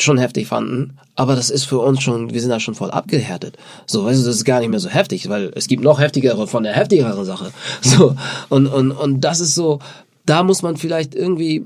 schon 0.02 0.18
heftig 0.18 0.46
fanden, 0.46 0.98
aber 1.14 1.34
das 1.34 1.50
ist 1.50 1.64
für 1.64 1.78
uns 1.78 2.02
schon, 2.02 2.32
wir 2.32 2.40
sind 2.40 2.50
da 2.50 2.60
schon 2.60 2.74
voll 2.74 2.90
abgehärtet. 2.90 3.56
So, 3.86 4.04
weißt 4.04 4.20
du, 4.20 4.26
das 4.26 4.36
ist 4.36 4.44
gar 4.44 4.60
nicht 4.60 4.68
mehr 4.68 4.80
so 4.80 4.88
heftig, 4.88 5.28
weil 5.28 5.50
es 5.54 5.66
gibt 5.66 5.82
noch 5.82 6.00
heftigere 6.00 6.46
von 6.46 6.62
der 6.62 6.74
heftigeren 6.74 7.24
Sache. 7.24 7.52
So, 7.80 8.14
und, 8.48 8.66
und, 8.66 8.92
und 8.92 9.20
das 9.20 9.40
ist 9.40 9.54
so, 9.54 9.80
da 10.26 10.42
muss 10.42 10.62
man 10.62 10.76
vielleicht 10.76 11.14
irgendwie, 11.14 11.64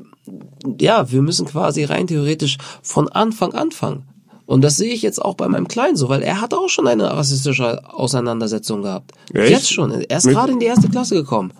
ja, 0.80 1.10
wir 1.10 1.22
müssen 1.22 1.46
quasi 1.46 1.84
rein 1.84 2.06
theoretisch 2.06 2.58
von 2.82 3.08
Anfang 3.08 3.54
anfangen. 3.54 4.04
Und 4.52 4.60
das 4.60 4.76
sehe 4.76 4.92
ich 4.92 5.00
jetzt 5.00 5.18
auch 5.24 5.32
bei 5.32 5.48
meinem 5.48 5.66
Kleinen 5.66 5.96
so, 5.96 6.10
weil 6.10 6.20
er 6.20 6.42
hat 6.42 6.52
auch 6.52 6.68
schon 6.68 6.86
eine 6.86 7.16
rassistische 7.16 7.90
Auseinandersetzung 7.90 8.82
gehabt. 8.82 9.12
Echt? 9.32 9.50
Jetzt 9.50 9.72
schon. 9.72 9.90
Er 9.90 10.18
ist 10.18 10.28
gerade 10.28 10.52
in 10.52 10.60
die 10.60 10.66
erste 10.66 10.90
Klasse 10.90 11.14
gekommen. 11.14 11.54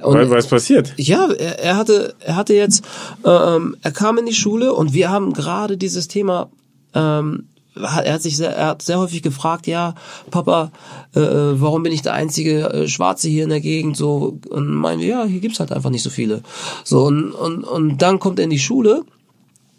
Und 0.00 0.30
was 0.30 0.46
passiert? 0.46 0.94
Ja, 0.96 1.28
er, 1.32 1.58
er 1.58 1.76
hatte, 1.76 2.14
er 2.20 2.36
hatte 2.36 2.54
jetzt, 2.54 2.84
ähm, 3.24 3.76
er 3.82 3.90
kam 3.90 4.18
in 4.18 4.26
die 4.26 4.32
Schule 4.32 4.72
und 4.74 4.94
wir 4.94 5.10
haben 5.10 5.32
gerade 5.32 5.76
dieses 5.76 6.06
Thema 6.06 6.48
ähm, 6.94 7.48
er 7.74 8.14
hat 8.14 8.22
sich 8.22 8.36
sehr, 8.36 8.56
er 8.56 8.68
hat 8.68 8.82
sehr 8.82 9.00
häufig 9.00 9.22
gefragt, 9.22 9.66
ja, 9.66 9.94
Papa, 10.30 10.70
äh, 11.14 11.20
warum 11.20 11.82
bin 11.82 11.92
ich 11.92 12.02
der 12.02 12.14
einzige 12.14 12.70
äh, 12.70 12.88
Schwarze 12.88 13.28
hier 13.28 13.44
in 13.44 13.50
der 13.50 13.60
Gegend? 13.60 13.96
So 13.96 14.38
und 14.48 14.72
meinte, 14.72 15.04
ja, 15.04 15.24
hier 15.24 15.40
gibt's 15.40 15.60
halt 15.60 15.72
einfach 15.72 15.90
nicht 15.90 16.02
so 16.04 16.10
viele. 16.10 16.42
So 16.84 17.04
und 17.04 17.32
und 17.32 17.64
und 17.64 17.98
dann 17.98 18.20
kommt 18.20 18.38
er 18.38 18.44
in 18.44 18.50
die 18.50 18.58
Schule 18.58 19.04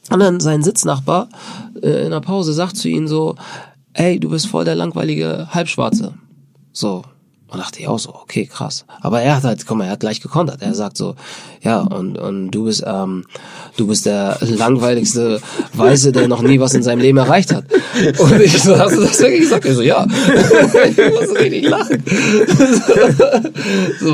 und 0.10 0.20
dann 0.20 0.40
sein 0.40 0.64
Sitznachbar 0.64 1.30
äh, 1.82 2.06
in 2.06 2.12
der 2.12 2.22
Pause 2.22 2.54
sagt 2.54 2.78
zu 2.78 2.88
ihm 2.88 3.08
so, 3.08 3.36
ey, 3.94 4.20
du 4.20 4.30
bist 4.30 4.48
voll 4.48 4.66
der 4.66 4.76
langweilige 4.76 5.48
Halbschwarze. 5.54 6.14
So 6.72 7.04
und 7.50 7.60
dachte 7.60 7.80
ich 7.80 7.88
auch 7.88 8.00
so, 8.00 8.14
okay, 8.14 8.46
krass. 8.46 8.86
Aber 9.02 9.22
er 9.22 9.38
hat 9.38 9.44
halt, 9.44 9.70
mal, 9.72 9.86
er 9.86 9.92
hat 9.92 10.02
gleich 10.02 10.20
gekontert. 10.20 10.62
Er 10.62 10.76
sagt 10.76 10.98
so, 10.98 11.16
ja, 11.62 11.80
und, 11.80 12.18
und 12.18 12.52
du 12.52 12.66
bist, 12.66 12.84
ähm, 12.86 13.26
du 13.78 13.88
bist 13.88 14.06
der 14.06 14.38
langweiligste 14.42 15.40
Weiße, 15.74 16.12
der 16.12 16.28
noch 16.28 16.42
nie 16.42 16.60
was 16.60 16.74
in 16.74 16.84
seinem 16.84 17.00
Leben 17.00 17.18
erreicht 17.18 17.54
hat. 17.54 17.64
Und 18.20 18.42
ich 18.42 18.62
so, 18.62 18.78
hast 18.78 18.98
du 18.98 19.02
das 19.02 19.20
wirklich 19.20 19.42
gesagt? 19.42 19.66
Er 19.66 19.76
so, 19.76 19.82
ja. 19.82 20.06
ich 20.90 20.98
muss 20.98 21.40
richtig 21.40 21.70
lachen. 21.70 22.04
so, 24.02 24.14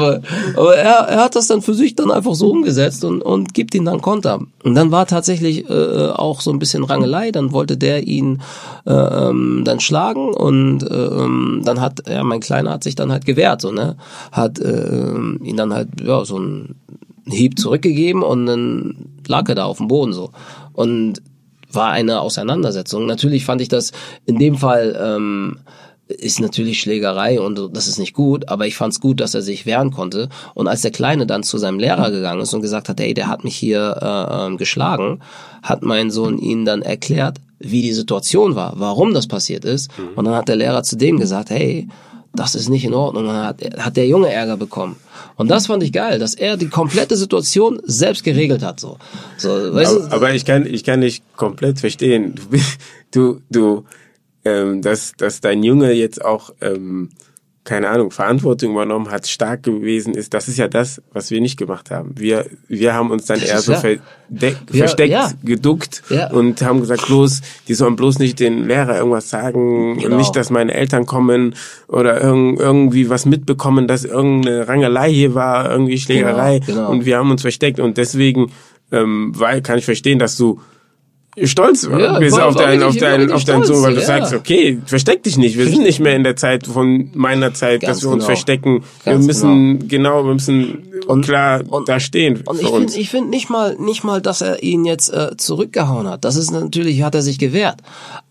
aber 0.56 0.76
er, 0.76 1.08
er 1.08 1.24
hat 1.24 1.36
das 1.36 1.48
dann 1.48 1.64
für 1.64 1.74
sich 1.74 1.96
dann 1.96 2.12
einfach 2.12 2.36
so 2.36 2.52
umgesetzt 2.52 3.04
und, 3.04 3.24
und 3.24 3.56
gibt 3.56 3.74
ihn 3.74 3.86
dann 3.86 4.02
Konter. 4.02 4.42
Und 4.64 4.76
dann 4.76 4.92
war 4.92 5.08
tatsächlich 5.08 5.70
äh, 5.70 6.10
auch 6.10 6.40
so 6.40 6.52
ein 6.52 6.60
bisschen 6.60 6.84
Rangelei. 6.84 7.32
Dann 7.32 7.52
wollte 7.52 7.78
der 7.78 8.08
ihn 8.08 8.42
äh, 8.86 8.94
ähm, 8.94 9.64
dann 9.66 9.80
schlagen 9.80 10.34
und 10.34 10.84
äh, 10.84 11.64
dann 11.64 11.82
hat, 11.82 12.08
ja, 12.08 12.24
mein 12.24 12.40
Kleiner 12.40 12.72
hat 12.72 12.84
sich 12.84 12.96
dann 12.96 13.12
halt 13.12 13.23
gewehrt, 13.26 13.62
so, 13.62 13.72
ne? 13.72 13.98
Hat 14.32 14.60
äh, 14.60 15.14
ihn 15.44 15.58
dann 15.58 15.74
halt, 15.74 15.90
ja, 16.02 16.24
so 16.26 16.40
ein 16.40 16.76
Hieb 17.26 17.58
zurückgegeben 17.58 18.24
und 18.24 18.46
dann 18.46 18.96
lag 19.28 19.48
er 19.50 19.56
da 19.56 19.66
auf 19.66 19.78
dem 19.78 19.88
Boden 19.88 20.14
so. 20.14 20.32
Und 20.74 21.22
war 21.72 21.90
eine 21.90 22.22
Auseinandersetzung. 22.22 23.06
Natürlich 23.06 23.46
fand 23.46 23.62
ich 23.62 23.70
das 23.70 23.92
in 24.26 24.38
dem 24.38 24.56
Fall 24.56 24.98
ähm, 25.02 25.58
ist 26.08 26.42
natürlich 26.42 26.82
Schlägerei 26.82 27.40
und 27.40 27.70
das 27.74 27.88
ist 27.88 27.98
nicht 27.98 28.14
gut, 28.14 28.50
aber 28.50 28.68
ich 28.68 28.76
fand 28.76 28.94
es 28.94 29.00
gut, 29.00 29.20
dass 29.20 29.34
er 29.34 29.42
sich 29.42 29.66
wehren 29.66 29.92
konnte. 29.92 30.30
Und 30.54 30.68
als 30.68 30.82
der 30.82 30.92
Kleine 30.92 31.26
dann 31.26 31.44
zu 31.44 31.58
seinem 31.58 31.80
Lehrer 31.80 32.12
gegangen 32.12 32.42
ist 32.42 32.54
und 32.54 32.62
gesagt 32.62 32.90
hat, 32.90 33.00
ey, 33.00 33.14
der 33.14 33.28
hat 33.28 33.44
mich 33.44 33.56
hier 33.56 33.98
äh, 34.02 34.46
ähm, 34.46 34.58
geschlagen, 34.58 35.22
hat 35.62 35.82
mein 35.82 36.12
Sohn 36.12 36.38
ihn 36.38 36.66
dann 36.66 36.82
erklärt, 36.82 37.38
wie 37.60 37.82
die 37.82 37.94
Situation 37.94 38.56
war, 38.56 38.74
warum 38.76 39.14
das 39.14 39.28
passiert 39.28 39.64
ist. 39.64 39.98
Mhm. 39.98 40.10
Und 40.16 40.26
dann 40.26 40.36
hat 40.36 40.50
der 40.50 40.58
Lehrer 40.58 40.84
zu 40.84 40.98
dem 40.98 41.20
gesagt, 41.20 41.50
hey, 41.50 41.88
das 42.34 42.56
ist 42.56 42.70
nicht 42.70 42.84
in 42.84 42.94
Ordnung. 42.94 43.26
Dann 43.26 43.46
hat, 43.46 43.62
hat 43.78 43.98
der 43.98 44.08
Junge 44.08 44.32
Ärger 44.32 44.58
bekommen. 44.58 44.96
Und 45.36 45.50
das 45.50 45.68
fand 45.68 45.84
ich 45.84 45.92
geil, 45.92 46.20
dass 46.20 46.34
er 46.34 46.58
die 46.58 46.68
komplette 46.68 47.16
Situation 47.16 47.80
selbst 47.84 48.24
geregelt 48.24 48.64
hat. 48.64 48.80
So, 48.80 48.98
so 49.38 49.74
weißt 49.74 49.92
aber, 49.92 50.08
du? 50.08 50.16
aber 50.16 50.34
ich 50.34 50.46
kann, 50.46 50.66
ich 50.66 50.84
kann 50.84 51.00
nicht 51.00 51.24
komplett 51.36 51.80
verstehen. 51.80 52.36
Du, 53.12 53.42
du 53.52 53.86
ähm, 54.46 54.82
dass, 54.82 55.14
dass 55.18 55.42
dein 55.42 55.64
Junge 55.64 55.92
jetzt 55.94 56.24
auch 56.24 56.52
ähm, 56.62 57.10
keine 57.64 57.90
Ahnung, 57.90 58.12
Verantwortung 58.12 58.72
übernommen 58.72 59.10
hat, 59.10 59.26
stark 59.26 59.64
gewesen 59.64 60.16
ist, 60.16 60.34
das 60.34 60.50
ist 60.50 60.58
ja 60.58 60.68
das, 60.68 61.02
was 61.14 61.32
wir 61.32 61.40
nicht 61.40 61.58
gemacht 61.58 61.92
haben. 61.92 62.12
Wir, 62.18 62.46
wir 62.68 62.94
haben 62.94 63.10
uns 63.10 63.26
dann 63.26 63.40
das 63.40 63.50
eher 63.50 63.62
so 63.62 63.72
ja. 63.72 63.80
versteckt, 64.66 65.12
ja. 65.12 65.32
geduckt 65.44 66.04
ja. 66.10 66.30
und 66.32 66.62
haben 66.62 66.82
gesagt, 66.82 67.08
bloß, 67.08 67.42
die 67.70 67.74
sollen 67.74 67.96
bloß 67.96 68.20
nicht 68.20 68.42
den 68.42 68.68
Lehrer 68.68 68.98
irgendwas 68.98 69.30
sagen 69.30 69.96
genau. 69.96 70.08
und 70.08 70.18
nicht, 70.18 70.36
dass 70.36 70.50
meine 70.50 70.74
Eltern 70.74 71.06
kommen 71.06 71.56
oder 71.88 72.22
irg 72.22 72.60
irgendwie 72.60 73.10
was 73.10 73.26
mitbekommen, 73.26 73.88
dass 73.88 74.04
irgendeine 74.04 74.68
Rangelei 74.68 75.14
hier 75.14 75.34
war, 75.34 75.72
irgendwie 75.72 75.98
Schlägerei 75.98 76.60
genau, 76.60 76.80
genau. 76.80 76.92
und 76.92 77.06
wir 77.06 77.18
haben 77.18 77.32
uns 77.32 77.42
versteckt 77.42 77.80
und 77.80 77.98
deswegen, 77.98 78.52
ähm, 78.92 79.32
weil 79.36 79.62
kann 79.62 79.78
ich 79.78 79.86
verstehen, 79.86 80.20
dass 80.20 80.36
du 80.36 80.60
stolz 81.44 81.88
ja, 81.90 82.20
bist 82.20 82.40
auf 82.40 82.56
deinen, 82.56 82.84
auf 82.84 82.96
deinen, 82.96 83.32
auf 83.32 83.44
deinen 83.44 83.64
Sohn, 83.64 83.82
weil 83.82 83.96
du 83.96 84.02
ja. 84.02 84.06
sagst, 84.06 84.34
okay, 84.34 84.80
versteck 84.86 85.24
dich 85.24 85.38
nicht. 85.38 85.58
Wir 85.58 85.68
sind 85.68 85.84
nicht 85.84 86.00
mehr 86.00 86.16
in 86.16 86.24
der 86.24 86.36
Zeit 86.36 86.68
von 86.68 87.10
meiner 87.14 87.54
Zeit, 87.54 87.82
Ganz 87.82 87.98
dass 87.98 88.04
wir 88.04 88.10
uns 88.10 88.24
genau. 88.24 88.26
verstecken. 88.26 88.84
Ganz 89.04 89.22
wir 89.22 89.28
müssen 89.28 89.80
genau. 89.80 89.88
genau, 89.88 90.26
wir 90.26 90.34
müssen 90.34 90.84
und, 91.08 91.26
klar 91.26 91.62
und, 91.68 91.90
da 91.90 92.00
stehen. 92.00 92.44
Und 92.46 92.62
ich 92.62 92.70
finde, 92.70 92.94
ich 92.98 93.10
finde 93.10 93.30
nicht 93.30 93.50
mal, 93.50 93.76
nicht 93.80 94.04
mal, 94.04 94.22
dass 94.22 94.42
er 94.42 94.62
ihn 94.62 94.86
jetzt 94.86 95.12
äh, 95.12 95.36
zurückgehauen 95.38 96.08
hat. 96.08 96.24
Das 96.24 96.36
ist 96.36 96.52
natürlich, 96.52 97.02
hat 97.04 97.16
er 97.16 97.22
sich 97.22 97.40
gewehrt. 97.40 97.78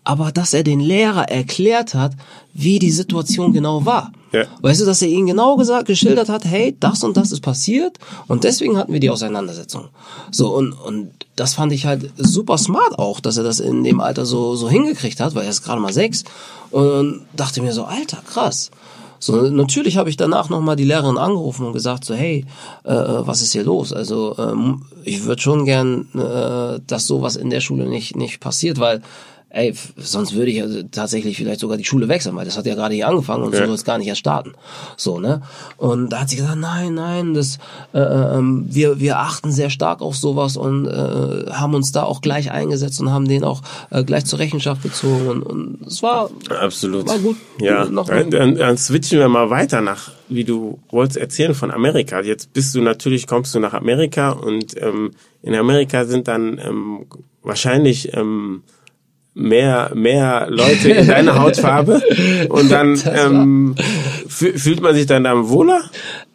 Aber 0.03 0.31
dass 0.31 0.53
er 0.53 0.63
den 0.63 0.79
Lehrer 0.79 1.29
erklärt 1.29 1.93
hat, 1.93 2.13
wie 2.53 2.79
die 2.79 2.91
Situation 2.91 3.53
genau 3.53 3.85
war. 3.85 4.11
Ja. 4.33 4.45
Weißt 4.61 4.81
du, 4.81 4.85
dass 4.85 5.01
er 5.01 5.09
ihnen 5.09 5.27
genau 5.27 5.57
gesagt, 5.57 5.85
geschildert 5.85 6.27
hat, 6.27 6.43
hey, 6.45 6.75
das 6.79 7.03
und 7.03 7.15
das 7.15 7.31
ist 7.31 7.41
passiert 7.41 7.99
und 8.27 8.43
deswegen 8.43 8.77
hatten 8.77 8.91
wir 8.91 8.99
die 8.99 9.11
Auseinandersetzung. 9.11 9.89
So, 10.31 10.55
und, 10.55 10.73
und 10.73 11.11
das 11.35 11.53
fand 11.53 11.71
ich 11.71 11.85
halt 11.85 12.11
super 12.17 12.57
smart 12.57 12.97
auch, 12.97 13.19
dass 13.19 13.37
er 13.37 13.43
das 13.43 13.59
in 13.59 13.83
dem 13.83 14.01
Alter 14.01 14.25
so, 14.25 14.55
so 14.55 14.69
hingekriegt 14.69 15.19
hat, 15.19 15.35
weil 15.35 15.43
er 15.43 15.51
ist 15.51 15.63
gerade 15.63 15.79
mal 15.79 15.93
sechs 15.93 16.23
und 16.71 17.21
dachte 17.35 17.61
mir 17.61 17.73
so, 17.73 17.83
Alter, 17.85 18.23
krass. 18.25 18.71
So, 19.19 19.43
natürlich 19.43 19.97
habe 19.97 20.09
ich 20.09 20.17
danach 20.17 20.49
nochmal 20.49 20.75
die 20.75 20.83
Lehrerin 20.83 21.17
angerufen 21.17 21.67
und 21.67 21.73
gesagt 21.73 22.03
so, 22.03 22.13
hey, 22.13 22.45
äh, 22.83 22.91
was 22.91 23.41
ist 23.41 23.53
hier 23.53 23.63
los? 23.63 23.93
Also 23.93 24.35
ähm, 24.37 24.81
ich 25.03 25.23
würde 25.23 25.41
schon 25.41 25.63
gern, 25.63 26.09
äh, 26.13 26.81
dass 26.85 27.07
sowas 27.07 27.37
in 27.37 27.49
der 27.49 27.61
Schule 27.61 27.85
nicht 27.87 28.17
nicht 28.17 28.41
passiert, 28.41 28.79
weil 28.79 29.01
ey, 29.53 29.73
sonst 29.97 30.33
würde 30.33 30.49
ich 30.49 30.61
also 30.61 30.81
tatsächlich 30.83 31.37
vielleicht 31.37 31.59
sogar 31.59 31.77
die 31.77 31.85
Schule 31.85 32.07
wechseln, 32.07 32.35
weil 32.35 32.45
das 32.45 32.57
hat 32.57 32.65
ja 32.65 32.73
gerade 32.73 32.95
hier 32.95 33.07
angefangen 33.07 33.43
und 33.43 33.53
ja. 33.53 33.59
so 33.59 33.65
soll 33.67 33.75
es 33.75 33.85
gar 33.85 33.99
nicht 33.99 34.07
erst 34.07 34.19
starten. 34.19 34.53
So, 34.97 35.19
ne? 35.19 35.43
Und 35.77 36.09
da 36.09 36.21
hat 36.21 36.29
sie 36.29 36.37
gesagt, 36.37 36.57
nein, 36.57 36.95
nein, 36.95 37.35
das 37.35 37.59
äh, 37.93 37.99
ähm, 37.99 38.65
wir, 38.67 38.99
wir 38.99 39.19
achten 39.19 39.51
sehr 39.51 39.69
stark 39.69 40.01
auf 40.01 40.15
sowas 40.15 40.57
und 40.57 40.87
äh, 40.87 41.51
haben 41.51 41.75
uns 41.75 41.91
da 41.91 42.01
auch 42.03 42.21
gleich 42.21 42.49
eingesetzt 42.49 42.99
und 42.99 43.11
haben 43.11 43.27
den 43.27 43.43
auch 43.43 43.61
äh, 43.91 44.03
gleich 44.03 44.25
zur 44.25 44.39
Rechenschaft 44.39 44.81
gezogen 44.81 45.27
und, 45.27 45.43
und 45.43 45.87
es 45.87 46.01
war 46.01 46.31
absolut 46.59 47.07
war 47.07 47.19
gut. 47.19 47.37
Ja, 47.59 47.85
noch, 47.85 48.07
dann, 48.07 48.31
dann, 48.31 48.55
dann 48.55 48.77
switchen 48.77 49.19
wir 49.19 49.29
mal 49.29 49.51
weiter 49.51 49.81
nach, 49.81 50.11
wie 50.29 50.45
du 50.45 50.79
wolltest 50.89 51.17
erzählen 51.17 51.53
von 51.53 51.69
Amerika. 51.69 52.21
Jetzt 52.21 52.53
bist 52.53 52.73
du 52.73 52.81
natürlich, 52.81 53.27
kommst 53.27 53.53
du 53.53 53.59
nach 53.59 53.73
Amerika 53.73 54.31
und 54.31 54.75
ähm, 54.81 55.11
in 55.43 55.53
Amerika 55.53 56.05
sind 56.05 56.27
dann 56.27 56.57
ähm, 56.57 57.05
wahrscheinlich 57.43 58.15
ähm, 58.17 58.63
mehr 59.33 59.91
mehr 59.95 60.47
Leute 60.49 60.89
in 60.89 61.07
deiner 61.07 61.39
Hautfarbe. 61.39 62.01
Und 62.49 62.71
dann 62.71 63.01
ähm, 63.05 63.75
fühlt 64.27 64.81
man 64.81 64.93
sich 64.93 65.05
dann 65.05 65.23
da 65.23 65.49
wohler? 65.49 65.81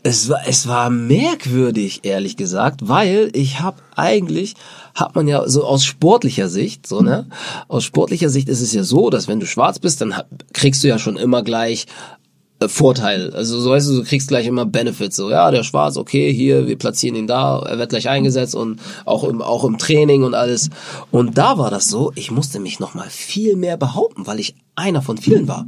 Es 0.03 0.29
war 0.29 0.41
es 0.47 0.69
war 0.69 0.91
merkwürdig 0.91 2.01
ehrlich 2.05 2.37
gesagt, 2.37 2.89
weil 2.89 3.31
ich 3.35 3.61
habe 3.61 3.79
eigentlich 3.97 4.55
hat 4.95 5.15
man 5.15 5.29
ja 5.29 5.49
so 5.49 5.65
aus 5.65 5.85
sportlicher 5.85 6.49
Sicht 6.49 6.87
so 6.87 7.01
ne? 7.01 7.27
Aus 7.69 7.85
sportlicher 7.85 8.29
Sicht 8.29 8.49
ist 8.49 8.61
es 8.61 8.73
ja 8.73 8.83
so, 8.83 9.11
dass 9.11 9.29
wenn 9.29 9.41
du 9.41 9.47
schwarz 9.47 9.79
bist, 9.79 10.01
dann 10.01 10.15
kriegst 10.53 10.83
du 10.83 10.89
ja 10.89 10.99
schon 10.99 11.17
immer 11.17 11.43
gleich 11.43 11.87
Vorteil. 12.67 13.33
Also 13.35 13.61
so 13.61 13.71
weißt 13.71 13.89
du, 13.89 13.97
du 13.99 14.05
kriegst 14.05 14.29
gleich 14.29 14.47
immer 14.47 14.67
Benefits. 14.67 15.15
So, 15.17 15.31
ja, 15.31 15.51
der 15.53 15.63
Schwarz, 15.63 15.97
okay, 15.97 16.33
hier, 16.33 16.67
wir 16.67 16.77
platzieren 16.77 17.15
ihn 17.15 17.29
da, 17.29 17.61
er 17.61 17.79
wird 17.79 17.91
gleich 17.91 18.09
eingesetzt 18.09 18.57
und 18.57 18.81
auch 19.05 19.23
im, 19.23 19.43
auch 19.43 19.65
im 19.65 19.79
Training 19.79 20.25
und 20.25 20.35
alles. 20.35 20.71
Und 21.13 21.39
da 21.39 21.59
war 21.59 21.71
das 21.71 21.87
so, 21.87 22.11
ich 22.17 22.33
musste 22.33 22.59
mich 22.59 22.81
nochmal 22.81 23.09
viel 23.11 23.55
mehr 23.55 23.77
behaupten, 23.77 24.27
weil 24.27 24.41
ich 24.41 24.57
einer 24.75 25.03
von 25.03 25.19
vielen 25.19 25.47
war. 25.47 25.67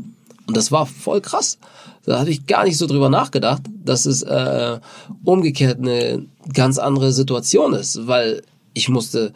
Und 0.49 0.57
das 0.57 0.73
war 0.73 0.85
voll 0.87 1.21
krass. 1.21 1.59
Da 2.05 2.19
hatte 2.19 2.31
ich 2.31 2.47
gar 2.47 2.65
nicht 2.65 2.77
so 2.77 2.89
drüber 2.89 3.09
nachgedacht, 3.09 3.63
dass 3.85 4.05
es 4.05 4.23
äh, 4.23 4.81
umgekehrt 5.25 5.79
eine 5.79 6.27
ganz 6.53 6.79
andere 6.79 7.13
Situation 7.13 7.73
ist, 7.73 8.09
weil 8.09 8.43
ich 8.75 8.89
musste, 8.89 9.33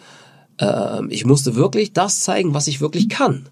äh, 0.58 1.06
ich 1.08 1.24
musste 1.24 1.54
wirklich 1.54 1.92
das 1.92 2.18
zeigen, 2.18 2.52
was 2.52 2.66
ich 2.66 2.80
wirklich 2.80 3.08
kann. 3.08 3.46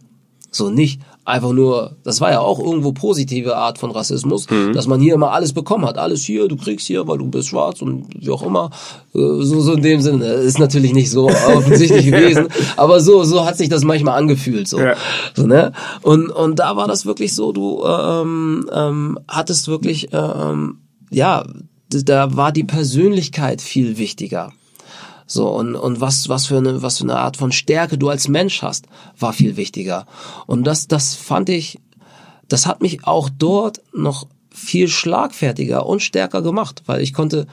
So 0.51 0.71
nicht 0.71 1.01
einfach 1.25 1.53
nur, 1.53 1.97
das 2.03 2.21
war 2.21 2.31
ja 2.31 2.41
auch 2.41 2.59
irgendwo 2.59 2.93
positive 2.93 3.57
Art 3.57 3.79
von 3.79 3.91
Rassismus, 3.91 4.51
mhm. 4.51 4.73
dass 4.73 4.87
man 4.87 5.01
hier 5.01 5.15
immer 5.15 5.33
alles 5.33 5.53
bekommen 5.53 5.85
hat. 5.85 5.97
Alles 5.99 6.23
hier, 6.23 6.49
du 6.49 6.57
kriegst 6.57 6.87
hier, 6.87 7.07
weil 7.07 7.19
du 7.19 7.29
bist 7.29 7.49
schwarz 7.49 7.81
und 7.81 8.07
wie 8.19 8.31
auch 8.31 8.43
immer. 8.43 8.71
Äh, 9.15 9.43
so, 9.43 9.61
so 9.61 9.75
in 9.75 9.83
dem 9.83 10.01
Sinne. 10.01 10.25
Ist 10.25 10.59
natürlich 10.59 10.93
nicht 10.95 11.11
so 11.11 11.29
offensichtlich 11.57 12.07
gewesen. 12.07 12.49
Aber 12.77 13.01
so, 13.01 13.23
so 13.25 13.45
hat 13.45 13.57
sich 13.57 13.69
das 13.69 13.85
manchmal 13.85 14.19
angefühlt. 14.19 14.67
So. 14.67 14.81
Ja. 14.81 14.97
so 15.35 15.47
ne? 15.47 15.73
und, 16.03 16.31
und 16.31 16.59
da 16.59 16.77
war 16.77 16.89
das 16.89 17.07
wirklich 17.07 17.35
so, 17.35 17.53
du 17.53 17.85
ähm, 17.85 18.69
ähm, 18.73 19.19
hattest 19.29 19.69
wirklich, 19.69 20.09
ähm, 20.13 20.79
ja, 21.11 21.45
da 21.89 22.37
war 22.37 22.53
die 22.53 22.65
Persönlichkeit 22.65 23.61
viel 23.61 23.99
wichtiger. 23.99 24.53
So, 25.33 25.49
und, 25.49 25.77
und 25.77 25.99
was, 26.03 26.29
was 26.29 26.47
für 26.47 26.59
eine, 26.59 26.83
was 26.83 26.99
für 26.99 27.05
eine 27.05 27.17
Art 27.17 27.39
von 27.39 27.53
Stärke 27.53 27.97
du 27.97 28.11
als 28.11 28.29
Mensch 28.29 28.61
hast, 28.61 28.85
war 29.19 29.33
viel 29.33 29.57
wichtiger. 29.57 30.05
Und 30.47 30.65
das, 30.65 30.89
das 30.89 31.15
fand 31.15 31.49
ich, 31.49 31.79
das 32.49 32.67
hat 32.67 32.83
mich 32.83 33.07
auch 33.07 33.31
dort 33.31 33.81
noch 33.95 34.27
viel 34.51 34.89
schlagfertiger 34.89 35.87
und 35.87 36.03
stärker 36.03 36.43
gemacht, 36.43 36.83
weil 36.85 37.01
ich 37.01 37.15
konnte, 37.15 37.47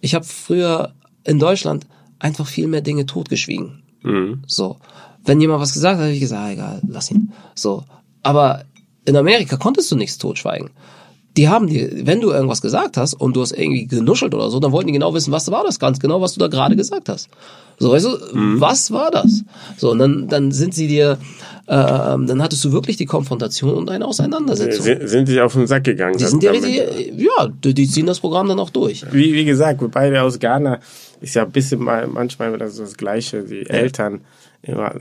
ich 0.00 0.14
habe 0.14 0.24
früher 0.24 0.94
in 1.24 1.40
Deutschland 1.40 1.88
einfach 2.20 2.46
viel 2.46 2.68
mehr 2.68 2.82
Dinge 2.82 3.04
totgeschwiegen. 3.04 3.82
Mhm. 4.02 4.44
So, 4.46 4.76
wenn 5.24 5.40
jemand 5.40 5.60
was 5.60 5.72
gesagt 5.72 5.96
hat, 5.96 6.04
habe 6.04 6.12
ich 6.12 6.20
gesagt, 6.20 6.40
ah, 6.40 6.52
egal, 6.52 6.82
lass 6.86 7.10
ihn. 7.10 7.32
So, 7.56 7.82
aber 8.22 8.64
in 9.06 9.16
Amerika 9.16 9.56
konntest 9.56 9.90
du 9.90 9.96
nichts 9.96 10.18
totschweigen 10.18 10.70
die 11.36 11.48
haben 11.48 11.66
dir, 11.66 12.06
wenn 12.06 12.20
du 12.20 12.30
irgendwas 12.30 12.62
gesagt 12.62 12.96
hast 12.96 13.14
und 13.14 13.34
du 13.34 13.42
hast 13.42 13.52
irgendwie 13.52 13.86
genuschelt 13.86 14.34
oder 14.34 14.50
so, 14.50 14.60
dann 14.60 14.72
wollten 14.72 14.86
die 14.88 14.92
genau 14.92 15.14
wissen, 15.14 15.32
was 15.32 15.50
war 15.50 15.64
das 15.64 15.78
ganz 15.78 15.98
genau, 15.98 16.20
was 16.20 16.34
du 16.34 16.40
da 16.40 16.46
gerade 16.46 16.76
gesagt 16.76 17.08
hast. 17.08 17.28
So, 17.78 17.90
weißt 17.90 18.06
du, 18.06 18.38
mhm. 18.38 18.60
was 18.60 18.92
war 18.92 19.10
das? 19.10 19.42
So, 19.76 19.90
und 19.90 19.98
dann, 19.98 20.28
dann 20.28 20.52
sind 20.52 20.74
sie 20.74 20.86
dir, 20.86 21.18
äh, 21.66 21.74
dann 21.74 22.40
hattest 22.40 22.64
du 22.64 22.70
wirklich 22.70 22.96
die 22.96 23.06
Konfrontation 23.06 23.74
und 23.74 23.90
eine 23.90 24.06
Auseinandersetzung. 24.06 24.84
Sind, 24.84 25.08
sind 25.08 25.28
die 25.28 25.40
auf 25.40 25.54
den 25.54 25.66
Sack 25.66 25.82
gegangen? 25.82 26.16
Die 26.16 26.24
sind 26.24 26.40
dir 26.40 26.52
richtig, 26.52 27.12
ja, 27.16 27.48
die, 27.48 27.74
die, 27.74 27.88
ziehen 27.88 28.06
das 28.06 28.20
Programm 28.20 28.46
dann 28.46 28.60
auch 28.60 28.70
durch. 28.70 29.04
Wie, 29.12 29.34
wie 29.34 29.44
gesagt, 29.44 29.80
wir 29.80 29.88
beide 29.88 30.22
aus 30.22 30.38
Ghana 30.38 30.78
ist 31.20 31.34
ja 31.34 31.42
ein 31.42 31.50
bisschen 31.50 31.82
mal, 31.82 32.06
manchmal 32.06 32.56
das, 32.58 32.76
das 32.76 32.96
Gleiche, 32.96 33.42
die 33.42 33.62
ja. 33.62 33.70
Eltern 33.70 34.20
immer 34.62 34.94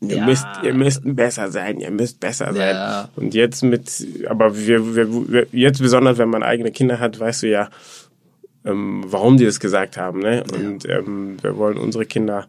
Ihr 0.00 0.16
ja. 0.16 0.26
müsst, 0.26 0.46
ihr 0.62 0.74
müsst 0.74 1.00
besser 1.04 1.50
sein, 1.50 1.80
ihr 1.80 1.90
müsst 1.90 2.20
besser 2.20 2.52
sein. 2.52 2.74
Ja. 2.74 3.08
Und 3.16 3.34
jetzt 3.34 3.62
mit, 3.62 4.06
aber 4.28 4.56
wir, 4.56 4.94
wir, 4.94 5.32
wir, 5.32 5.46
jetzt 5.52 5.80
besonders, 5.80 6.18
wenn 6.18 6.28
man 6.28 6.42
eigene 6.42 6.70
Kinder 6.70 7.00
hat, 7.00 7.18
weißt 7.18 7.44
du 7.44 7.48
ja, 7.48 7.70
ähm, 8.64 9.04
warum 9.06 9.38
die 9.38 9.46
das 9.46 9.58
gesagt 9.58 9.96
haben, 9.96 10.20
ne? 10.20 10.44
Und 10.52 10.84
ja. 10.84 10.98
ähm, 10.98 11.38
wir 11.40 11.56
wollen 11.56 11.78
unsere 11.78 12.04
Kinder 12.04 12.46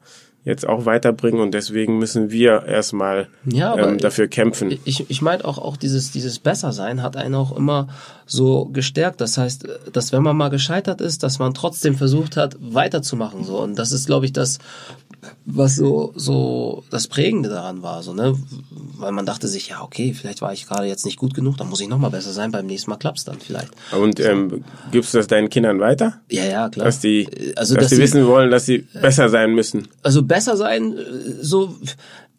jetzt 0.47 0.67
auch 0.67 0.85
weiterbringen 0.85 1.41
und 1.41 1.53
deswegen 1.53 1.99
müssen 1.99 2.31
wir 2.31 2.63
erstmal 2.63 3.27
ja, 3.45 3.77
ähm, 3.77 3.97
dafür 3.97 4.29
kämpfen. 4.29 4.79
Ich, 4.85 5.09
ich 5.09 5.21
meine 5.21 5.43
auch, 5.43 5.57
auch 5.57 5.75
dieses, 5.75 6.11
dieses 6.11 6.39
Bessersein 6.39 7.03
hat 7.03 7.17
einen 7.17 7.35
auch 7.35 7.55
immer 7.55 7.89
so 8.25 8.65
gestärkt. 8.65 9.19
Das 9.19 9.37
heißt, 9.37 9.67
dass 9.91 10.13
wenn 10.13 10.23
man 10.23 10.37
mal 10.37 10.47
gescheitert 10.47 11.01
ist, 11.01 11.23
dass 11.23 11.39
man 11.39 11.53
trotzdem 11.53 11.95
versucht 11.95 12.37
hat, 12.37 12.55
weiterzumachen. 12.61 13.43
So. 13.43 13.59
Und 13.59 13.77
das 13.77 13.91
ist, 13.91 14.05
glaube 14.05 14.25
ich, 14.25 14.31
das, 14.31 14.59
was 15.45 15.75
so, 15.75 16.13
so 16.15 16.83
das 16.89 17.07
Prägende 17.07 17.49
daran 17.49 17.81
war, 17.81 18.03
so, 18.03 18.13
ne? 18.13 18.35
Weil 18.97 19.11
man 19.11 19.25
dachte 19.25 19.47
sich, 19.47 19.69
ja, 19.69 19.81
okay, 19.81 20.13
vielleicht 20.13 20.41
war 20.41 20.53
ich 20.53 20.67
gerade 20.67 20.87
jetzt 20.87 21.05
nicht 21.05 21.17
gut 21.17 21.33
genug, 21.33 21.57
dann 21.57 21.69
muss 21.69 21.81
ich 21.81 21.87
nochmal 21.87 22.11
besser 22.11 22.33
sein, 22.33 22.51
beim 22.51 22.65
nächsten 22.65 22.89
Mal 22.89 22.97
klappt's 22.97 23.23
dann 23.25 23.39
vielleicht. 23.39 23.71
Und 23.91 24.19
ähm, 24.19 24.63
gibst 24.91 25.13
du 25.13 25.17
das 25.17 25.27
deinen 25.27 25.49
Kindern 25.49 25.79
weiter? 25.79 26.21
Ja, 26.29 26.45
ja, 26.45 26.69
klar. 26.69 26.85
Dass 26.85 26.99
die, 26.99 27.27
also, 27.55 27.75
dass, 27.75 27.85
dass 27.85 27.89
die 27.91 27.97
wissen 27.97 28.25
wollen, 28.27 28.51
dass 28.51 28.65
sie 28.65 28.79
besser 28.93 29.29
sein 29.29 29.53
müssen. 29.53 29.87
Also 30.03 30.23
besser 30.23 30.57
sein, 30.57 30.95
so 31.41 31.75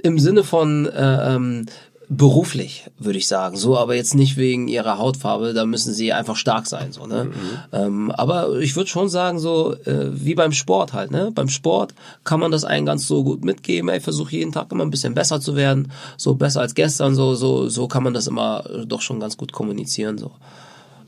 im 0.03 0.19
Sinne 0.19 0.45
von 0.45 0.87
äh, 0.87 1.35
ähm, 1.35 1.67
beruflich, 2.11 2.87
würde 2.99 3.19
ich 3.19 3.29
sagen. 3.29 3.57
So, 3.57 3.77
aber 3.77 3.95
jetzt 3.95 4.15
nicht 4.15 4.37
wegen 4.37 4.67
ihrer 4.67 4.99
Hautfarbe, 4.99 5.53
da 5.53 5.67
müssen 5.67 5.93
sie 5.93 6.13
einfach 6.13 6.37
stark 6.37 6.67
sein, 6.67 6.93
so, 6.93 7.07
ne? 7.07 7.25
Mhm. 7.25 7.33
Ähm, 7.73 8.11
aber 8.11 8.59
ich 8.61 8.77
würde 8.77 8.89
schon 8.89 9.09
sagen, 9.09 9.39
so, 9.39 9.75
äh, 9.85 10.09
wie 10.13 10.35
beim 10.35 10.53
Sport 10.53 10.95
halt, 10.95 11.11
ne? 11.11 11.31
Beim 11.35 11.49
Sport 11.49 11.95
kann 12.25 12.41
man 12.41 12.51
das 12.51 12.65
einen 12.65 12.87
ganz 12.87 13.07
so 13.07 13.25
gut 13.25 13.45
mitgeben, 13.45 13.91
ey, 13.91 14.01
versuche 14.01 14.33
jeden 14.33 14.53
Tag 14.53 14.73
immer 14.73 14.85
ein 14.85 14.91
bisschen 14.91 15.15
besser 15.15 15.41
zu 15.41 15.55
werden, 15.55 15.93
so 16.17 16.35
besser 16.35 16.63
als 16.63 16.75
gestern, 16.75 17.15
so, 17.15 17.35
so, 17.35 17.69
so 17.69 17.89
kann 17.89 18.03
man 18.03 18.15
das 18.15 18.27
immer 18.27 18.65
doch 18.87 19.03
schon 19.03 19.21
ganz 19.21 19.37
gut 19.37 19.53
kommunizieren, 19.53 20.17
so. 20.17 20.33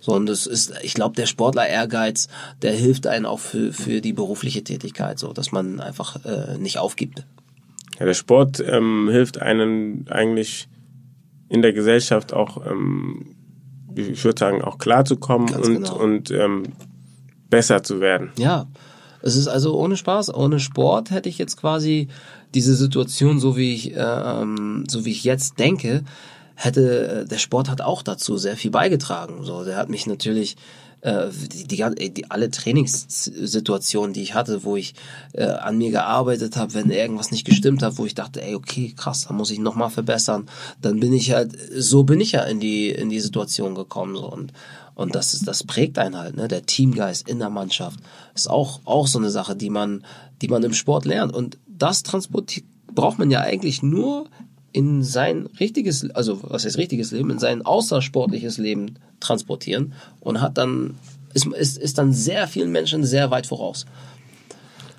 So, 0.02 0.14
und 0.14 0.26
das 0.26 0.46
ist, 0.46 0.72
ich 0.82 0.94
glaube, 0.94 1.14
der 1.14 1.26
Sportler 1.26 1.66
Ehrgeiz, 1.66 2.28
der 2.62 2.72
hilft 2.72 3.06
einen 3.06 3.26
auch 3.26 3.38
für, 3.38 3.72
für 3.72 4.00
die 4.00 4.14
berufliche 4.14 4.64
Tätigkeit, 4.64 5.18
so, 5.18 5.34
dass 5.34 5.52
man 5.52 5.78
einfach 5.78 6.24
äh, 6.24 6.56
nicht 6.56 6.78
aufgibt. 6.78 7.24
Ja, 7.98 8.06
der 8.06 8.14
Sport 8.14 8.64
ähm, 8.66 9.10
hilft 9.10 9.42
einem 9.42 10.06
eigentlich 10.08 10.68
in 11.50 11.60
der 11.60 11.74
Gesellschaft 11.74 12.32
auch, 12.32 12.64
ähm, 12.64 13.34
ich 13.94 14.24
würde 14.24 14.38
sagen, 14.38 14.62
auch 14.62 14.78
klarzukommen 14.78 15.54
und, 15.54 15.74
genau. 15.74 15.98
und 15.98 16.30
ähm, 16.30 16.62
besser 17.50 17.82
zu 17.82 18.00
werden. 18.00 18.30
Ja, 18.38 18.68
es 19.20 19.36
ist 19.36 19.48
also 19.48 19.76
ohne 19.76 19.96
Spaß, 19.96 20.32
ohne 20.32 20.60
Sport 20.60 21.10
hätte 21.10 21.28
ich 21.28 21.36
jetzt 21.36 21.56
quasi 21.56 22.08
diese 22.54 22.74
Situation, 22.74 23.40
so 23.40 23.56
wie 23.56 23.74
ich, 23.74 23.94
äh, 23.94 23.98
ähm, 23.98 24.84
so 24.88 25.04
wie 25.04 25.10
ich 25.10 25.24
jetzt 25.24 25.58
denke, 25.58 26.04
hätte 26.54 27.26
der 27.28 27.38
Sport 27.38 27.68
hat 27.68 27.80
auch 27.80 28.02
dazu 28.02 28.38
sehr 28.38 28.56
viel 28.56 28.70
beigetragen. 28.70 29.44
So, 29.44 29.64
der 29.64 29.76
hat 29.76 29.88
mich 29.88 30.06
natürlich 30.06 30.56
äh, 31.02 31.28
die, 31.52 31.66
die, 31.66 32.10
die 32.10 32.30
alle 32.30 32.50
Trainingssituationen, 32.50 34.12
die 34.12 34.22
ich 34.22 34.34
hatte, 34.34 34.64
wo 34.64 34.76
ich 34.76 34.94
äh, 35.32 35.44
an 35.44 35.78
mir 35.78 35.90
gearbeitet 35.90 36.56
habe, 36.56 36.74
wenn 36.74 36.90
irgendwas 36.90 37.30
nicht 37.30 37.46
gestimmt 37.46 37.82
hat, 37.82 37.98
wo 37.98 38.06
ich 38.06 38.14
dachte, 38.14 38.42
ey, 38.42 38.54
okay, 38.54 38.92
krass, 38.96 39.26
da 39.28 39.34
muss 39.34 39.50
ich 39.50 39.58
noch 39.58 39.74
mal 39.74 39.88
verbessern, 39.88 40.48
dann 40.80 41.00
bin 41.00 41.12
ich 41.12 41.32
halt, 41.32 41.56
so 41.76 42.04
bin 42.04 42.20
ich 42.20 42.32
ja 42.32 42.42
in 42.42 42.60
die 42.60 42.90
in 42.90 43.08
die 43.08 43.20
Situation 43.20 43.74
gekommen 43.74 44.16
so 44.16 44.30
und 44.30 44.52
und 44.94 45.14
das 45.14 45.32
ist, 45.32 45.48
das 45.48 45.64
prägt 45.64 45.98
einen 45.98 46.18
halt, 46.18 46.36
ne? 46.36 46.46
Der 46.46 46.66
Teamgeist 46.66 47.26
in 47.26 47.38
der 47.38 47.48
Mannschaft 47.48 48.00
ist 48.34 48.50
auch 48.50 48.80
auch 48.84 49.06
so 49.06 49.18
eine 49.18 49.30
Sache, 49.30 49.56
die 49.56 49.70
man 49.70 50.04
die 50.42 50.48
man 50.48 50.62
im 50.62 50.74
Sport 50.74 51.04
lernt 51.04 51.34
und 51.34 51.58
das 51.66 52.02
transportiert 52.02 52.66
braucht 52.92 53.18
man 53.18 53.30
ja 53.30 53.40
eigentlich 53.40 53.82
nur 53.82 54.28
in 54.72 55.02
sein 55.02 55.48
richtiges, 55.58 56.08
also 56.10 56.40
was 56.42 56.64
heißt 56.64 56.78
richtiges 56.78 57.12
Leben, 57.12 57.30
in 57.30 57.38
sein 57.38 57.62
außersportliches 57.62 58.58
Leben 58.58 58.96
transportieren 59.18 59.92
und 60.20 60.40
hat 60.40 60.58
dann, 60.58 60.94
ist, 61.34 61.46
ist, 61.46 61.78
ist 61.78 61.98
dann 61.98 62.12
sehr 62.12 62.46
vielen 62.46 62.70
Menschen 62.70 63.04
sehr 63.04 63.30
weit 63.30 63.46
voraus. 63.46 63.86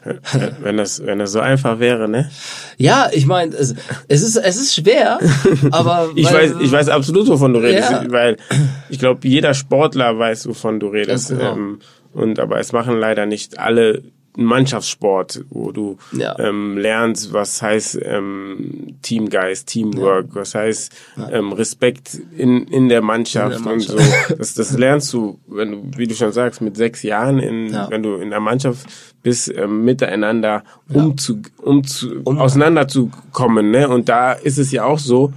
Wenn 0.61 0.78
das, 0.78 1.05
wenn 1.05 1.19
das 1.19 1.32
so 1.32 1.41
einfach 1.41 1.80
wäre, 1.80 2.09
ne? 2.09 2.32
Ja, 2.78 3.09
ich 3.13 3.28
meine, 3.28 3.55
es, 3.55 3.76
es 4.07 4.24
ist, 4.24 4.36
es 4.36 4.57
ist 4.57 4.74
schwer, 4.74 5.19
aber. 5.72 6.09
ich 6.15 6.26
weiß, 6.26 6.55
ich 6.59 6.72
weiß 6.72 6.89
absolut, 6.89 7.28
wovon 7.28 7.53
du 7.53 7.59
redest, 7.59 7.91
ja. 7.91 8.03
weil 8.07 8.38
ich 8.89 8.97
glaube, 8.97 9.28
jeder 9.28 9.53
Sportler 9.53 10.17
weiß, 10.17 10.47
wovon 10.47 10.80
du 10.80 10.88
redest. 10.88 11.30
Genau. 11.30 11.53
Ähm, 11.53 11.80
und 12.13 12.39
aber 12.39 12.59
es 12.59 12.72
machen 12.72 12.97
leider 12.99 13.28
nicht 13.28 13.59
alle 13.59 14.01
ein 14.38 14.45
Mannschaftssport, 14.45 15.43
wo 15.49 15.71
du 15.71 15.97
ja. 16.13 16.38
ähm, 16.39 16.77
lernst, 16.77 17.34
was 17.34 17.61
heißt 17.61 17.99
ähm, 18.03 18.95
Teamgeist, 19.01 19.67
Teamwork, 19.67 20.27
ja. 20.29 20.36
was 20.36 20.55
heißt 20.55 20.91
ähm, 21.32 21.51
Respekt 21.51 22.21
in, 22.38 22.65
in 22.67 22.88
der 22.88 23.01
Mannschaft, 23.01 23.57
in 23.57 23.63
der 23.63 23.71
Mannschaft. 23.71 23.99
und 23.99 24.05
so. 24.29 24.36
Das, 24.36 24.53
das 24.53 24.77
lernst 24.77 25.11
du, 25.13 25.39
wenn 25.47 25.71
du, 25.71 25.97
wie 25.97 26.07
du 26.07 26.15
schon 26.15 26.32
sagst, 26.32 26.61
mit 26.61 26.77
sechs 26.77 27.03
Jahren, 27.03 27.39
in, 27.39 27.73
ja. 27.73 27.89
wenn 27.89 28.03
du 28.03 28.15
in 28.15 28.29
der 28.29 28.39
Mannschaft 28.39 28.88
bist, 29.21 29.53
ähm, 29.55 29.84
miteinander 29.84 30.63
um 30.89 31.17
zu, 31.17 31.41
um 31.57 31.84
zu 31.84 32.21
auseinanderzukommen. 32.25 33.71
Ne? 33.71 33.88
Und 33.88 34.09
da 34.09 34.34
ist 34.34 34.57
es 34.57 34.71
ja 34.71 34.86
auch 34.86 34.99
so, 34.99 35.34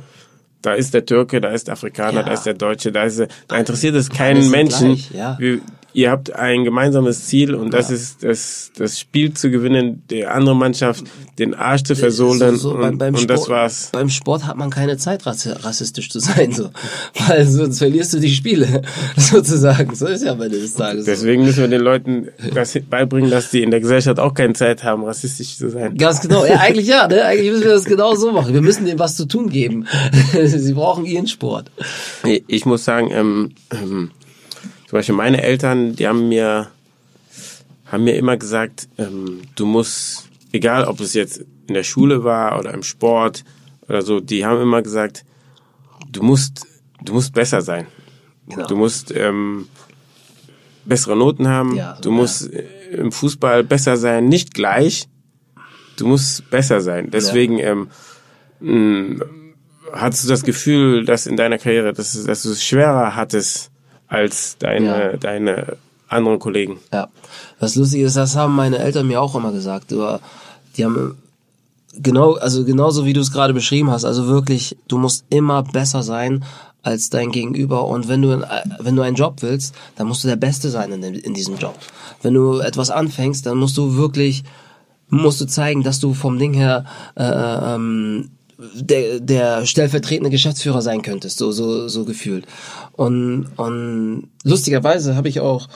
da 0.62 0.72
ist 0.72 0.94
der 0.94 1.04
Türke, 1.04 1.40
da 1.40 1.50
ist 1.50 1.66
der 1.66 1.74
Afrikaner, 1.74 2.22
da 2.22 2.32
ist 2.32 2.44
der 2.44 2.54
Deutsche, 2.54 2.90
da 2.90 3.04
ist 3.04 3.22
da 3.48 3.56
interessiert 3.56 3.94
es 3.94 4.08
keinen 4.08 4.50
Menschen. 4.50 4.94
Gleich, 4.94 5.10
ja. 5.10 5.36
Wir, 5.38 5.60
ihr 5.94 6.10
habt 6.10 6.34
ein 6.34 6.64
gemeinsames 6.64 7.26
Ziel 7.26 7.54
und 7.54 7.72
das 7.72 7.88
ja. 7.88 7.94
ist 7.94 8.24
das, 8.24 8.72
das 8.76 8.98
Spiel 8.98 9.32
zu 9.32 9.50
gewinnen, 9.50 10.02
der 10.10 10.34
andere 10.34 10.56
Mannschaft 10.56 11.04
den 11.38 11.54
Arsch 11.54 11.84
zu 11.84 11.94
versohlen 11.96 12.56
so, 12.56 12.70
so, 12.70 12.76
und, 12.76 12.98
beim, 12.98 13.14
und 13.14 13.30
das 13.30 13.48
war's. 13.48 13.90
Beim 13.92 14.10
Sport 14.10 14.46
hat 14.46 14.56
man 14.56 14.70
keine 14.70 14.98
Zeit, 14.98 15.24
rassistisch 15.24 16.10
zu 16.10 16.18
sein, 16.18 16.52
so. 16.52 16.70
Weil 17.26 17.46
sonst 17.46 17.78
verlierst 17.78 18.12
du 18.12 18.20
die 18.20 18.34
Spiele, 18.34 18.82
sozusagen. 19.16 19.94
So 19.94 20.06
ist 20.06 20.24
ja 20.24 20.34
bei 20.34 20.48
des 20.48 20.74
Tages. 20.74 21.04
Deswegen 21.04 21.44
müssen 21.44 21.60
wir 21.60 21.68
den 21.68 21.80
Leuten 21.80 22.28
das 22.52 22.76
beibringen, 22.90 23.30
dass 23.30 23.52
sie 23.52 23.62
in 23.62 23.70
der 23.70 23.80
Gesellschaft 23.80 24.18
auch 24.18 24.34
keine 24.34 24.54
Zeit 24.54 24.82
haben, 24.82 25.04
rassistisch 25.04 25.56
zu 25.56 25.70
sein. 25.70 25.96
Ganz 25.96 26.20
genau. 26.20 26.44
Ja, 26.44 26.56
eigentlich 26.56 26.88
ja, 26.88 27.06
ne? 27.06 27.24
Eigentlich 27.24 27.50
müssen 27.50 27.64
wir 27.64 27.72
das 27.72 27.84
genau 27.84 28.14
so 28.16 28.32
machen. 28.32 28.52
Wir 28.52 28.62
müssen 28.62 28.84
denen 28.84 28.98
was 28.98 29.16
zu 29.16 29.26
tun 29.26 29.48
geben. 29.48 29.86
sie 30.44 30.72
brauchen 30.72 31.04
ihren 31.04 31.28
Sport. 31.28 31.70
Ich 32.48 32.66
muss 32.66 32.84
sagen, 32.84 33.10
ähm, 33.12 33.52
ähm, 33.70 34.10
zum 34.94 34.98
Beispiel 34.98 35.14
meine 35.16 35.42
Eltern, 35.42 35.96
die 35.96 36.06
haben 36.06 36.28
mir, 36.28 36.68
haben 37.86 38.04
mir 38.04 38.14
immer 38.14 38.36
gesagt, 38.36 38.86
ähm, 38.96 39.42
du 39.56 39.66
musst, 39.66 40.28
egal 40.52 40.84
ob 40.84 41.00
es 41.00 41.14
jetzt 41.14 41.44
in 41.66 41.74
der 41.74 41.82
Schule 41.82 42.22
war 42.22 42.60
oder 42.60 42.72
im 42.72 42.84
Sport 42.84 43.42
oder 43.88 44.02
so, 44.02 44.20
die 44.20 44.46
haben 44.46 44.62
immer 44.62 44.82
gesagt, 44.82 45.24
du 46.12 46.22
musst, 46.22 46.68
du 47.02 47.12
musst 47.12 47.34
besser 47.34 47.60
sein. 47.60 47.88
Genau. 48.46 48.68
Du 48.68 48.76
musst 48.76 49.12
ähm, 49.16 49.66
bessere 50.84 51.16
Noten 51.16 51.48
haben. 51.48 51.74
Ja, 51.74 51.96
so 51.96 52.02
du 52.02 52.10
musst 52.12 52.52
ja. 52.52 52.60
Äh, 52.60 52.94
im 52.94 53.10
Fußball 53.10 53.64
besser 53.64 53.96
sein, 53.96 54.28
nicht 54.28 54.54
gleich. 54.54 55.08
Du 55.96 56.06
musst 56.06 56.48
besser 56.50 56.80
sein. 56.80 57.10
Deswegen 57.10 57.58
ja. 57.58 57.72
ähm, 57.72 57.88
mh, 58.60 59.24
hattest 59.92 60.22
du 60.22 60.28
das 60.28 60.44
Gefühl, 60.44 61.04
dass 61.04 61.26
in 61.26 61.36
deiner 61.36 61.58
Karriere, 61.58 61.92
dass, 61.92 62.12
dass 62.24 62.44
du 62.44 62.50
es 62.50 62.62
schwerer 62.62 63.16
hattest, 63.16 63.72
als 64.08 64.58
deine, 64.58 64.86
ja. 64.86 65.16
deine 65.16 65.76
anderen 66.08 66.38
Kollegen. 66.38 66.78
Ja. 66.92 67.08
Was 67.58 67.74
lustig 67.76 68.02
ist, 68.02 68.16
das 68.16 68.36
haben 68.36 68.54
meine 68.54 68.78
Eltern 68.78 69.06
mir 69.06 69.20
auch 69.20 69.34
immer 69.34 69.52
gesagt. 69.52 69.92
Aber 69.92 70.20
die 70.76 70.84
haben 70.84 71.16
genau, 71.98 72.34
also 72.34 72.64
genauso 72.64 73.06
wie 73.06 73.12
du 73.12 73.20
es 73.20 73.32
gerade 73.32 73.54
beschrieben 73.54 73.90
hast, 73.90 74.04
also 74.04 74.26
wirklich, 74.26 74.76
du 74.88 74.98
musst 74.98 75.24
immer 75.30 75.62
besser 75.62 76.02
sein 76.02 76.44
als 76.82 77.08
dein 77.08 77.30
Gegenüber 77.30 77.86
und 77.86 78.08
wenn 78.08 78.20
du 78.20 78.46
wenn 78.78 78.94
du 78.94 79.02
einen 79.02 79.16
Job 79.16 79.36
willst, 79.40 79.74
dann 79.96 80.06
musst 80.06 80.22
du 80.22 80.28
der 80.28 80.36
Beste 80.36 80.68
sein 80.68 80.92
in, 80.92 81.02
in 81.02 81.32
diesem 81.32 81.56
Job. 81.56 81.74
Wenn 82.20 82.34
du 82.34 82.58
etwas 82.58 82.90
anfängst, 82.90 83.46
dann 83.46 83.56
musst 83.56 83.76
du 83.78 83.96
wirklich 83.96 84.44
musst 85.08 85.40
du 85.40 85.46
zeigen, 85.46 85.82
dass 85.82 86.00
du 86.00 86.12
vom 86.12 86.38
Ding 86.38 86.52
her 86.52 86.84
äh, 87.16 87.24
ähm, 87.24 88.30
der, 88.74 89.20
der 89.20 89.66
stellvertretende 89.66 90.30
Geschäftsführer 90.30 90.82
sein 90.82 91.02
könntest, 91.02 91.38
so, 91.38 91.52
so, 91.52 91.88
so 91.88 92.04
gefühlt. 92.04 92.46
Und, 92.92 93.48
und 93.56 94.28
lustigerweise 94.42 95.16
habe 95.16 95.28
ich 95.28 95.40
auch 95.40 95.68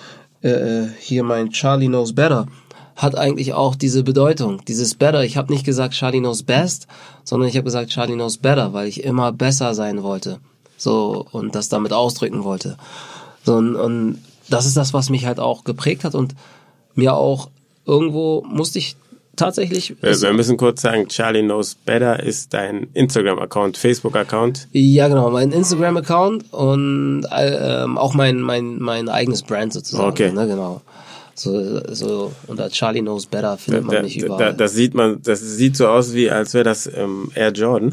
äh, 0.42 0.84
hier 0.98 1.24
mein 1.24 1.50
Charlie 1.50 1.88
Knows 1.88 2.14
Better 2.14 2.46
hat 2.96 3.16
eigentlich 3.16 3.54
auch 3.54 3.76
diese 3.76 4.02
Bedeutung, 4.02 4.64
dieses 4.66 4.96
Better. 4.96 5.22
Ich 5.22 5.36
habe 5.36 5.52
nicht 5.52 5.64
gesagt 5.64 5.94
Charlie 5.94 6.18
Knows 6.18 6.42
Best, 6.42 6.88
sondern 7.22 7.48
ich 7.48 7.56
habe 7.56 7.64
gesagt 7.64 7.90
Charlie 7.90 8.14
Knows 8.14 8.38
Better, 8.38 8.72
weil 8.72 8.88
ich 8.88 9.04
immer 9.04 9.30
besser 9.30 9.74
sein 9.74 10.02
wollte. 10.02 10.40
So, 10.76 11.24
und 11.30 11.54
das 11.54 11.68
damit 11.68 11.92
ausdrücken 11.92 12.42
wollte. 12.42 12.76
So, 13.44 13.54
und, 13.54 13.76
und 13.76 14.18
das 14.50 14.66
ist 14.66 14.76
das, 14.76 14.92
was 14.94 15.10
mich 15.10 15.26
halt 15.26 15.38
auch 15.38 15.62
geprägt 15.62 16.02
hat 16.02 16.16
und 16.16 16.34
mir 16.94 17.14
auch 17.14 17.50
irgendwo 17.86 18.44
musste 18.48 18.80
ich 18.80 18.96
tatsächlich. 19.38 19.94
Wir, 20.00 20.20
wir 20.20 20.32
müssen 20.32 20.56
kurz 20.56 20.82
sagen, 20.82 21.08
Charlie 21.08 21.42
Knows 21.42 21.74
Better 21.74 22.22
ist 22.22 22.52
dein 22.52 22.88
Instagram-Account, 22.94 23.76
Facebook-Account. 23.76 24.68
Ja, 24.72 25.08
genau, 25.08 25.30
mein 25.30 25.52
Instagram-Account 25.52 26.52
und 26.52 27.24
äh, 27.30 27.84
auch 27.96 28.14
mein, 28.14 28.40
mein, 28.40 28.78
mein 28.78 29.08
eigenes 29.08 29.42
Brand 29.42 29.72
sozusagen. 29.72 30.08
Okay. 30.08 30.32
Ne, 30.32 30.46
genau. 30.46 30.82
So, 31.34 31.80
so 31.94 32.32
unter 32.48 32.68
Charlie 32.68 33.00
Knows 33.00 33.26
Better 33.26 33.56
findet 33.56 33.84
man 33.84 33.96
da, 33.96 34.02
mich 34.02 34.18
überall. 34.20 34.46
Da, 34.46 34.52
das 34.52 34.74
sieht 34.74 34.94
man, 34.94 35.22
das 35.22 35.40
sieht 35.40 35.76
so 35.76 35.86
aus 35.86 36.12
wie, 36.12 36.28
als 36.30 36.52
wäre 36.52 36.64
das 36.64 36.90
ähm, 36.92 37.30
Air 37.34 37.52
Jordan. 37.52 37.92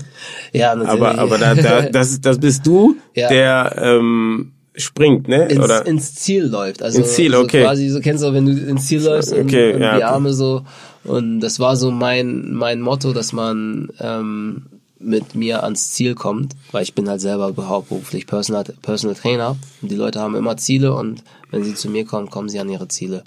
Ja, 0.51 0.75
natürlich. 0.75 1.01
Aber, 1.01 1.19
aber 1.19 1.37
da, 1.37 1.53
da, 1.53 1.81
das, 1.91 2.19
das 2.21 2.39
bist 2.39 2.65
du, 2.65 2.95
ja. 3.13 3.29
der 3.29 3.75
ähm, 3.77 4.51
springt, 4.75 5.27
ne? 5.27 5.45
Ins, 5.45 5.63
Oder 5.63 5.85
ins 5.85 6.15
Ziel 6.15 6.45
läuft. 6.45 6.81
Also 6.81 6.99
ins 6.99 7.13
Ziel, 7.13 7.35
okay. 7.35 7.61
So 7.61 7.67
quasi, 7.67 7.89
so 7.89 7.99
kennst 7.99 8.23
du, 8.23 8.33
wenn 8.33 8.45
du 8.47 8.51
ins 8.51 8.87
Ziel 8.87 9.03
läufst 9.03 9.31
okay, 9.31 9.69
und, 9.69 9.75
und 9.75 9.81
ja, 9.81 9.97
die 9.97 10.03
Arme 10.03 10.33
so. 10.33 10.63
Und 11.05 11.39
das 11.39 11.59
war 11.59 11.75
so 11.75 11.91
mein 11.91 12.53
mein 12.53 12.81
Motto, 12.81 13.13
dass 13.13 13.31
man 13.31 13.89
ähm, 13.99 14.65
mit 14.99 15.35
mir 15.35 15.63
ans 15.63 15.91
Ziel 15.91 16.15
kommt, 16.15 16.55
weil 16.71 16.83
ich 16.83 16.95
bin 16.95 17.07
halt 17.07 17.21
selber 17.21 17.53
hauptberuflich 17.67 18.25
Personal, 18.27 18.63
Personal 18.81 19.15
Trainer. 19.15 19.55
Und 19.81 19.91
die 19.91 19.95
Leute 19.95 20.19
haben 20.19 20.35
immer 20.35 20.57
Ziele 20.57 20.93
und 20.93 21.23
wenn 21.51 21.63
sie 21.63 21.75
zu 21.75 21.89
mir 21.89 22.05
kommen, 22.05 22.29
kommen 22.29 22.49
sie 22.49 22.59
an 22.59 22.69
ihre 22.69 22.87
Ziele. 22.87 23.23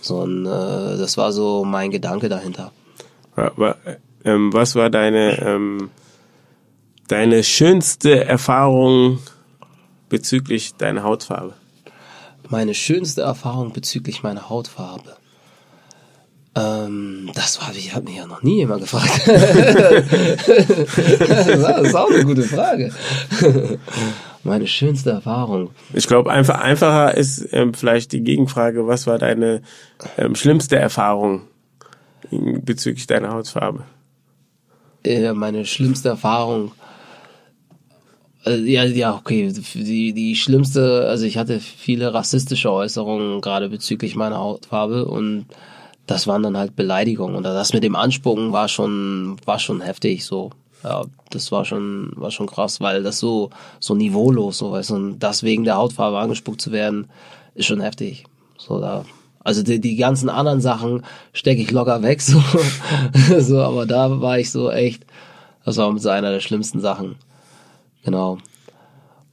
So, 0.00 0.16
und 0.16 0.46
äh, 0.46 0.48
das 0.98 1.16
war 1.16 1.32
so 1.32 1.64
mein 1.64 1.90
Gedanke 1.90 2.28
dahinter. 2.28 2.72
Ähm, 4.24 4.52
was 4.52 4.74
war 4.74 4.90
deine 4.90 5.40
ähm, 5.40 5.90
deine 7.08 7.44
schönste 7.44 8.24
Erfahrung 8.24 9.18
bezüglich 10.08 10.74
deiner 10.74 11.04
Hautfarbe? 11.04 11.54
Meine 12.48 12.74
schönste 12.74 13.22
Erfahrung 13.22 13.72
bezüglich 13.72 14.22
meiner 14.22 14.50
Hautfarbe. 14.50 15.16
Ähm, 16.54 17.30
das 17.34 17.60
war, 17.60 17.74
ich 17.74 17.94
habe 17.94 18.04
mich 18.04 18.16
ja 18.16 18.26
noch 18.26 18.42
nie 18.42 18.58
jemand 18.58 18.82
gefragt. 18.82 19.22
das 19.26 19.46
ist 21.48 21.94
auch 21.94 22.10
eine 22.10 22.24
gute 22.24 22.42
Frage. 22.42 22.92
Meine 24.44 24.66
schönste 24.66 25.10
Erfahrung. 25.10 25.70
Ich 25.94 26.06
glaube, 26.06 26.30
einfach 26.30 26.60
einfacher 26.60 27.16
ist 27.16 27.48
ähm, 27.52 27.72
vielleicht 27.72 28.12
die 28.12 28.22
Gegenfrage: 28.22 28.86
Was 28.86 29.06
war 29.06 29.18
deine 29.18 29.62
ähm, 30.18 30.34
schlimmste 30.34 30.76
Erfahrung 30.76 31.42
bezüglich 32.30 33.06
deiner 33.06 33.32
Hautfarbe? 33.32 33.84
Äh, 35.04 35.32
meine 35.32 35.64
schlimmste 35.64 36.10
Erfahrung. 36.10 36.72
Äh, 38.44 38.56
ja, 38.56 38.84
ja, 38.84 39.14
okay. 39.14 39.52
Die, 39.74 40.12
die 40.12 40.36
schlimmste, 40.36 41.06
also 41.08 41.24
ich 41.24 41.38
hatte 41.38 41.60
viele 41.60 42.12
rassistische 42.12 42.70
Äußerungen, 42.70 43.40
gerade 43.40 43.68
bezüglich 43.68 44.16
meiner 44.16 44.38
Hautfarbe 44.38 45.06
und 45.06 45.46
das 46.06 46.26
waren 46.26 46.42
dann 46.42 46.56
halt 46.56 46.76
Beleidigungen. 46.76 47.36
Und 47.36 47.44
das 47.44 47.72
mit 47.72 47.84
dem 47.84 47.96
Anspucken 47.96 48.52
war 48.52 48.68
schon, 48.68 49.36
war 49.44 49.58
schon 49.58 49.80
heftig 49.80 50.24
so. 50.24 50.50
Ja, 50.84 51.04
das 51.30 51.52
war 51.52 51.64
schon, 51.64 52.12
war 52.16 52.32
schon 52.32 52.48
krass, 52.48 52.80
weil 52.80 53.02
das 53.04 53.20
so, 53.20 53.50
so 53.78 53.94
niveaulos, 53.94 54.58
so 54.58 54.72
weißt 54.72 54.90
du, 54.90 54.94
und 54.94 55.18
das 55.20 55.44
wegen 55.44 55.64
der 55.64 55.76
Hautfarbe 55.76 56.18
angespuckt 56.18 56.60
zu 56.60 56.72
werden, 56.72 57.08
ist 57.54 57.66
schon 57.66 57.80
heftig. 57.80 58.24
So, 58.58 58.80
da, 58.80 59.04
also 59.44 59.62
die, 59.62 59.80
die 59.80 59.94
ganzen 59.94 60.28
anderen 60.28 60.60
Sachen 60.60 61.04
stecke 61.32 61.62
ich 61.62 61.70
locker 61.70 62.02
weg, 62.02 62.20
so, 62.22 62.42
so, 63.38 63.60
aber 63.62 63.86
da 63.86 64.20
war 64.20 64.40
ich 64.40 64.50
so 64.50 64.72
echt, 64.72 65.06
das 65.64 65.76
war 65.76 65.96
so 65.98 66.08
einer 66.08 66.32
der 66.32 66.40
schlimmsten 66.40 66.80
Sachen. 66.80 67.14
Genau. 68.04 68.38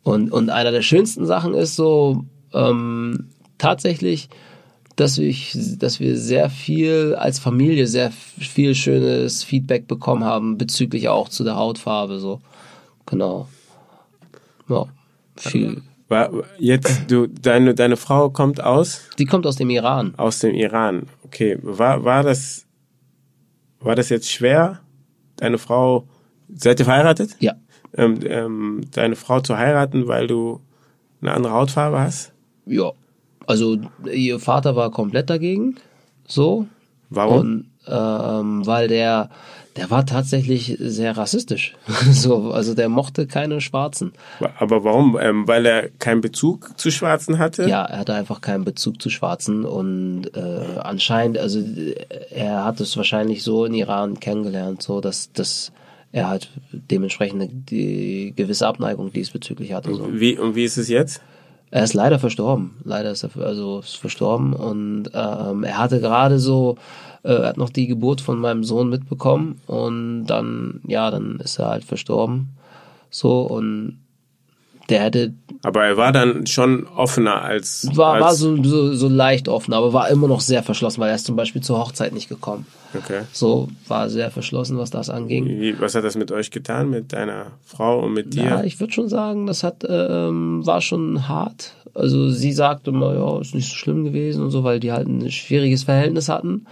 Und, 0.04 0.32
und 0.32 0.52
einer 0.52 0.72
der 0.72 0.84
schönsten 0.84 1.26
Sachen 1.26 1.56
ist 1.56 1.76
so, 1.76 2.26
ähm, 2.54 3.30
tatsächlich, 3.58 4.30
dass 5.00 5.18
ich, 5.18 5.58
dass 5.78 6.00
wir 6.00 6.18
sehr 6.18 6.50
viel 6.50 7.16
als 7.16 7.40
Familie 7.40 7.88
sehr 7.88 8.12
viel 8.12 8.76
schönes 8.76 9.44
Feedback 9.44 9.88
bekommen 9.88 10.26
haben 10.26 10.58
bezüglich 10.58 11.08
auch 11.08 11.30
zu 11.30 11.44
der 11.46 11.56
Hautfarbe 11.56 12.20
so. 12.20 12.42
Genau. 13.06 13.48
Ja 14.68 14.88
viel. 15.38 15.84
Jetzt 16.58 17.10
du 17.10 17.28
deine 17.28 17.76
deine 17.76 17.96
Frau 17.96 18.30
kommt 18.30 18.62
aus? 18.62 19.04
Die 19.18 19.26
kommt 19.26 19.48
aus 19.48 19.56
dem 19.56 19.70
Iran. 19.70 20.16
Aus 20.18 20.40
dem 20.40 20.54
Iran. 20.54 21.04
Okay 21.24 21.58
war 21.62 22.04
war 22.04 22.24
das 22.24 22.66
war 23.80 23.96
das 23.96 24.10
jetzt 24.10 24.30
schwer 24.30 24.82
deine 25.38 25.58
Frau 25.60 26.08
seid 26.54 26.80
ihr 26.80 26.86
verheiratet? 26.86 27.38
Ja. 27.40 27.54
Ähm, 27.96 28.20
ähm, 28.26 28.82
deine 28.92 29.16
Frau 29.16 29.40
zu 29.40 29.58
heiraten 29.58 30.08
weil 30.08 30.28
du 30.28 30.60
eine 31.22 31.32
andere 31.32 31.54
Hautfarbe 31.54 32.00
hast? 32.00 32.34
Ja 32.66 32.92
also 33.50 33.80
ihr 34.06 34.40
Vater 34.40 34.76
war 34.76 34.92
komplett 34.92 35.30
dagegen. 35.30 35.76
So. 36.28 36.68
Warum? 37.10 37.40
Und, 37.40 37.66
ähm, 37.88 38.68
weil 38.68 38.88
der, 38.88 39.32
der 39.76 39.90
war 39.90 40.06
tatsächlich 40.06 40.78
sehr 40.80 41.18
rassistisch. 41.18 41.76
so, 42.12 42.52
also 42.52 42.76
der 42.76 42.90
mochte 42.90 43.26
keine 43.26 43.60
Schwarzen. 43.60 44.14
Aber 44.60 44.84
warum? 44.84 45.18
Ähm, 45.20 45.48
weil 45.48 45.66
er 45.66 45.90
keinen 45.90 46.22
Bezug 46.22 46.78
zu 46.78 46.92
Schwarzen 46.92 47.40
hatte? 47.40 47.68
Ja, 47.68 47.86
er 47.86 47.98
hatte 47.98 48.14
einfach 48.14 48.42
keinen 48.42 48.66
Bezug 48.66 49.02
zu 49.02 49.10
Schwarzen 49.10 49.66
und 49.66 50.28
äh, 50.36 50.80
anscheinend, 50.80 51.40
also 51.40 51.60
er 52.30 52.66
hat 52.66 52.80
es 52.80 52.96
wahrscheinlich 52.98 53.42
so 53.42 53.66
in 53.66 53.74
Iran 53.74 54.20
kennengelernt, 54.20 54.84
so 54.84 55.02
dass, 55.02 55.32
dass 55.32 55.72
er 56.12 56.28
halt 56.28 56.52
dementsprechend 56.72 57.72
die 57.72 58.34
gewisse 58.36 58.68
Abneigung 58.68 59.12
diesbezüglich 59.12 59.74
hatte. 59.74 59.96
So. 59.96 60.08
Wie, 60.12 60.38
und 60.38 60.54
wie 60.54 60.66
ist 60.66 60.78
es 60.78 60.88
jetzt? 60.88 61.22
Er 61.72 61.84
ist 61.84 61.94
leider 61.94 62.20
verstorben. 62.20 62.78
Leider 62.84 63.12
ist 63.12 63.24
er 63.24 63.30
also 63.38 63.80
ist 63.80 63.98
verstorben 63.98 64.54
und 64.54 65.12
ähm, 65.14 65.64
er 65.64 65.78
hatte 65.78 66.00
gerade 66.00 66.40
so, 66.40 66.78
äh, 67.24 67.34
er 67.34 67.50
hat 67.50 67.58
noch 67.58 67.70
die 67.70 67.88
Geburt 67.88 68.22
von 68.22 68.40
meinem 68.40 68.64
Sohn 68.64 68.90
mitbekommen 68.90 69.62
und 69.68 70.26
dann, 70.26 70.82
ja, 70.88 71.12
dann 71.12 71.40
ist 71.40 71.60
er 71.60 71.70
halt 71.70 71.84
verstorben. 71.84 72.50
So 73.12 73.42
und 73.42 74.00
der 74.90 75.02
hätte. 75.02 75.34
Aber 75.64 75.86
er 75.86 75.98
war 75.98 76.12
dann 76.12 76.48
schon 76.48 76.88
offener 76.88 77.42
als. 77.42 77.90
War, 77.94 78.16
als 78.16 78.24
war 78.24 78.36
so, 78.36 78.64
so, 78.64 78.94
so 78.94 79.08
leicht 79.08 79.48
offen, 79.48 79.74
aber 79.74 79.94
war 79.94 80.10
immer 80.10 80.28
noch 80.28 80.42
sehr 80.42 80.64
verschlossen, 80.64 81.02
weil 81.02 81.10
er 81.10 81.16
ist 81.16 81.26
zum 81.26 81.36
Beispiel 81.36 81.62
zur 81.62 81.80
Hochzeit 81.80 82.14
nicht 82.14 82.30
gekommen. 82.30 82.66
Okay. 82.98 83.22
So 83.32 83.68
war 83.88 84.10
sehr 84.10 84.32
verschlossen, 84.32 84.78
was 84.78 84.90
das 84.90 85.10
anging. 85.10 85.46
Wie, 85.46 85.80
was 85.80 85.96
hat 85.96 86.04
das 86.04 86.16
mit 86.16 86.32
euch 86.32 86.50
getan, 86.52 86.90
mit 86.90 87.14
deiner 87.14 87.48
Frau 87.66 88.00
und 88.06 88.14
mit 88.14 88.34
dir? 88.34 88.46
Ja, 88.46 88.64
ich 88.64 88.80
würde 88.80 88.94
schon 88.94 89.10
sagen, 89.10 89.46
das 89.46 89.64
hat 89.64 89.86
ähm, 89.88 90.66
war 90.66 90.82
schon 90.82 91.28
hart. 91.28 91.76
Also 91.94 92.30
sie 92.30 92.54
sagte 92.54 92.92
immer, 92.92 93.14
ja, 93.14 93.42
ist 93.42 93.56
nicht 93.56 93.70
so 93.70 93.76
schlimm 93.76 94.04
gewesen 94.06 94.44
und 94.44 94.52
so, 94.52 94.64
weil 94.64 94.80
die 94.80 94.92
halt 94.92 95.08
ein 95.08 95.30
schwieriges 95.32 95.84
Verhältnis 95.84 96.30
hatten. 96.30 96.66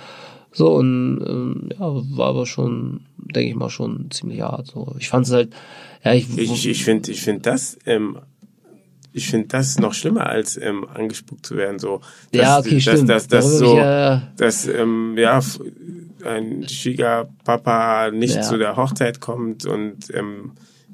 So 0.52 0.74
und 0.76 1.24
ähm, 1.28 1.70
ja, 1.72 1.80
war 1.80 2.30
aber 2.30 2.46
schon, 2.46 3.02
denke 3.18 3.50
ich 3.50 3.56
mal, 3.56 3.70
schon 3.70 4.10
ziemlich 4.12 4.42
hart. 4.42 4.68
So, 4.68 4.96
ich 4.98 5.10
fand 5.10 5.26
es 5.26 5.32
halt, 5.32 5.54
ja, 6.04 6.14
ich 6.14 6.38
ich, 6.38 6.68
ich 6.68 6.84
finde, 6.84 7.12
ich 7.12 7.22
finde 7.22 7.42
das 7.42 7.78
ähm, 7.86 8.18
ich 9.18 9.30
finde 9.30 9.48
das 9.48 9.80
noch 9.80 9.94
schlimmer 9.94 10.28
als 10.28 10.58
ähm, 10.58 10.86
angespuckt 10.94 11.46
zu 11.46 11.58
werden 11.58 11.80
so 11.80 12.02
dass, 12.32 12.42
ja 12.42 12.60
okay 12.60 12.76
dass, 12.76 12.84
stimmt 12.84 13.10
dass, 13.10 13.28
dass, 13.28 13.46
dass 13.46 13.58
so 13.58 13.78
ja, 13.78 14.22
dass 14.38 14.68
ähm, 14.68 15.16
ja 15.18 15.42
ein 16.24 16.68
Schwiegerpapa 16.68 18.12
nicht 18.12 18.36
ja. 18.36 18.42
zu 18.42 18.58
der 18.58 18.76
Hochzeit 18.76 19.20
kommt 19.20 19.66
und 19.66 20.14
ähm, 20.14 20.52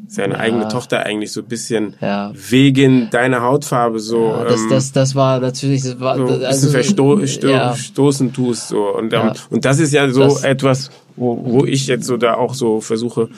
seine 0.08 0.36
ja. 0.36 0.40
eigene 0.42 0.68
Tochter 0.68 1.06
eigentlich 1.06 1.32
so 1.32 1.42
ein 1.42 1.48
bisschen 1.48 1.96
ja. 2.02 2.32
wegen 2.34 3.10
deiner 3.10 3.42
Hautfarbe 3.42 4.00
so 4.00 4.28
ja, 4.28 4.44
das, 4.44 4.62
ähm, 4.62 4.70
das 4.70 4.92
das 4.92 5.16
war 5.16 5.40
natürlich 5.40 5.84
das 5.84 6.00
war 6.00 6.18
so 6.18 6.28
ein 6.28 6.44
also, 6.44 6.70
versto 6.70 7.26
sto 7.26 7.48
ja. 7.48 7.76
stoßen 7.76 8.34
tust 8.34 8.70
so 8.70 8.96
und 8.96 9.14
ähm, 9.14 9.32
und 9.50 9.66
das 9.66 9.80
ist 9.80 9.94
ja 9.94 10.10
so 10.10 10.24
das, 10.24 10.44
etwas 10.44 10.92
wo, 11.16 11.40
wo 11.44 11.66
ich 11.66 11.88
jetzt 11.88 12.06
so 12.06 12.18
da 12.18 12.36
auch 12.36 12.54
so 12.54 12.82
versuche 12.82 13.30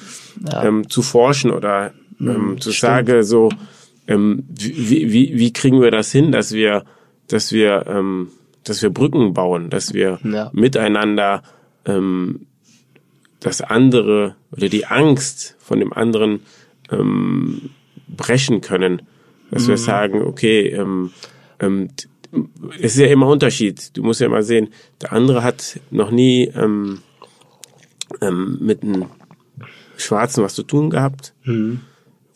ähm, 0.62 0.90
zu 0.90 1.02
forschen 1.02 1.52
oder 1.52 1.92
mhm, 2.18 2.30
ähm, 2.30 2.62
zu 2.62 2.72
sagen 2.72 3.24
so 3.24 3.50
ähm, 4.08 4.46
wie, 4.50 5.12
wie 5.12 5.38
wie 5.38 5.54
kriegen 5.54 5.82
wir 5.82 5.92
das 5.92 6.12
hin 6.12 6.32
dass 6.32 6.52
wir 6.52 6.84
dass 7.28 7.52
wir 7.52 7.86
ähm, 7.88 8.30
dass 8.64 8.82
wir 8.82 8.90
Brücken 8.90 9.34
bauen 9.34 9.70
dass 9.70 9.94
wir 9.94 10.20
miteinander 10.54 11.44
ähm, 11.86 12.48
das 13.40 13.62
andere 13.62 14.36
oder 14.52 14.70
die 14.70 14.86
Angst 14.86 15.56
von 15.60 15.80
dem 15.80 15.94
anderen 15.94 16.42
ähm, 16.92 17.70
brechen 18.08 18.62
können. 18.62 19.04
Dass 19.52 19.64
mhm. 19.64 19.68
wir 19.70 19.78
sagen, 19.78 20.22
okay, 20.22 20.70
ähm, 20.70 21.12
ähm, 21.60 21.90
es 22.80 22.96
ist 22.96 22.98
ja 22.98 23.08
immer 23.08 23.28
Unterschied. 23.28 23.96
Du 23.96 24.04
musst 24.04 24.22
ja 24.22 24.30
mal 24.30 24.44
sehen, 24.44 24.70
der 25.02 25.14
andere 25.14 25.44
hat 25.44 25.80
noch 25.92 26.12
nie 26.12 26.52
ähm, 26.56 27.00
ähm, 28.22 28.58
mit 28.62 28.84
einem 28.84 29.06
Schwarzen 29.98 30.44
was 30.44 30.56
zu 30.56 30.64
tun 30.64 30.90
gehabt. 30.90 31.34
Mhm. 31.44 31.82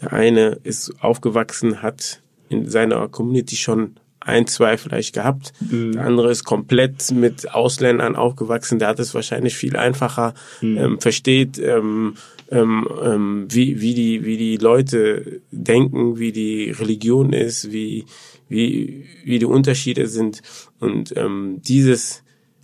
Der 0.02 0.14
eine 0.14 0.60
ist 0.64 0.94
aufgewachsen, 1.02 1.82
hat 1.82 2.22
in 2.48 2.70
seiner 2.70 3.08
Community 3.10 3.56
schon 3.56 3.96
ein, 4.20 4.48
zwei 4.48 4.78
vielleicht 4.78 5.14
gehabt. 5.14 5.54
Mhm. 5.60 5.94
Der 5.94 6.06
andere 6.06 6.32
ist 6.32 6.44
komplett 6.44 7.12
mit 7.12 7.52
Ausländern 7.54 8.16
aufgewachsen, 8.16 8.80
der 8.80 8.90
hat 8.90 9.00
es 9.00 9.14
wahrscheinlich 9.14 9.56
viel 9.56 9.76
einfacher, 9.76 10.34
mhm. 10.62 10.78
ähm, 10.78 11.00
versteht, 11.00 11.58
ähm, 11.60 12.16
ähm, 12.52 12.88
ähm, 13.04 13.48
wie, 13.50 13.80
wie, 13.80 13.94
die, 13.94 14.26
wie 14.26 14.38
die 14.38 14.58
Leute 14.58 15.42
denken, 15.52 16.18
wie 16.18 16.32
die 16.32 16.72
Religion 16.72 17.34
ist, 17.34 17.72
wie, 17.72 18.06
wie, 18.48 19.06
wie 19.24 19.40
die 19.40 19.46
Unterschiede 19.46 20.08
sind. 20.08 20.42
Und 20.80 21.16
ähm, 21.16 21.62
dieses, 21.62 22.24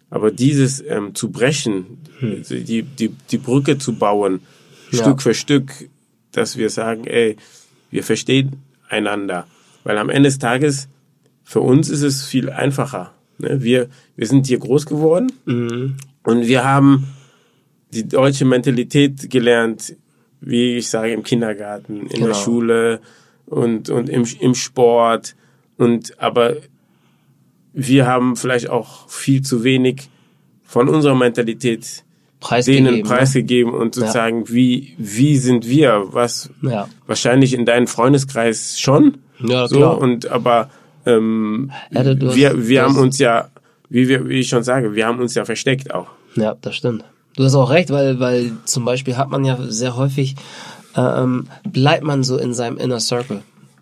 aber 0.10 0.32
dieses 0.32 0.84
ähm, 0.86 1.16
zu 1.16 1.32
brechen, 1.32 2.00
mhm. 2.20 2.44
die, 2.50 2.84
die, 2.84 3.10
die 3.10 3.38
Brücke 3.38 3.78
zu 3.78 3.96
bauen, 3.96 4.42
ja. 4.92 5.00
Stück 5.00 5.22
für 5.22 5.34
Stück, 5.34 5.72
dass 6.32 6.58
wir 6.58 6.70
sagen, 6.70 7.06
ey, 7.06 7.38
wir 7.92 8.04
verstehen 8.04 8.64
einander. 8.90 9.48
Weil 9.84 9.98
am 9.98 10.10
Ende 10.10 10.30
des 10.30 10.40
Tages 10.40 10.88
für 11.46 11.62
uns 11.62 11.90
ist 11.90 12.02
es 12.02 12.26
viel 12.26 12.50
einfacher. 12.50 13.14
Ne? 13.38 13.62
Wir, 13.62 13.88
wir 14.18 14.28
sind 14.28 14.48
hier 14.48 14.58
groß 14.58 14.88
geworden 14.88 15.32
mhm. 15.46 15.96
und 16.24 16.48
wir 16.48 16.66
haben 16.66 17.08
die 17.94 18.08
deutsche 18.08 18.46
Mentalität 18.46 19.30
gelernt, 19.30 19.96
wie 20.42 20.76
ich 20.76 20.90
sage, 20.90 21.14
im 21.14 21.24
Kindergarten, 21.24 22.02
in 22.02 22.10
genau. 22.10 22.28
der 22.28 22.34
Schule 22.34 23.00
und, 23.46 23.90
und 23.90 24.10
im, 24.10 24.26
im 24.40 24.56
Sport. 24.56 25.36
Und 25.78 26.20
aber 26.20 26.56
wir 27.74 28.08
haben 28.08 28.36
vielleicht 28.36 28.70
auch 28.70 29.08
viel 29.10 29.42
zu 29.44 29.64
wenig 29.64 30.10
von 30.64 30.90
unserer 30.90 31.16
Mentalität 31.16 32.04
preisgegeben, 32.40 32.86
denen 32.86 33.04
preisgegeben 33.04 33.72
ne? 33.72 33.78
und 33.78 33.96
sozusagen, 33.96 34.46
ja. 34.46 34.50
wie, 34.50 34.96
wie 34.98 35.38
sind 35.38 35.70
wir? 35.70 36.06
Was 36.08 36.50
ja. 36.62 36.90
wahrscheinlich 37.06 37.54
in 37.54 37.66
deinem 37.66 37.88
Freundeskreis 37.88 38.80
schon. 38.80 39.20
Ja, 39.40 39.68
so, 39.68 39.78
klar. 39.78 39.98
Und 40.00 40.28
aber 40.28 40.70
ähm, 41.06 41.72
ja, 41.92 42.04
du, 42.04 42.36
wir, 42.36 42.68
wir 42.68 42.84
haben 42.84 42.98
uns 42.98 43.20
ja, 43.20 43.50
wie, 43.90 44.08
wir, 44.08 44.28
wie 44.28 44.40
ich 44.40 44.50
schon 44.50 44.64
sage, 44.64 44.96
wir 44.96 45.06
haben 45.06 45.20
uns 45.20 45.36
ja 45.36 45.46
versteckt 45.46 45.94
auch. 45.94 46.08
Ja, 46.36 46.56
das 46.62 46.76
stimmt. 46.76 47.04
Du 47.36 47.44
hast 47.44 47.56
auch 47.56 47.70
recht, 47.70 47.90
weil, 47.90 48.20
weil 48.20 48.52
zum 48.66 48.86
Beispiel 48.86 49.18
hat 49.18 49.30
man 49.30 49.44
ja 49.44 49.58
sehr 49.68 49.98
häufig, 49.98 50.36
ähm, 50.96 51.48
bleibt 51.64 52.04
man 52.04 52.24
so 52.24 52.38
in 52.38 52.54
seinem 52.54 52.78
Inner 52.78 53.00
Circle. 53.00 53.42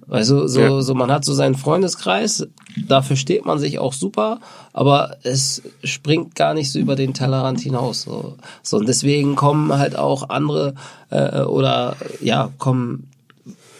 Also 0.09 0.47
so, 0.47 0.59
ja. 0.59 0.81
so 0.81 0.93
man 0.95 1.11
hat 1.11 1.23
so 1.23 1.33
seinen 1.33 1.55
Freundeskreis, 1.55 2.47
da 2.87 3.01
versteht 3.01 3.45
man 3.45 3.59
sich 3.59 3.79
auch 3.79 3.93
super, 3.93 4.39
aber 4.73 5.17
es 5.23 5.61
springt 5.83 6.35
gar 6.35 6.53
nicht 6.53 6.71
so 6.71 6.79
über 6.79 6.95
den 6.95 7.13
Tellerrand 7.13 7.61
hinaus. 7.61 8.01
So, 8.01 8.35
so 8.61 8.77
und 8.77 8.87
deswegen 8.87 9.35
kommen 9.35 9.71
halt 9.77 9.95
auch 9.95 10.29
andere 10.29 10.73
äh, 11.09 11.41
oder 11.41 11.95
ja 12.21 12.51
kommen 12.57 13.09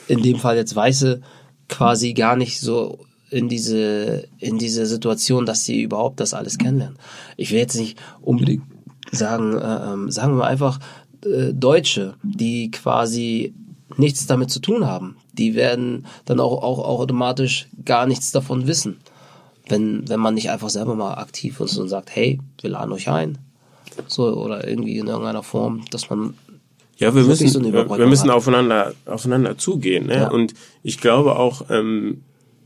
in 0.07 0.21
dem 0.21 0.39
Fall 0.39 0.55
jetzt 0.55 0.75
Weiße 0.75 1.21
quasi 1.67 2.13
gar 2.13 2.35
nicht 2.35 2.59
so 2.59 2.99
in 3.33 3.49
diese 3.49 4.27
in 4.37 4.57
diese 4.57 4.85
Situation, 4.85 5.45
dass 5.45 5.65
sie 5.65 5.81
überhaupt 5.81 6.19
das 6.19 6.33
alles 6.33 6.57
kennenlernen. 6.57 6.97
Ich 7.35 7.51
will 7.51 7.59
jetzt 7.59 7.75
nicht 7.75 7.97
unbedingt 8.21 8.63
sagen, 9.11 9.57
äh, 9.57 9.93
ähm, 9.93 10.11
sagen 10.11 10.37
wir 10.37 10.45
einfach 10.45 10.79
äh, 11.25 11.53
Deutsche, 11.53 12.15
die 12.23 12.71
quasi 12.71 13.53
nichts 13.97 14.25
damit 14.27 14.49
zu 14.49 14.59
tun 14.59 14.85
haben. 14.85 15.17
Die 15.33 15.55
werden 15.55 16.05
dann 16.25 16.39
auch, 16.39 16.63
auch, 16.63 16.79
auch 16.79 16.99
automatisch 16.99 17.67
gar 17.85 18.05
nichts 18.05 18.31
davon 18.31 18.67
wissen. 18.67 18.97
Wenn, 19.67 20.07
wenn 20.09 20.19
man 20.19 20.33
nicht 20.33 20.49
einfach 20.49 20.69
selber 20.69 20.95
mal 20.95 21.15
aktiv 21.15 21.59
ist 21.59 21.77
und 21.77 21.87
sagt, 21.87 22.15
hey, 22.15 22.39
wir 22.61 22.69
laden 22.69 22.91
euch 22.91 23.09
ein. 23.09 23.37
So, 24.07 24.25
oder 24.33 24.67
irgendwie 24.67 24.97
in 24.97 25.07
irgendeiner 25.07 25.43
Form, 25.43 25.85
dass 25.91 26.09
man 26.09 26.33
ja, 26.97 27.13
wir 27.15 27.23
müssen, 27.23 27.47
so 27.47 27.61
wir 27.63 28.07
müssen 28.07 28.29
aufeinander, 28.29 28.93
aufeinander 29.05 29.57
zugehen. 29.57 30.07
Ne? 30.07 30.15
Ja. 30.15 30.29
Und 30.29 30.53
ich 30.83 30.99
glaube 30.99 31.37
auch, 31.37 31.63
ähm, 31.69 32.21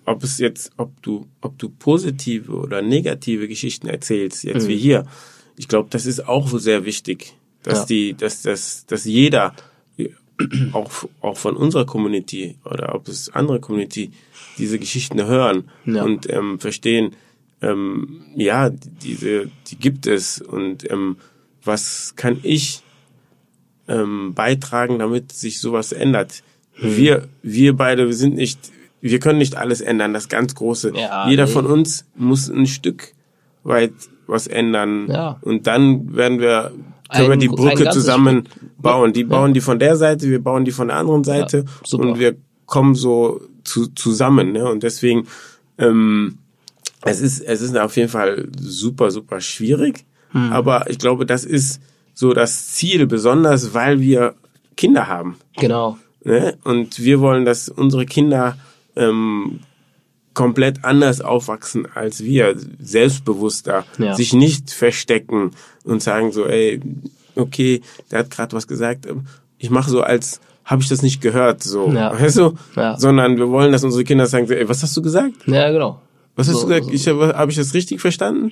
ob 0.08 0.24
es 0.24 0.40
jetzt, 0.40 0.72
ob 0.78 1.02
du, 1.04 1.28
ob 1.42 1.60
du 1.60 1.70
positive 1.70 2.54
oder 2.54 2.82
negative 2.82 3.48
Geschichten 3.48 3.88
erzählst, 3.88 4.44
jetzt 4.46 4.64
mhm. 4.64 4.70
wie 4.70 4.78
hier, 4.78 5.06
ich 5.58 5.68
glaube, 5.68 5.90
das 5.92 6.06
ist 6.06 6.28
auch 6.28 6.48
sehr 6.58 6.86
wichtig, 6.86 7.34
dass 7.62 7.80
ja. 7.80 7.86
die, 7.88 8.14
dass, 8.14 8.42
dass, 8.42 8.86
dass 8.86 9.04
jeder 9.04 9.54
auch, 10.72 10.92
auch 11.20 11.38
von 11.38 11.58
unserer 11.58 11.86
Community 11.86 12.56
oder 12.64 12.96
ob 12.96 13.10
es 13.10 13.30
andere 13.30 13.60
Community 13.60 14.12
diese 14.58 14.80
Geschichten 14.80 15.26
hören 15.26 15.70
ja. 15.86 16.04
und 16.04 16.32
ähm, 16.32 16.60
verstehen, 16.60 17.16
ähm, 17.62 18.22
ja, 18.36 18.70
diese, 18.70 19.52
die 19.68 19.76
gibt 19.76 20.08
es 20.08 20.40
und 20.40 20.90
ähm, 20.90 21.18
was 21.64 22.14
kann 22.16 22.40
ich 22.44 22.82
ähm, 23.90 24.34
beitragen, 24.36 25.00
damit 25.00 25.34
sich 25.34 25.60
sowas 25.60 25.92
ändert. 25.92 26.44
Hm. 26.76 26.96
Wir, 26.96 27.28
wir 27.42 27.76
beide, 27.76 28.08
wir 28.08 28.16
sind 28.16 28.36
nicht, 28.36 28.72
wir 29.10 29.20
können 29.20 29.40
nicht 29.40 29.56
alles 29.56 29.82
ändern, 29.82 30.14
das 30.14 30.30
ganz 30.30 30.56
Große. 30.56 30.94
Ja, 30.96 31.28
Jeder 31.30 31.46
nee. 31.46 31.52
von 31.52 31.66
uns 31.66 32.06
muss 32.16 32.50
ein 32.50 32.68
Stück 32.68 33.14
weit 33.64 33.94
was 34.28 34.48
ändern. 34.48 35.08
Ja. 35.10 35.38
Und 35.42 35.68
dann 35.68 36.16
werden 36.16 36.40
wir 36.40 36.72
können 37.10 37.26
ein, 37.26 37.30
wir 37.30 37.38
die 37.38 37.48
Brücke 37.48 37.90
zusammen 37.90 38.46
Stück. 38.46 38.82
bauen. 38.82 39.14
Die 39.14 39.24
bauen 39.24 39.50
ja. 39.50 39.54
die 39.54 39.62
von 39.62 39.80
der 39.80 39.96
Seite, 39.96 40.30
wir 40.30 40.44
bauen 40.44 40.66
die 40.66 40.72
von 40.72 40.90
der 40.90 40.98
anderen 40.98 41.24
Seite 41.24 41.66
ja, 41.86 42.00
und 42.00 42.20
wir 42.20 42.36
kommen 42.66 42.96
so 42.96 43.42
zu, 43.64 43.88
zusammen. 43.88 44.52
Ne? 44.52 44.70
Und 44.70 44.84
deswegen, 44.84 45.28
ähm, 45.78 46.40
es 47.04 47.22
ist, 47.22 47.42
es 47.42 47.62
ist 47.62 47.78
auf 47.78 47.96
jeden 47.96 48.10
Fall 48.10 48.48
super, 48.60 49.12
super 49.12 49.40
schwierig. 49.40 50.06
Hm. 50.32 50.52
Aber 50.52 50.90
ich 50.90 50.98
glaube, 50.98 51.26
das 51.26 51.46
ist 51.46 51.82
so 52.14 52.34
das 52.34 52.74
Ziel, 52.74 53.08
besonders 53.08 53.74
weil 53.74 54.02
wir 54.02 54.36
Kinder 54.76 55.08
haben. 55.08 55.38
Genau. 55.58 55.98
Ne? 56.24 56.58
Und 56.64 57.00
wir 57.00 57.22
wollen, 57.22 57.46
dass 57.46 57.70
unsere 57.70 58.06
Kinder 58.06 58.58
ähm, 58.98 59.60
komplett 60.34 60.84
anders 60.84 61.22
aufwachsen 61.22 61.88
als 61.94 62.24
wir, 62.24 62.56
selbstbewusster, 62.80 63.86
ja. 63.98 64.14
sich 64.14 64.34
nicht 64.34 64.72
verstecken 64.72 65.52
und 65.84 66.04
sagen 66.04 66.32
so, 66.32 66.46
ey, 66.46 66.80
okay, 67.36 67.82
der 68.12 68.20
hat 68.20 68.30
gerade 68.30 68.56
was 68.56 68.68
gesagt, 68.68 69.06
ähm, 69.06 69.26
ich 69.58 69.70
mache 69.70 69.90
so 69.90 70.02
als 70.02 70.40
habe 70.64 70.82
ich 70.82 70.90
das 70.90 71.02
nicht 71.02 71.22
gehört, 71.22 71.64
so, 71.64 71.90
ja. 71.92 72.12
weißt 72.20 72.38
du? 72.38 72.54
Ja. 72.76 72.98
Sondern 73.00 73.38
wir 73.38 73.50
wollen, 73.50 73.72
dass 73.72 73.86
unsere 73.86 74.04
Kinder 74.04 74.28
sagen, 74.28 74.52
ey, 74.52 74.68
was 74.68 74.84
hast 74.84 74.96
du 74.98 75.02
gesagt? 75.02 75.34
Ja, 75.48 75.72
genau. 75.72 76.02
Was 76.36 76.50
hast 76.50 76.56
so, 76.56 76.62
du 76.64 76.68
gesagt? 76.68 76.86
So. 76.88 76.92
Ich 76.92 77.08
habe 77.08 77.34
hab 77.38 77.50
ich 77.50 77.56
das 77.56 77.74
richtig 77.74 78.02
verstanden? 78.02 78.52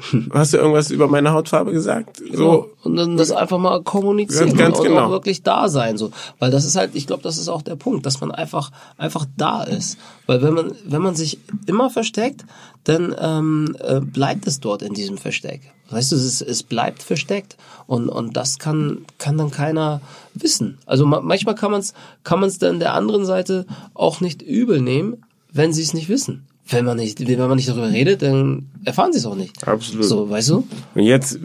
Hast 0.32 0.52
du 0.52 0.58
irgendwas 0.58 0.90
über 0.90 1.06
meine 1.06 1.32
Hautfarbe 1.32 1.72
gesagt? 1.72 2.18
So. 2.18 2.24
Genau. 2.30 2.66
Und 2.82 2.96
dann 2.96 3.16
das 3.16 3.30
einfach 3.30 3.58
mal 3.58 3.82
kommunizieren 3.82 4.48
ganz, 4.48 4.58
ganz 4.58 4.78
und 4.78 4.86
genau. 4.86 5.06
auch 5.06 5.10
wirklich 5.10 5.42
da 5.42 5.68
sein, 5.68 5.98
so. 5.98 6.10
Weil 6.38 6.50
das 6.50 6.64
ist 6.64 6.76
halt, 6.76 6.94
ich 6.94 7.06
glaube, 7.06 7.22
das 7.22 7.38
ist 7.38 7.48
auch 7.48 7.62
der 7.62 7.76
Punkt, 7.76 8.06
dass 8.06 8.20
man 8.20 8.30
einfach, 8.30 8.70
einfach 8.96 9.26
da 9.36 9.62
ist. 9.62 9.98
Weil 10.26 10.42
wenn 10.42 10.54
man, 10.54 10.72
wenn 10.84 11.02
man 11.02 11.14
sich 11.14 11.38
immer 11.66 11.90
versteckt, 11.90 12.44
dann 12.84 13.14
ähm, 13.18 13.76
äh, 13.80 14.00
bleibt 14.00 14.46
es 14.46 14.60
dort 14.60 14.82
in 14.82 14.94
diesem 14.94 15.18
Versteck. 15.18 15.60
Weißt 15.90 16.10
du, 16.10 16.16
es, 16.16 16.40
es 16.40 16.62
bleibt 16.62 17.02
versteckt 17.02 17.56
und 17.86 18.08
und 18.08 18.36
das 18.36 18.58
kann 18.58 19.04
kann 19.18 19.36
dann 19.36 19.50
keiner 19.50 20.00
wissen. 20.32 20.78
Also 20.86 21.04
manchmal 21.04 21.54
kann 21.54 21.70
man 21.70 21.80
es 21.80 21.92
kann 22.24 22.40
man 22.40 22.48
es 22.48 22.58
dann 22.58 22.80
der 22.80 22.94
anderen 22.94 23.26
Seite 23.26 23.66
auch 23.92 24.20
nicht 24.22 24.40
übel 24.40 24.80
nehmen, 24.80 25.22
wenn 25.52 25.74
sie 25.74 25.82
es 25.82 25.92
nicht 25.92 26.08
wissen 26.08 26.46
wenn 26.68 26.84
man 26.84 26.96
nicht, 26.96 27.26
wenn 27.26 27.38
man 27.38 27.56
nicht 27.56 27.68
darüber 27.68 27.90
redet, 27.90 28.22
dann 28.22 28.68
erfahren 28.84 29.12
sie 29.12 29.18
es 29.18 29.26
auch 29.26 29.34
nicht. 29.34 29.66
Absolut. 29.66 30.04
So, 30.04 30.30
weißt 30.30 30.50
du? 30.50 30.68
Und 30.94 31.02
jetzt 31.02 31.38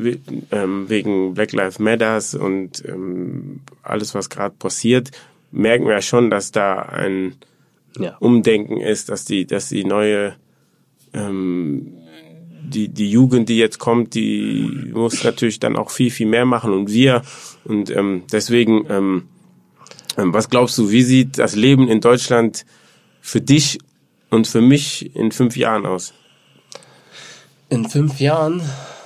ähm, 0.52 0.90
wegen 0.90 1.34
Black 1.34 1.54
Lives 1.54 1.80
Matters 1.80 2.36
und 2.36 2.84
ähm, 2.86 3.62
alles, 3.84 4.14
was 4.14 4.30
gerade 4.30 4.56
passiert, 4.58 5.12
merken 5.52 5.86
wir 5.86 5.94
ja 5.94 6.02
schon, 6.02 6.30
dass 6.30 6.52
da 6.52 6.80
ein 6.80 7.36
ja. 8.00 8.16
Umdenken 8.20 8.78
ist, 8.78 9.10
dass 9.10 9.26
die, 9.26 9.48
dass 9.48 9.70
die 9.70 9.84
neue 9.84 10.36
ähm, 11.14 11.94
die, 12.68 12.90
die 12.90 13.10
Jugend, 13.10 13.50
die 13.50 13.58
jetzt 13.58 13.80
kommt, 13.80 14.14
die 14.14 14.92
muss 14.94 15.24
natürlich 15.24 15.60
dann 15.60 15.76
auch 15.76 15.90
viel, 15.90 16.12
viel 16.12 16.28
mehr 16.28 16.46
machen 16.46 16.74
und 16.74 16.92
wir. 16.92 17.22
Und 17.64 17.90
ähm, 17.90 18.24
deswegen, 18.32 18.86
ähm, 18.90 19.24
ähm 20.18 20.34
was 20.34 20.50
glaubst 20.50 20.78
du, 20.78 20.92
wie 20.92 21.02
sieht 21.02 21.38
das 21.38 21.56
Leben 21.56 21.88
in 21.88 22.02
Deutschland 22.02 22.66
für 23.22 23.42
dich 23.42 23.80
und 24.30 24.48
für 24.48 24.62
mich 24.62 25.16
in 25.16 25.32
fünf 25.32 25.58
Jahren 25.58 25.86
aus? 25.86 26.14
In 27.70 27.90
fünf 27.90 28.20
Jahren? 28.20 28.62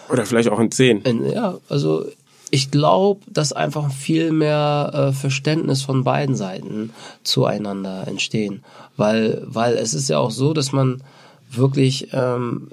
Oder 0.09 0.25
vielleicht 0.25 0.49
auch 0.49 0.59
in 0.59 0.71
zehn. 0.71 1.01
In, 1.01 1.29
ja, 1.29 1.57
also 1.69 2.05
ich 2.51 2.69
glaube, 2.69 3.21
dass 3.27 3.53
einfach 3.53 3.91
viel 3.91 4.31
mehr 4.31 4.91
äh, 4.93 5.13
Verständnis 5.13 5.83
von 5.83 6.03
beiden 6.03 6.35
Seiten 6.35 6.91
zueinander 7.23 8.07
entstehen. 8.07 8.63
Weil, 8.97 9.41
weil 9.45 9.75
es 9.75 9.93
ist 9.93 10.09
ja 10.09 10.19
auch 10.19 10.31
so, 10.31 10.53
dass 10.53 10.73
man 10.73 11.01
wirklich 11.49 12.09
ähm, 12.11 12.69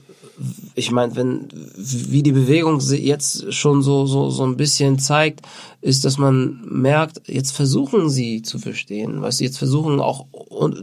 ich 0.75 0.91
meine, 0.91 1.17
wenn 1.17 1.49
wie 1.77 2.23
die 2.23 2.33
Bewegung 2.33 2.81
jetzt 2.81 3.53
schon 3.53 3.83
so 3.83 4.07
so 4.07 4.31
so 4.31 4.45
ein 4.45 4.57
bisschen 4.57 4.99
zeigt, 4.99 5.41
ist, 5.81 6.05
dass 6.05 6.19
man 6.19 6.61
merkt, 6.65 7.29
jetzt 7.29 7.53
versuchen 7.53 8.11
sie 8.11 8.43
zu 8.43 8.59
verstehen, 8.59 9.23
weißt 9.23 9.39
du, 9.39 9.45
jetzt 9.45 9.59
versuchen 9.59 10.01
auch 10.01 10.27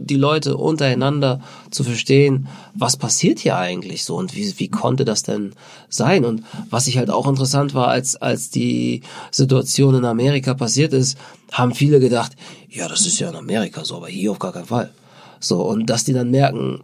die 0.00 0.16
Leute 0.16 0.56
untereinander 0.56 1.40
zu 1.70 1.84
verstehen, 1.84 2.48
was 2.74 2.96
passiert 2.96 3.38
hier 3.38 3.58
eigentlich 3.58 4.04
so 4.04 4.16
und 4.16 4.34
wie 4.34 4.58
wie 4.58 4.68
konnte 4.68 5.04
das 5.04 5.22
denn 5.22 5.52
sein? 5.90 6.24
Und 6.24 6.44
was 6.70 6.86
ich 6.86 6.96
halt 6.96 7.10
auch 7.10 7.28
interessant 7.28 7.74
war, 7.74 7.88
als 7.88 8.16
als 8.16 8.48
die 8.48 9.02
Situation 9.30 9.96
in 9.96 10.06
Amerika 10.06 10.54
passiert 10.54 10.94
ist, 10.94 11.18
haben 11.52 11.74
viele 11.74 12.00
gedacht, 12.00 12.32
ja, 12.70 12.88
das 12.88 13.06
ist 13.06 13.18
ja 13.18 13.28
in 13.28 13.36
Amerika 13.36 13.84
so, 13.84 13.96
aber 13.96 14.08
hier 14.08 14.30
auf 14.30 14.38
gar 14.38 14.52
keinen 14.52 14.66
Fall. 14.66 14.90
So 15.40 15.62
und 15.62 15.90
dass 15.90 16.04
die 16.04 16.14
dann 16.14 16.30
merken, 16.30 16.80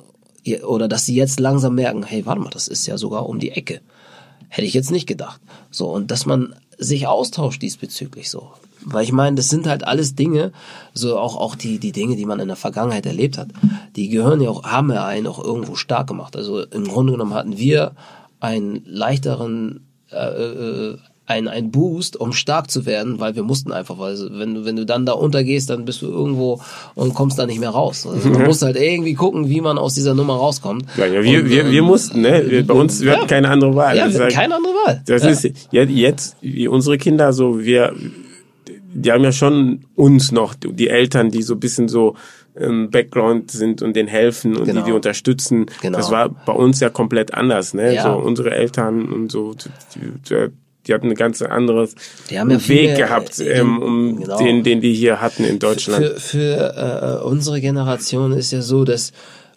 oder 0.66 0.86
dass 0.86 1.06
sie 1.06 1.14
jetzt 1.14 1.40
langsam 1.40 1.76
merken, 1.76 2.02
hey, 2.02 2.26
warte 2.26 2.42
mal, 2.42 2.50
das 2.50 2.68
ist 2.68 2.86
ja 2.86 2.98
sogar 2.98 3.26
um 3.26 3.38
die 3.38 3.52
Ecke. 3.52 3.80
Hätte 4.48 4.66
ich 4.66 4.74
jetzt 4.74 4.90
nicht 4.90 5.06
gedacht. 5.06 5.40
So, 5.70 5.88
und 5.88 6.10
dass 6.10 6.26
man 6.26 6.54
sich 6.82 7.06
austauscht 7.06 7.62
diesbezüglich 7.62 8.30
so. 8.30 8.52
Weil 8.84 9.04
ich 9.04 9.12
meine, 9.12 9.36
das 9.36 9.48
sind 9.48 9.66
halt 9.66 9.86
alles 9.86 10.14
Dinge, 10.14 10.52
so 10.92 11.18
auch, 11.18 11.36
auch 11.36 11.54
die, 11.54 11.78
die 11.78 11.92
Dinge, 11.92 12.16
die 12.16 12.26
man 12.26 12.40
in 12.40 12.48
der 12.48 12.56
Vergangenheit 12.56 13.06
erlebt 13.06 13.38
hat, 13.38 13.48
die 13.94 14.08
gehören 14.08 14.40
ja 14.40 14.50
auch, 14.50 14.64
haben 14.64 14.90
ja 14.90 15.06
einen 15.06 15.26
auch 15.28 15.42
irgendwo 15.42 15.76
stark 15.76 16.08
gemacht. 16.08 16.36
Also 16.36 16.62
im 16.62 16.88
Grunde 16.88 17.12
genommen 17.12 17.34
hatten 17.34 17.58
wir 17.58 17.92
einen 18.40 18.82
leichteren 18.84 19.86
äh, 20.10 20.16
äh, 20.16 20.98
ein, 21.26 21.46
ein 21.46 21.70
Boost, 21.70 22.16
um 22.16 22.32
stark 22.32 22.70
zu 22.70 22.84
werden, 22.84 23.20
weil 23.20 23.36
wir 23.36 23.44
mussten 23.44 23.72
einfach, 23.72 23.98
weil 23.98 24.16
wenn 24.32 24.54
du, 24.54 24.64
wenn 24.64 24.76
du 24.76 24.84
dann 24.84 25.06
da 25.06 25.12
untergehst, 25.12 25.70
dann 25.70 25.84
bist 25.84 26.02
du 26.02 26.06
irgendwo 26.06 26.60
und 26.94 27.14
kommst 27.14 27.38
da 27.38 27.46
nicht 27.46 27.60
mehr 27.60 27.70
raus. 27.70 28.06
Also 28.06 28.28
man 28.28 28.44
muss 28.44 28.62
halt 28.62 28.76
irgendwie 28.76 29.14
gucken, 29.14 29.48
wie 29.48 29.60
man 29.60 29.78
aus 29.78 29.94
dieser 29.94 30.14
Nummer 30.14 30.34
rauskommt. 30.34 30.84
Ja, 30.96 31.06
ja 31.06 31.22
wir, 31.22 31.40
und, 31.40 31.50
wir, 31.50 31.70
wir 31.70 31.78
ähm, 31.78 31.84
mussten, 31.84 32.22
ne? 32.22 32.44
Wir, 32.48 32.66
bei 32.66 32.74
uns, 32.74 33.00
wir 33.00 33.12
ja. 33.12 33.18
hatten 33.18 33.28
keine 33.28 33.48
andere 33.48 33.74
Wahl. 33.76 33.96
Ja, 33.96 34.12
wir 34.12 34.20
hatten 34.20 34.34
keine 34.34 34.56
andere 34.56 34.72
Wahl. 34.72 35.02
Das 35.06 35.22
ja. 35.22 35.30
ist 35.30 35.48
jetzt, 35.70 36.36
wie 36.40 36.66
unsere 36.66 36.98
Kinder 36.98 37.32
so, 37.32 37.60
wir, 37.60 37.94
die 38.94 39.12
haben 39.12 39.22
ja 39.22 39.32
schon 39.32 39.84
uns 39.94 40.32
noch, 40.32 40.54
die 40.54 40.88
Eltern, 40.88 41.30
die 41.30 41.42
so 41.42 41.54
ein 41.54 41.60
bisschen 41.60 41.88
so, 41.88 42.16
im 42.54 42.90
Background 42.90 43.50
sind 43.50 43.80
und 43.80 43.96
den 43.96 44.06
helfen 44.06 44.56
und 44.56 44.66
genau. 44.66 44.80
die 44.80 44.86
die 44.86 44.92
unterstützen. 44.92 45.66
Genau. 45.80 45.96
Das 45.96 46.10
war 46.10 46.28
bei 46.28 46.52
uns 46.52 46.80
ja 46.80 46.90
komplett 46.90 47.32
anders, 47.32 47.72
ne? 47.72 47.94
Ja. 47.94 48.02
So 48.02 48.18
unsere 48.18 48.50
Eltern 48.50 49.10
und 49.10 49.32
so 49.32 49.54
die, 50.86 50.94
hatten 50.94 51.08
ein 51.08 51.14
ganz 51.14 51.42
anderes 51.42 51.94
ja 52.30 52.46
Weg 52.46 52.96
gehabt, 52.96 53.40
ähm, 53.40 53.82
um 53.82 54.20
genau. 54.20 54.38
den, 54.38 54.62
den 54.62 54.80
die 54.80 54.94
hier 54.94 55.20
hatten 55.20 55.44
in 55.44 55.58
Deutschland. 55.58 56.04
Für, 56.04 56.20
für 56.20 57.20
äh, 57.22 57.24
unsere 57.24 57.60
Generation 57.60 58.32
ist 58.32 58.52
ja 58.52 58.62
so, 58.62 58.84
dass 58.84 59.12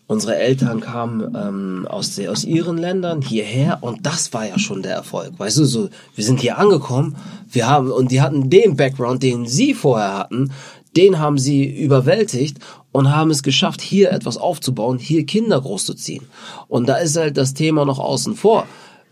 unsere 0.07 0.35
Eltern 0.35 0.81
kamen 0.81 1.35
ähm, 1.35 1.87
aus, 1.89 2.19
aus 2.19 2.43
ihren 2.43 2.77
Ländern 2.77 3.21
hierher 3.21 3.79
und 3.81 4.05
das 4.05 4.33
war 4.33 4.45
ja 4.47 4.59
schon 4.59 4.83
der 4.83 4.93
Erfolg. 4.93 5.31
Weißt 5.37 5.57
du, 5.57 5.65
so, 5.65 5.89
wir 6.13 6.23
sind 6.23 6.41
hier 6.41 6.57
angekommen, 6.57 7.15
wir 7.51 7.67
haben, 7.67 7.91
und 7.91 8.11
die 8.11 8.21
hatten 8.21 8.49
den 8.49 8.75
Background, 8.75 9.23
den 9.23 9.47
sie 9.47 9.73
vorher 9.73 10.17
hatten, 10.17 10.51
den 10.95 11.19
haben 11.19 11.37
sie 11.37 11.65
überwältigt 11.65 12.59
und 12.91 13.13
haben 13.13 13.31
es 13.31 13.43
geschafft, 13.43 13.81
hier 13.81 14.11
etwas 14.11 14.37
aufzubauen, 14.37 14.97
hier 14.97 15.25
Kinder 15.25 15.59
großzuziehen. 15.59 16.25
Und 16.67 16.87
da 16.87 16.95
ist 16.97 17.17
halt 17.17 17.35
das 17.35 17.53
Thema 17.53 17.83
noch 17.83 17.99
außen 17.99 18.35
vor. 18.35 18.65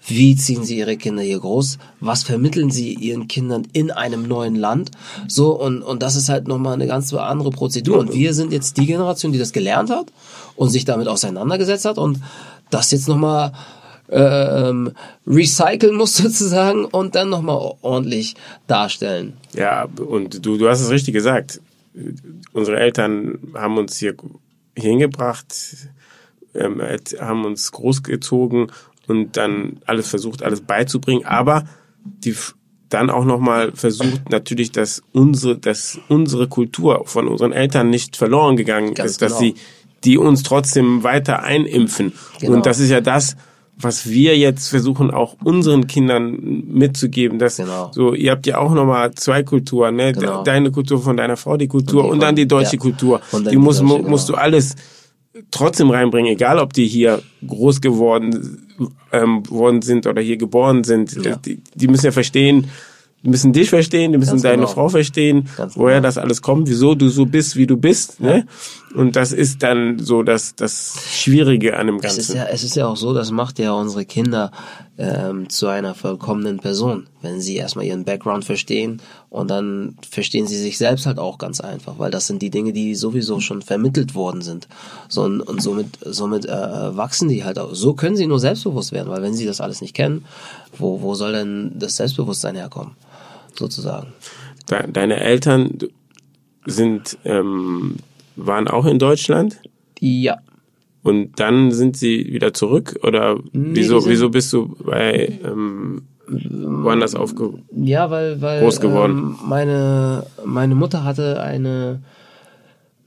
Wie 0.06 0.36
ziehen 0.36 0.64
sie 0.64 0.78
ihre 0.78 0.97
Kinder 0.97 1.24
hier 1.24 1.39
groß? 1.39 1.78
Was 1.99 2.24
vermitteln 2.24 2.70
sie 2.72 2.93
ihren 2.93 3.28
Kindern 3.28 3.68
in 3.72 3.89
einem 3.89 4.28
neuen 4.28 4.56
Land? 4.56 4.91
So, 5.28 5.60
und, 5.60 5.82
und 5.82 6.04
das 6.04 6.16
ist 6.16 6.30
halt 6.30 6.47
nochmal 6.47 6.74
eine 6.74 6.88
ganz 6.88 7.14
andere 7.14 7.51
Prozedur. 7.51 7.99
Und 7.99 8.14
wir 8.14 8.34
sind 8.34 8.51
jetzt 8.51 8.78
die 8.78 8.86
Generation, 8.86 9.32
die 9.32 9.39
das 9.39 9.54
gelernt 9.54 9.89
hat 9.89 10.12
und 10.56 10.70
sich 10.70 10.84
damit 10.86 11.08
auseinandergesetzt 11.08 11.86
hat 11.86 11.97
und 11.97 12.20
das 12.70 12.91
jetzt 12.91 13.08
nochmal 13.08 13.54
ähm, 14.10 14.91
recyceln 15.26 15.95
muss 15.95 16.18
sozusagen 16.18 16.86
und 16.86 17.16
dann 17.16 17.30
nochmal 17.30 17.76
ordentlich 17.82 18.36
darstellen. 18.68 19.34
Ja, 19.54 19.86
und 19.86 20.45
du, 20.45 20.58
du 20.58 20.68
hast 20.68 20.82
es 20.82 20.89
richtig 20.89 21.14
gesagt. 21.14 21.62
Unsere 22.54 22.78
Eltern 22.78 23.39
haben 23.54 23.78
uns 23.78 23.97
hier 23.97 24.16
hingebracht, 24.76 25.54
ähm, 26.56 26.82
haben 27.20 27.45
uns 27.45 27.72
großgezogen 27.72 28.72
und 29.08 29.38
dann 29.38 29.80
alles 29.86 30.08
versucht, 30.08 30.43
alles 30.43 30.62
beizubringen, 30.62 31.26
aber 31.26 31.66
die 32.04 32.36
dann 32.89 33.10
auch 33.10 33.26
nochmal 33.26 33.72
versucht 33.74 34.30
natürlich, 34.30 34.72
dass 34.72 35.01
unsere, 35.14 35.58
dass 35.58 35.99
unsere 36.10 36.47
Kultur 36.47 37.04
von 37.06 37.28
unseren 37.28 37.51
Eltern 37.51 37.89
nicht 37.89 38.16
verloren 38.16 38.56
gegangen 38.56 38.93
Ganz 38.93 39.12
ist, 39.12 39.22
dass 39.22 39.39
genau. 39.39 39.54
sie 39.54 39.62
die 40.04 40.18
uns 40.18 40.43
trotzdem 40.43 41.04
weiter 41.04 41.43
einimpfen. 41.43 42.14
Genau. 42.39 42.54
Und 42.54 42.66
das 42.66 42.80
ist 42.80 42.89
ja 42.89 43.01
das, 43.01 43.38
was 43.78 44.10
wir 44.10 44.38
jetzt 44.38 44.68
versuchen 44.68 45.12
auch 45.12 45.38
unseren 45.43 45.88
Kindern 45.88 46.64
mitzugeben, 46.68 47.39
dass 47.39 47.58
genau. 47.58 47.89
so 47.93 48.14
ihr 48.14 48.32
habt 48.32 48.45
ja 48.45 48.58
auch 48.58 48.74
nochmal 48.74 49.14
zwei 49.16 49.43
Kulturen, 49.43 49.95
ne? 49.95 50.14
Genau. 50.14 50.43
Deine 50.43 50.72
Kultur 50.72 51.01
von 51.01 51.18
deiner 51.18 51.38
Frau, 51.38 51.58
die 51.58 51.68
Kultur 51.68 52.04
und, 52.04 52.08
die 52.08 52.14
und 52.14 52.20
dann 52.22 52.36
die 52.36 52.47
deutsche 52.47 52.76
ja. 52.76 52.82
Kultur. 52.82 53.22
Die, 53.32 53.49
die 53.49 53.56
deutsche, 53.56 53.84
musst 53.84 54.30
du 54.30 54.36
alles 54.36 54.76
trotzdem 55.51 55.89
reinbringen, 55.89 56.31
egal 56.31 56.59
ob 56.59 56.73
die 56.73 56.88
hier 56.88 57.21
groß 57.45 57.81
geworden 57.81 58.67
ähm, 59.11 59.49
worden 59.49 59.81
sind 59.81 60.07
oder 60.07 60.21
hier 60.21 60.38
geboren 60.38 60.84
sind. 60.84 61.13
Ja. 61.23 61.36
Die, 61.36 61.61
die 61.75 61.88
müssen 61.88 62.05
ja 62.05 62.11
verstehen, 62.11 62.69
die 63.23 63.29
müssen 63.29 63.53
dich 63.53 63.69
verstehen, 63.69 64.11
die 64.11 64.17
müssen 64.17 64.31
Ganz 64.31 64.41
deine 64.41 64.63
genau. 64.63 64.67
Frau 64.67 64.89
verstehen, 64.89 65.47
Ganz 65.55 65.77
woher 65.77 65.95
genau. 65.95 66.07
das 66.07 66.17
alles 66.17 66.41
kommt, 66.41 66.67
wieso 66.67 66.93
du 66.93 67.07
so 67.07 67.25
bist, 67.25 67.55
wie 67.55 67.65
du 67.65 67.77
bist. 67.77 68.19
Ja. 68.19 68.27
Ne? 68.27 68.47
Und 68.95 69.15
das 69.15 69.31
ist 69.31 69.63
dann 69.63 69.97
so 69.99 70.23
das, 70.23 70.55
das 70.55 70.99
Schwierige 71.09 71.77
an 71.77 71.88
dem 71.88 71.99
Ganzen. 71.99 72.19
Es 72.19 72.29
ist, 72.29 72.36
ja, 72.36 72.45
es 72.45 72.63
ist 72.63 72.75
ja 72.75 72.86
auch 72.86 72.97
so, 72.97 73.13
das 73.13 73.31
macht 73.31 73.59
ja 73.59 73.71
unsere 73.71 74.03
Kinder 74.03 74.51
ähm, 74.97 75.47
zu 75.47 75.67
einer 75.67 75.95
vollkommenen 75.95 76.59
Person, 76.59 77.07
wenn 77.21 77.39
sie 77.39 77.55
erstmal 77.55 77.86
ihren 77.86 78.03
Background 78.03 78.43
verstehen 78.43 79.01
und 79.34 79.49
dann 79.49 79.97
verstehen 80.09 80.47
sie 80.47 80.57
sich 80.57 80.77
selbst 80.77 81.05
halt 81.05 81.19
auch 81.19 81.38
ganz 81.38 81.59
einfach, 81.59 81.99
weil 81.99 82.11
das 82.11 82.27
sind 82.27 82.41
die 82.41 82.49
Dinge, 82.49 82.71
die 82.71 82.95
sowieso 82.95 83.41
schon 83.41 83.61
vermittelt 83.61 84.15
worden 84.15 84.41
sind. 84.41 84.69
So, 85.09 85.23
und, 85.23 85.41
und 85.41 85.61
somit, 85.61 85.88
somit 86.05 86.45
äh, 86.45 86.95
wachsen 86.95 87.27
die 87.27 87.43
halt 87.43 87.59
auch. 87.59 87.73
So 87.73 87.93
können 87.93 88.15
sie 88.15 88.27
nur 88.27 88.39
selbstbewusst 88.39 88.93
werden, 88.93 89.09
weil 89.09 89.21
wenn 89.21 89.34
sie 89.34 89.45
das 89.45 89.59
alles 89.59 89.81
nicht 89.81 89.93
kennen, 89.93 90.23
wo, 90.77 91.01
wo 91.01 91.13
soll 91.15 91.34
denn 91.34 91.73
das 91.75 91.97
Selbstbewusstsein 91.97 92.55
herkommen? 92.55 92.95
sozusagen. 93.57 94.07
Deine 94.67 95.19
Eltern 95.19 95.77
sind, 96.65 97.17
ähm, 97.25 97.97
waren 98.36 98.67
auch 98.67 98.86
in 98.86 98.99
Deutschland? 98.99 99.59
Ja. 99.99 100.38
Und 101.03 101.39
dann 101.39 101.71
sind 101.71 101.97
sie 101.97 102.31
wieder 102.31 102.53
zurück? 102.53 102.97
Oder 103.03 103.39
nee, 103.51 103.71
wieso, 103.73 104.07
wieso 104.07 104.29
bist 104.29 104.53
du 104.53 104.75
bei 104.84 105.39
ähm, 105.43 106.03
woanders 106.28 107.15
aufge 107.15 107.53
ja, 107.76 108.09
weil, 108.09 108.41
weil, 108.41 108.61
groß 108.61 108.80
geworden? 108.80 109.17
Ähm, 109.17 109.36
meine, 109.45 110.26
meine 110.45 110.76
Mutter 110.76 111.03
hatte 111.03 111.41
eine, 111.41 112.01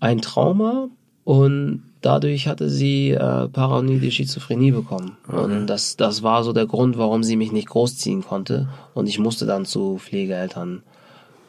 ein 0.00 0.20
Trauma 0.20 0.88
und 1.24 1.82
dadurch 2.02 2.46
hatte 2.46 2.68
sie 2.68 3.10
äh, 3.10 3.48
paranoide 3.48 4.10
Schizophrenie 4.10 4.70
bekommen. 4.70 5.16
Okay. 5.28 5.42
Und 5.42 5.66
das, 5.66 5.96
das 5.96 6.22
war 6.22 6.44
so 6.44 6.52
der 6.52 6.66
Grund, 6.66 6.98
warum 6.98 7.22
sie 7.22 7.36
mich 7.36 7.52
nicht 7.52 7.68
großziehen 7.68 8.22
konnte. 8.22 8.68
Und 8.94 9.08
ich 9.08 9.18
musste 9.18 9.46
dann 9.46 9.64
zu 9.64 9.98
Pflegeeltern. 9.98 10.82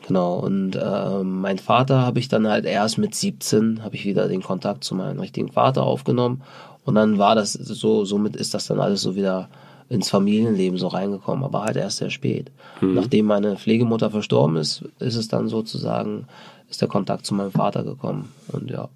Genau. 0.07 0.39
Und 0.39 0.75
äh, 0.75 1.23
mein 1.23 1.59
Vater 1.59 2.01
habe 2.01 2.19
ich 2.19 2.29
dann 2.29 2.47
halt 2.47 2.65
erst 2.65 2.97
mit 2.97 3.13
17 3.13 3.83
habe 3.83 3.95
ich 3.95 4.05
wieder 4.05 4.27
den 4.27 4.41
Kontakt 4.41 4.83
zu 4.83 4.95
meinem 4.95 5.19
richtigen 5.19 5.51
Vater 5.51 5.83
aufgenommen. 5.83 6.41
Und 6.85 6.95
dann 6.95 7.17
war 7.17 7.35
das 7.35 7.53
so, 7.53 8.05
somit 8.05 8.35
ist 8.35 8.53
das 8.53 8.67
dann 8.67 8.79
alles 8.79 9.01
so 9.01 9.15
wieder 9.15 9.49
ins 9.89 10.09
Familienleben 10.09 10.77
so 10.77 10.87
reingekommen, 10.87 11.43
aber 11.43 11.63
halt 11.63 11.77
erst 11.77 11.97
sehr 11.97 12.09
spät. 12.09 12.51
Mhm. 12.81 12.93
Nachdem 12.95 13.25
meine 13.25 13.55
Pflegemutter 13.55 14.11
verstorben 14.11 14.57
ist, 14.57 14.83
ist 14.99 15.15
es 15.15 15.27
dann 15.27 15.47
sozusagen, 15.47 16.27
ist 16.69 16.81
der 16.81 16.87
Kontakt 16.87 17.25
zu 17.25 17.33
meinem 17.33 17.51
Vater 17.51 17.83
gekommen. 17.83 18.31
Und 18.51 18.69
ja. 18.69 18.89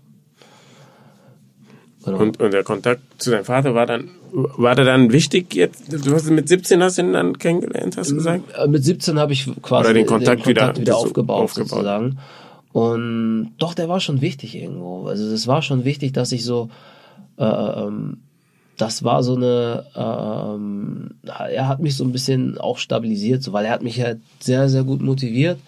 Genau. 2.03 2.17
Und, 2.17 2.39
und 2.39 2.51
der 2.51 2.63
Kontakt 2.63 3.01
zu 3.19 3.31
deinem 3.31 3.45
Vater 3.45 3.75
war 3.75 3.85
dann, 3.85 4.09
war 4.31 4.75
der 4.75 4.85
dann 4.85 5.11
wichtig 5.11 5.53
jetzt? 5.53 5.93
Du 5.93 6.13
hast 6.13 6.29
mit 6.29 6.49
17 6.49 6.81
hast 6.81 6.97
du 6.97 7.03
ihn 7.03 7.13
dann 7.13 7.37
kennengelernt, 7.37 7.95
hast 7.95 8.11
du 8.11 8.15
gesagt? 8.15 8.43
Äh, 8.57 8.67
mit 8.67 8.83
17 8.83 9.19
habe 9.19 9.33
ich 9.33 9.49
quasi 9.61 9.85
Oder 9.85 9.93
den 9.93 10.05
Kontakt, 10.05 10.45
den 10.45 10.55
Kontakt 10.55 10.77
wieder, 10.77 10.81
wieder 10.81 10.97
aufgebaut, 10.97 11.43
aufgebaut, 11.43 11.69
sozusagen. 11.69 12.17
Und 12.73 13.51
doch, 13.57 13.73
der 13.73 13.89
war 13.89 13.99
schon 13.99 14.21
wichtig 14.21 14.55
irgendwo. 14.55 15.05
Also 15.07 15.25
es 15.25 15.45
war 15.47 15.61
schon 15.61 15.85
wichtig, 15.85 16.13
dass 16.13 16.31
ich 16.31 16.43
so, 16.43 16.69
äh, 17.37 17.43
ähm, 17.43 18.17
das 18.81 19.03
war 19.03 19.21
so 19.21 19.35
eine, 19.35 19.85
ähm, 19.95 21.11
er 21.23 21.67
hat 21.67 21.79
mich 21.81 21.95
so 21.95 22.03
ein 22.03 22.11
bisschen 22.11 22.57
auch 22.57 22.79
stabilisiert, 22.79 23.43
so, 23.43 23.53
weil 23.53 23.65
er 23.65 23.71
hat 23.71 23.83
mich 23.83 24.01
halt 24.01 24.19
sehr, 24.39 24.69
sehr 24.69 24.83
gut 24.83 25.01
motiviert 25.01 25.59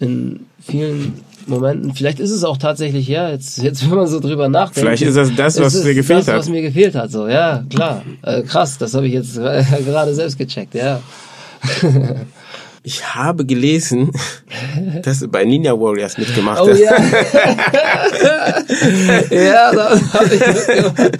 in 0.00 0.46
vielen 0.60 1.20
Momenten. 1.46 1.94
Vielleicht 1.94 2.18
ist 2.18 2.32
es 2.32 2.42
auch 2.42 2.56
tatsächlich, 2.56 3.06
ja, 3.06 3.30
jetzt, 3.30 3.58
jetzt 3.58 3.88
wenn 3.88 3.96
man 3.96 4.08
so 4.08 4.18
drüber 4.18 4.48
nachdenkt. 4.48 4.80
Vielleicht 4.80 5.02
ist 5.02 5.16
das 5.16 5.34
das, 5.36 5.60
was 5.60 5.80
dir 5.80 5.94
gefehlt 5.94 6.20
das, 6.20 6.28
hat. 6.28 6.38
was 6.38 6.48
mir 6.48 6.62
gefehlt 6.62 6.96
hat, 6.96 7.12
so, 7.12 7.28
ja, 7.28 7.64
klar. 7.70 8.02
Äh, 8.22 8.42
krass, 8.42 8.78
das 8.78 8.94
habe 8.94 9.06
ich 9.06 9.12
jetzt 9.12 9.36
äh, 9.36 9.64
gerade 9.84 10.12
selbst 10.14 10.36
gecheckt, 10.36 10.74
ja. 10.74 11.00
Ich 12.82 13.14
habe 13.14 13.44
gelesen, 13.44 14.10
dass 15.02 15.20
du 15.20 15.28
bei 15.28 15.44
Ninja 15.44 15.72
Warriors 15.72 16.16
mitgemacht 16.16 16.62
oh, 16.62 16.70
hast. 16.70 16.78
Ja, 16.78 16.96
ja 19.30 19.70
das 19.72 20.14
habe 20.14 20.34
ich 20.34 20.46
mitgemacht. 20.46 21.18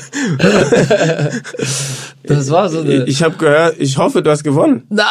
Das 2.22 2.50
war 2.50 2.68
so 2.68 2.80
eine. 2.80 3.04
Ich 3.06 3.22
habe 3.22 3.36
gehört, 3.36 3.76
ich 3.78 3.96
hoffe, 3.96 4.22
du 4.22 4.30
hast 4.30 4.44
gewonnen. 4.44 4.82
Na, 4.90 5.04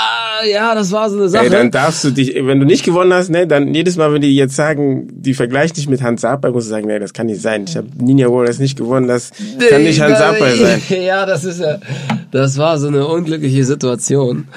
ja, 0.49 0.75
das 0.75 0.91
war 0.91 1.09
so 1.09 1.17
eine 1.17 1.27
Sache. 1.27 1.45
Ey, 1.45 1.49
dann 1.49 1.71
darfst 1.71 2.03
du 2.03 2.11
dich, 2.11 2.35
wenn 2.35 2.59
du 2.59 2.65
nicht 2.65 2.85
gewonnen 2.85 3.11
hast, 3.13 3.29
ne, 3.29 3.47
dann 3.47 3.73
jedes 3.73 3.97
Mal, 3.97 4.13
wenn 4.13 4.21
die 4.21 4.35
jetzt 4.35 4.55
sagen, 4.55 5.07
die 5.11 5.33
vergleichen 5.33 5.75
dich 5.75 5.89
mit 5.89 6.03
Hans 6.03 6.21
Sapai, 6.21 6.51
musst 6.51 6.67
du 6.67 6.69
sagen, 6.69 6.87
nee, 6.87 6.99
das 6.99 7.13
kann 7.13 7.25
nicht 7.25 7.41
sein. 7.41 7.65
Ich 7.67 7.75
habe 7.75 7.87
Ninja 7.97 8.27
Warriors 8.27 8.59
nicht 8.59 8.77
gewonnen, 8.77 9.07
das 9.07 9.31
kann 9.69 9.83
nicht 9.83 9.99
Hans 9.99 10.17
Sapai 10.17 10.55
sein. 10.55 10.81
Ja, 10.99 11.25
das 11.25 11.43
ist 11.43 11.59
ja, 11.59 11.79
das 12.31 12.57
war 12.57 12.77
so 12.77 12.87
eine 12.87 13.07
unglückliche 13.07 13.63
Situation. 13.63 14.47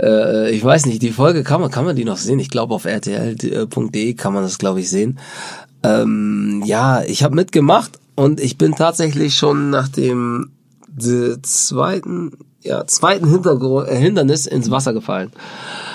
Äh, 0.00 0.50
ich 0.50 0.62
weiß 0.62 0.86
nicht, 0.86 1.02
die 1.02 1.10
Folge 1.10 1.41
kann 1.44 1.60
man, 1.60 1.70
kann 1.70 1.84
man 1.84 1.96
die 1.96 2.04
noch 2.04 2.16
sehen? 2.16 2.38
Ich 2.38 2.50
glaube, 2.50 2.74
auf 2.74 2.84
rtl.de 2.84 4.14
kann 4.14 4.32
man 4.32 4.42
das, 4.42 4.58
glaube 4.58 4.80
ich, 4.80 4.90
sehen. 4.90 5.18
Ähm, 5.82 6.62
ja, 6.64 7.02
ich 7.02 7.22
habe 7.22 7.34
mitgemacht 7.34 7.98
und 8.14 8.40
ich 8.40 8.58
bin 8.58 8.74
tatsächlich 8.74 9.34
schon 9.34 9.70
nach 9.70 9.88
dem 9.88 10.52
zweiten, 11.42 12.32
ja, 12.60 12.86
zweiten 12.86 13.28
Hintergrund, 13.28 13.88
äh, 13.88 13.96
Hindernis 13.96 14.46
ins 14.46 14.70
Wasser 14.70 14.92
gefallen. 14.92 15.32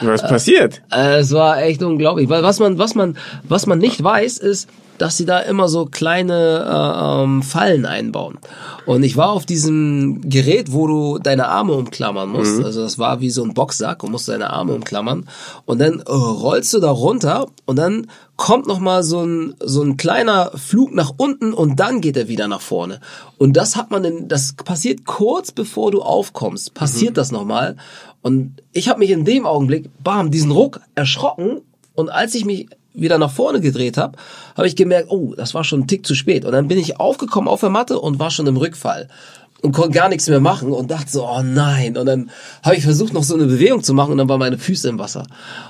Was 0.01 0.21
passiert? 0.21 0.81
Äh, 0.91 1.19
es 1.19 1.31
war 1.31 1.61
echt 1.61 1.83
unglaublich, 1.83 2.29
weil 2.29 2.43
was 2.43 2.59
man, 2.59 2.77
was 2.77 2.95
man, 2.95 3.17
was 3.43 3.67
man 3.67 3.79
nicht 3.79 4.03
weiß, 4.03 4.39
ist, 4.39 4.67
dass 4.97 5.17
sie 5.17 5.25
da 5.25 5.39
immer 5.39 5.67
so 5.67 5.85
kleine 5.85 6.65
äh, 6.65 7.23
ähm, 7.23 7.43
Fallen 7.43 7.85
einbauen. 7.85 8.39
Und 8.85 9.03
ich 9.03 9.17
war 9.17 9.31
auf 9.31 9.45
diesem 9.45 10.21
Gerät, 10.29 10.71
wo 10.71 10.87
du 10.87 11.19
deine 11.19 11.49
Arme 11.49 11.73
umklammern 11.73 12.29
musst. 12.29 12.59
Mhm. 12.59 12.65
Also 12.65 12.81
das 12.81 12.97
war 12.97 13.19
wie 13.19 13.29
so 13.29 13.43
ein 13.43 13.53
Boxsack 13.53 14.03
und 14.03 14.11
musst 14.11 14.29
deine 14.29 14.49
Arme 14.51 14.73
umklammern. 14.73 15.27
Und 15.65 15.79
dann 15.79 15.99
äh, 15.99 16.11
rollst 16.11 16.73
du 16.73 16.79
da 16.79 16.91
runter 16.91 17.47
und 17.65 17.75
dann 17.77 18.07
kommt 18.37 18.67
noch 18.67 18.79
mal 18.79 19.03
so 19.03 19.25
ein 19.25 19.55
so 19.59 19.81
ein 19.81 19.97
kleiner 19.97 20.51
Flug 20.55 20.93
nach 20.93 21.11
unten 21.17 21.53
und 21.53 21.79
dann 21.79 22.01
geht 22.01 22.15
er 22.15 22.27
wieder 22.27 22.47
nach 22.47 22.61
vorne. 22.61 23.01
Und 23.37 23.57
das 23.57 23.75
hat 23.75 23.91
man 23.91 24.03
denn, 24.03 24.27
das 24.27 24.53
passiert 24.53 25.05
kurz 25.05 25.51
bevor 25.51 25.91
du 25.91 26.01
aufkommst. 26.01 26.73
Passiert 26.73 27.11
mhm. 27.11 27.15
das 27.15 27.31
noch 27.31 27.45
mal. 27.45 27.75
Und 28.21 28.61
ich 28.71 28.89
habe 28.89 28.99
mich 28.99 29.11
in 29.11 29.25
dem 29.25 29.45
Augenblick, 29.45 29.89
bam, 30.03 30.31
diesen 30.31 30.51
Ruck 30.51 30.81
erschrocken. 30.95 31.61
Und 31.95 32.09
als 32.09 32.35
ich 32.35 32.45
mich 32.45 32.67
wieder 32.97 33.17
nach 33.17 33.31
vorne 33.31 33.61
gedreht 33.61 33.97
habe, 33.97 34.17
habe 34.55 34.67
ich 34.67 34.75
gemerkt, 34.75 35.09
oh, 35.09 35.33
das 35.35 35.53
war 35.53 35.63
schon 35.63 35.81
ein 35.81 35.87
Tick 35.87 36.05
zu 36.05 36.15
spät. 36.15 36.45
Und 36.45 36.51
dann 36.51 36.67
bin 36.67 36.77
ich 36.77 36.99
aufgekommen 36.99 37.47
auf 37.47 37.61
der 37.61 37.69
Matte 37.69 37.99
und 37.99 38.19
war 38.19 38.31
schon 38.31 38.47
im 38.47 38.57
Rückfall 38.57 39.07
und 39.61 39.71
konnte 39.71 39.91
gar 39.91 40.09
nichts 40.09 40.27
mehr 40.27 40.39
machen 40.39 40.71
und 40.71 40.91
dachte 40.91 41.11
so, 41.11 41.27
oh 41.27 41.41
nein. 41.41 41.97
Und 41.97 42.05
dann 42.05 42.29
habe 42.63 42.75
ich 42.75 42.83
versucht, 42.83 43.13
noch 43.13 43.23
so 43.23 43.35
eine 43.35 43.45
Bewegung 43.45 43.83
zu 43.83 43.93
machen 43.93 44.11
und 44.11 44.17
dann 44.17 44.29
waren 44.29 44.39
meine 44.39 44.57
Füße 44.57 44.89
im 44.89 44.99
Wasser. 44.99 45.25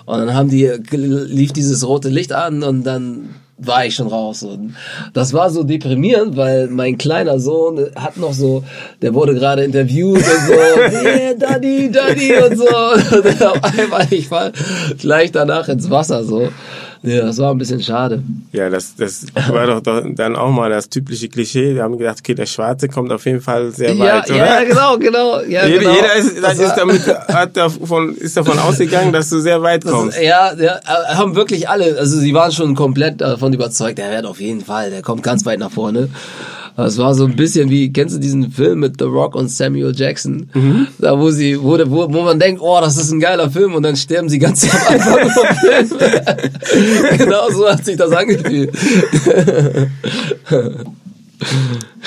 Und 0.05 0.17
dann 0.19 0.34
haben 0.34 0.49
die, 0.49 0.67
lief 0.91 1.53
dieses 1.53 1.88
rote 1.88 2.09
Licht 2.09 2.34
an 2.34 2.63
und 2.63 2.84
dann 2.84 3.30
war 3.57 3.86
ich 3.86 3.95
schon 3.95 4.07
raus. 4.07 4.43
Und 4.43 4.75
das 5.13 5.34
war 5.34 5.49
so 5.49 5.63
deprimierend, 5.63 6.36
weil 6.38 6.67
mein 6.67 6.97
kleiner 6.97 7.39
Sohn 7.39 7.88
hat 7.95 8.17
noch 8.17 8.34
so, 8.34 8.63
der 9.01 9.13
wurde 9.13 9.34
gerade 9.34 9.63
interviewt 9.63 10.17
und 10.17 10.47
so, 10.47 10.53
yeah, 10.53 11.34
Daddy, 11.34 11.89
Daddy 11.91 12.36
und 12.36 12.57
so. 12.57 12.67
Und 13.17 13.43
auf 13.43 13.63
einmal, 13.63 14.07
ich 14.11 14.28
fall 14.28 14.51
gleich 14.99 15.32
danach 15.32 15.69
ins 15.69 15.89
Wasser 15.89 16.23
so. 16.23 16.49
Ja, 17.07 17.25
das 17.25 17.37
war 17.37 17.51
ein 17.51 17.57
bisschen 17.57 17.81
schade. 17.81 18.21
Ja, 18.51 18.69
das, 18.69 18.95
das 18.95 19.25
war 19.49 19.67
doch, 19.67 20.03
dann 20.15 20.35
auch 20.35 20.51
mal 20.51 20.69
das 20.69 20.89
typische 20.89 21.29
Klischee. 21.29 21.75
Wir 21.75 21.83
haben 21.83 21.97
gedacht, 21.97 22.17
okay, 22.19 22.35
der 22.35 22.45
Schwarze 22.45 22.87
kommt 22.87 23.11
auf 23.11 23.25
jeden 23.25 23.41
Fall 23.41 23.71
sehr 23.71 23.93
ja, 23.93 24.17
weit, 24.17 24.29
oder? 24.29 24.37
Ja, 24.37 24.63
genau, 24.63 24.97
genau. 24.97 25.41
Ja, 25.41 25.65
jeder, 25.65 25.79
genau. 25.79 25.93
jeder 25.93 26.15
ist, 26.15 26.43
das 26.43 26.59
ist, 26.59 26.75
damit, 26.75 27.07
hat 27.07 27.55
davon, 27.55 28.15
ist 28.15 28.35
davon 28.35 28.59
ausgegangen, 28.59 29.13
dass 29.13 29.29
du 29.29 29.39
sehr 29.39 29.61
weit 29.61 29.85
kommst. 29.85 30.17
Ist, 30.17 30.23
ja, 30.23 30.53
ja, 30.53 30.79
haben 30.85 31.35
wirklich 31.35 31.69
alle, 31.69 31.97
also 31.97 32.17
sie 32.17 32.33
waren 32.33 32.51
schon 32.51 32.75
komplett 32.75 33.21
davon 33.21 33.53
überzeugt, 33.53 33.97
der 33.97 34.11
wird 34.11 34.25
auf 34.25 34.39
jeden 34.39 34.61
Fall, 34.61 34.89
der 34.89 35.01
kommt 35.01 35.23
ganz 35.23 35.45
weit 35.45 35.59
nach 35.59 35.71
vorne. 35.71 36.09
Es 36.86 36.99
war 36.99 37.15
so 37.15 37.25
ein 37.25 37.36
bisschen 37.36 37.71
wie, 37.71 37.91
kennst 37.91 38.15
du 38.15 38.19
diesen 38.19 38.51
Film 38.51 38.82
mit 38.82 38.97
The 38.99 39.05
Rock 39.05 39.34
und 39.34 39.49
Samuel 39.49 39.93
Jackson? 39.95 40.47
Mhm. 40.53 40.88
Da 40.99 41.19
wo 41.19 41.32
sie, 41.32 41.59
wo, 41.59 41.75
wo, 41.89 42.13
wo 42.13 42.21
man 42.21 42.39
denkt, 42.39 42.61
oh, 42.61 42.78
das 42.80 42.97
ist 42.97 43.11
ein 43.11 43.19
geiler 43.19 43.49
Film 43.49 43.73
und 43.73 43.82
dann 43.82 43.95
sterben 43.95 44.30
sie 44.30 44.38
ganz 44.38 44.63
am 44.88 44.93
Anfang 44.93 45.30
vom 45.32 45.47
Film. 45.57 45.89
genau 47.17 47.49
so 47.49 47.67
hat 47.67 47.84
sich 47.84 47.97
das 47.97 48.11
angefühlt. 48.11 48.71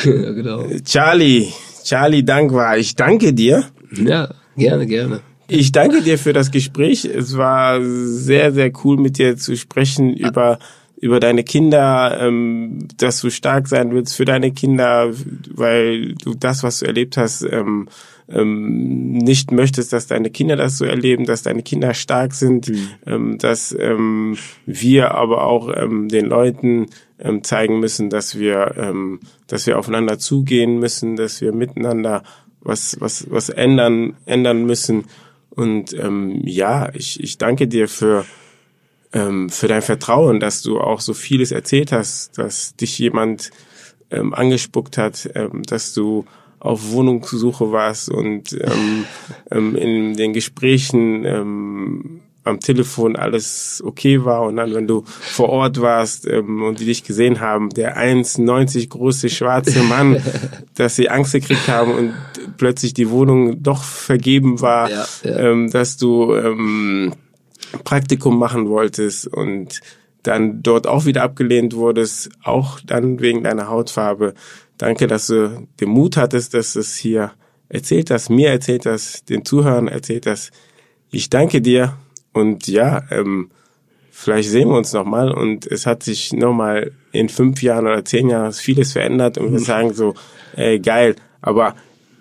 ja, 0.05 0.31
genau. 0.31 0.64
Charlie, 0.85 1.49
Charlie 1.83 2.25
Dankwa, 2.25 2.77
ich 2.77 2.95
danke 2.95 3.33
dir. 3.33 3.64
Ja, 3.93 4.29
gerne, 4.57 4.87
gerne. 4.87 5.21
Ich 5.49 5.73
danke 5.73 6.01
dir 6.01 6.16
für 6.16 6.33
das 6.33 6.53
Gespräch. 6.53 7.05
Es 7.05 7.37
war 7.37 7.81
sehr, 7.83 8.53
sehr 8.53 8.71
cool 8.85 8.99
mit 8.99 9.18
dir 9.18 9.37
zu 9.37 9.57
sprechen 9.57 10.14
über 10.14 10.61
über 11.01 11.18
deine 11.18 11.44
Kinder, 11.44 12.18
ähm, 12.20 12.86
dass 12.98 13.20
du 13.20 13.30
stark 13.30 13.68
sein 13.68 13.92
willst 13.92 14.14
für 14.14 14.26
deine 14.26 14.53
Kinder, 14.53 15.11
weil 15.51 16.14
du 16.14 16.34
das, 16.34 16.62
was 16.62 16.80
du 16.80 16.86
erlebt 16.86 17.16
hast, 17.16 17.42
ähm, 17.42 17.88
ähm, 18.28 19.12
nicht 19.12 19.51
möchtest, 19.51 19.92
dass 19.92 20.07
deine 20.07 20.30
Kinder 20.30 20.57
das 20.57 20.76
so 20.76 20.84
erleben, 20.84 21.24
dass 21.24 21.42
deine 21.42 21.62
Kinder 21.62 21.94
stark 21.94 22.34
sind, 22.34 22.68
mhm. 22.68 22.88
ähm, 23.07 23.38
dass 23.38 23.74
ähm, 23.78 24.36
wir 24.66 25.14
aber 25.14 25.46
auch 25.46 25.74
ähm, 25.74 26.09
den 26.09 26.26
Leuten 26.26 26.86
ähm, 27.18 27.42
zeigen 27.42 27.80
müssen, 27.80 28.11
dass 28.11 28.38
wir, 28.38 28.74
ähm, 28.76 29.20
dass 29.46 29.66
wir 29.66 29.78
aufeinander 29.78 30.18
zugehen 30.18 30.78
müssen, 30.78 31.16
dass 31.16 31.40
wir 31.40 31.53
miteinander 31.53 32.22
was 32.61 32.98
was 33.01 33.30
was 33.30 33.48
ändern 33.48 34.16
ändern 34.26 34.64
müssen. 34.64 35.05
Und 35.48 35.94
ähm, 35.94 36.42
ja, 36.44 36.90
ich 36.94 37.22
ich 37.22 37.38
danke 37.38 37.66
dir 37.68 37.88
für 37.88 38.26
ähm, 39.13 39.49
für 39.49 39.69
dein 39.69 39.83
Vertrauen, 39.83 40.41
dass 40.41 40.63
du 40.63 40.81
auch 40.81 41.01
so 41.01 41.15
vieles 41.15 41.53
erzählt 41.53 41.93
hast, 41.93 42.39
dass 42.39 42.77
dich 42.77 42.99
jemand 42.99 43.51
ähm, 44.11 44.35
angespuckt 44.35 44.99
hat, 44.99 45.31
ähm, 45.35 45.63
dass 45.65 45.95
du 45.95 46.25
auf 46.59 46.91
Wohnungssuche 46.91 47.73
warst 47.73 48.11
und 48.11 48.53
ähm, 48.53 49.05
ähm, 49.51 49.77
in 49.77 50.17
den 50.17 50.33
Gesprächen 50.33 51.25
ähm, 51.25 52.21
am 52.45 52.61
Telefon 52.61 53.17
alles 53.17 53.83
okay 53.85 54.25
war 54.25 54.43
und 54.43 54.57
dann, 54.57 54.75
wenn 54.75 54.87
du 54.87 55.05
vor 55.07 55.51
Ort 55.51 55.81
warst 55.81 56.27
ähm, 56.27 56.63
und 56.63 56.81
die 56.81 56.87
dich 56.87 57.05
gesehen 57.05 57.41
haben, 57.41 57.71
der 57.71 57.99
1,90 57.99 58.89
große 58.89 59.29
schwarze 59.29 59.83
Mann, 59.83 60.23
dass 60.75 60.97
sie 60.97 61.09
Angst 61.09 61.33
gekriegt 61.33 61.69
haben 61.69 61.93
und 61.93 62.15
plötzlich 62.57 62.95
die 62.95 63.11
Wohnung 63.11 63.63
doch 63.63 63.83
vergeben 63.83 64.61
war, 64.61 64.91
ja, 64.91 65.07
ja. 65.23 65.39
Ähm, 65.39 65.71
dass 65.71 65.97
du 65.97 66.35
ähm, 66.35 67.13
Praktikum 67.85 68.39
machen 68.39 68.68
wolltest 68.68 69.27
und 69.27 69.81
dann 70.23 70.62
dort 70.62 70.87
auch 70.87 71.07
wieder 71.07 71.23
abgelehnt 71.23 71.75
wurdest, 71.75 72.31
auch 72.43 72.81
dann 72.81 73.21
wegen 73.21 73.43
deiner 73.43 73.68
Hautfarbe. 73.68 74.35
Danke, 74.79 75.07
dass 75.07 75.29
du 75.29 75.66
den 75.81 75.89
Mut 75.89 76.16
hattest, 76.16 76.55
dass 76.55 76.77
es 76.77 76.97
hier 76.97 77.33
erzählt 77.68 78.11
hast, 78.11 78.31
mir 78.31 78.51
erzählt 78.51 78.87
hast, 78.87 79.29
den 79.31 79.45
Zuhörern 79.45 79.89
erzählt 79.89 80.27
hast. 80.27 80.51
Ich 81.11 81.31
danke 81.31 81.62
dir 81.62 81.97
und 82.33 82.66
ja, 82.66 83.03
ähm, 83.11 83.51
vielleicht 84.11 84.51
sehen 84.51 84.68
wir 84.68 84.77
uns 84.77 84.93
nochmal 84.93 85.31
und 85.33 85.66
es 85.66 85.87
hat 85.87 86.03
sich 86.03 86.33
nochmal 86.33 86.93
in 87.12 87.29
fünf 87.29 87.62
Jahren 87.62 87.87
oder 87.87 88.05
zehn 88.05 88.29
Jahren 88.29 88.53
vieles 88.53 88.93
verändert 88.93 89.39
und 89.39 89.53
wir 89.53 89.61
mhm. 89.61 89.64
sagen 89.64 89.93
so, 89.95 90.14
ey, 90.57 90.79
geil, 90.79 91.16
aber 91.41 91.75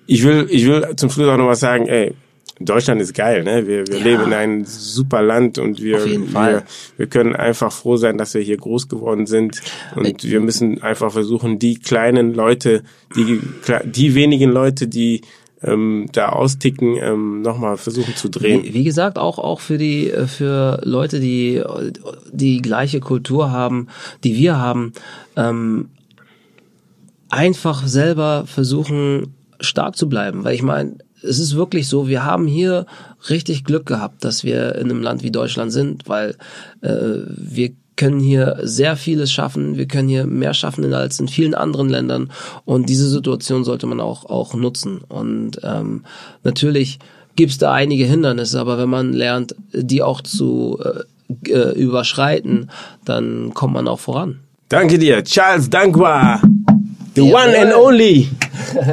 ich 0.08 0.24
will, 0.24 0.47
ich 0.50 0.66
will 0.66 0.95
zum 0.95 1.10
Schluss 1.10 1.28
auch 1.28 1.38
noch 1.38 1.47
was 1.47 1.60
sagen, 1.60 1.88
ey, 1.88 2.16
Deutschland 2.60 3.01
ist 3.01 3.14
geil, 3.14 3.43
ne? 3.43 3.66
Wir, 3.68 3.88
wir 3.88 3.97
ja. 3.97 4.03
leben 4.03 4.24
in 4.26 4.34
einem 4.34 4.66
super 4.66 5.22
Land 5.22 5.57
und 5.57 5.82
wir, 5.82 6.03
wir, 6.05 6.64
wir 6.97 7.07
können 7.07 7.36
einfach 7.36 7.72
froh 7.72 7.95
sein, 7.95 8.18
dass 8.18 8.34
wir 8.34 8.41
hier 8.41 8.57
groß 8.57 8.89
geworden 8.89 9.26
sind. 9.26 9.62
Und 9.95 10.24
wir 10.24 10.41
müssen 10.41 10.82
einfach 10.84 11.12
versuchen, 11.12 11.57
die 11.57 11.76
kleinen 11.76 12.34
Leute, 12.34 12.84
die, 13.16 13.39
die 13.86 14.14
wenigen 14.14 14.51
Leute, 14.51 14.88
die 14.88 15.22
ähm, 15.62 16.07
da 16.12 16.30
austicken, 16.30 16.97
ähm, 16.97 17.41
nochmal 17.41 17.78
versuchen 17.78 18.16
zu 18.16 18.30
drehen. 18.30 18.64
Wie, 18.64 18.74
wie, 18.74 18.84
gesagt, 18.84 19.18
auch 19.18 19.39
auch 19.39 19.60
für 19.60 19.78
die 19.78 20.10
äh, 20.10 20.28
für 20.28 20.82
Leute, 20.84 21.20
die 21.20 21.62
die 22.32 22.62
gleiche 22.62 22.99
Kultur 22.99 23.51
haben, 23.51 23.88
die 24.24 24.36
wir 24.36 24.57
haben, 24.57 24.93
ähm, 25.36 25.89
einfach 27.30 27.88
selber 27.88 28.45
versuchen 28.47 29.34
stark 29.60 29.97
zu 29.97 30.07
bleiben, 30.07 30.43
weil 30.43 30.55
ich 30.55 30.64
meine 30.64 30.97
es 31.24 31.39
ist 31.39 31.55
wirklich 31.55 31.88
so, 31.88 32.07
wir 32.07 32.24
haben 32.24 32.47
hier 32.47 32.86
richtig 33.30 33.63
Glück 33.63 33.86
gehabt, 33.86 34.24
dass 34.24 34.43
wir 34.43 34.76
in 34.76 34.89
einem 34.89 35.01
Land 35.01 35.24
wie 35.24 35.32
Deutschland 35.32 35.72
sind, 35.72 36.07
weil 36.07 36.36
äh, 36.82 36.89
wir 37.28 37.72
können 37.95 38.22
hier 38.22 38.57
sehr 38.63 38.95
vieles 38.95 39.30
schaffen, 39.32 39.78
wir 39.78 39.86
können 39.86 40.07
hier 40.07 40.26
mehr 40.26 40.53
schaffen 40.53 40.93
als 40.93 41.20
in 41.20 41.28
vielen 41.28 41.53
anderen 41.53 41.89
Ländern 41.89 42.32
und 42.63 42.88
diese 42.88 43.09
Situation 43.09 43.65
sollte 43.65 43.88
man 43.88 43.99
auch 43.99 44.26
auch 44.26 44.53
nutzen 44.53 45.01
und 45.09 45.59
ähm, 45.63 46.05
natürlich 46.43 46.99
gibt 47.36 47.51
es 47.51 47.57
da 47.57 47.74
einige 47.74 48.05
Hindernisse, 48.05 48.59
aber 48.59 48.78
wenn 48.78 48.89
man 48.89 49.11
lernt, 49.11 49.53
die 49.74 50.01
auch 50.01 50.22
zu 50.22 50.80
äh, 50.82 51.51
äh 51.51 51.78
überschreiten, 51.78 52.70
dann 53.03 53.53
kommt 53.53 53.74
man 53.74 53.88
auch 53.89 53.99
voran. 53.99 54.39
Danke 54.70 54.97
dir, 54.97 55.24
Charles 55.24 55.70
Dankwa. 55.70 56.41
The 57.20 57.26
ja, 57.26 57.36
one 57.36 57.53
and 57.53 57.74
only. 57.74 58.30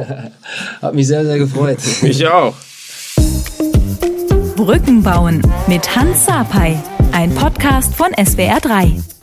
Hat 0.83 0.95
mich 0.95 1.07
sehr, 1.07 1.25
sehr 1.25 1.39
gefreut. 1.39 1.79
Mich 2.03 2.27
auch. 2.27 2.55
Brücken 4.57 5.01
bauen 5.05 5.43
mit 5.69 5.95
Hans 5.95 6.27
Sapai. 6.27 6.77
Ein 7.13 7.33
Podcast 7.33 7.95
von 7.95 8.09
SWR3. 8.15 9.16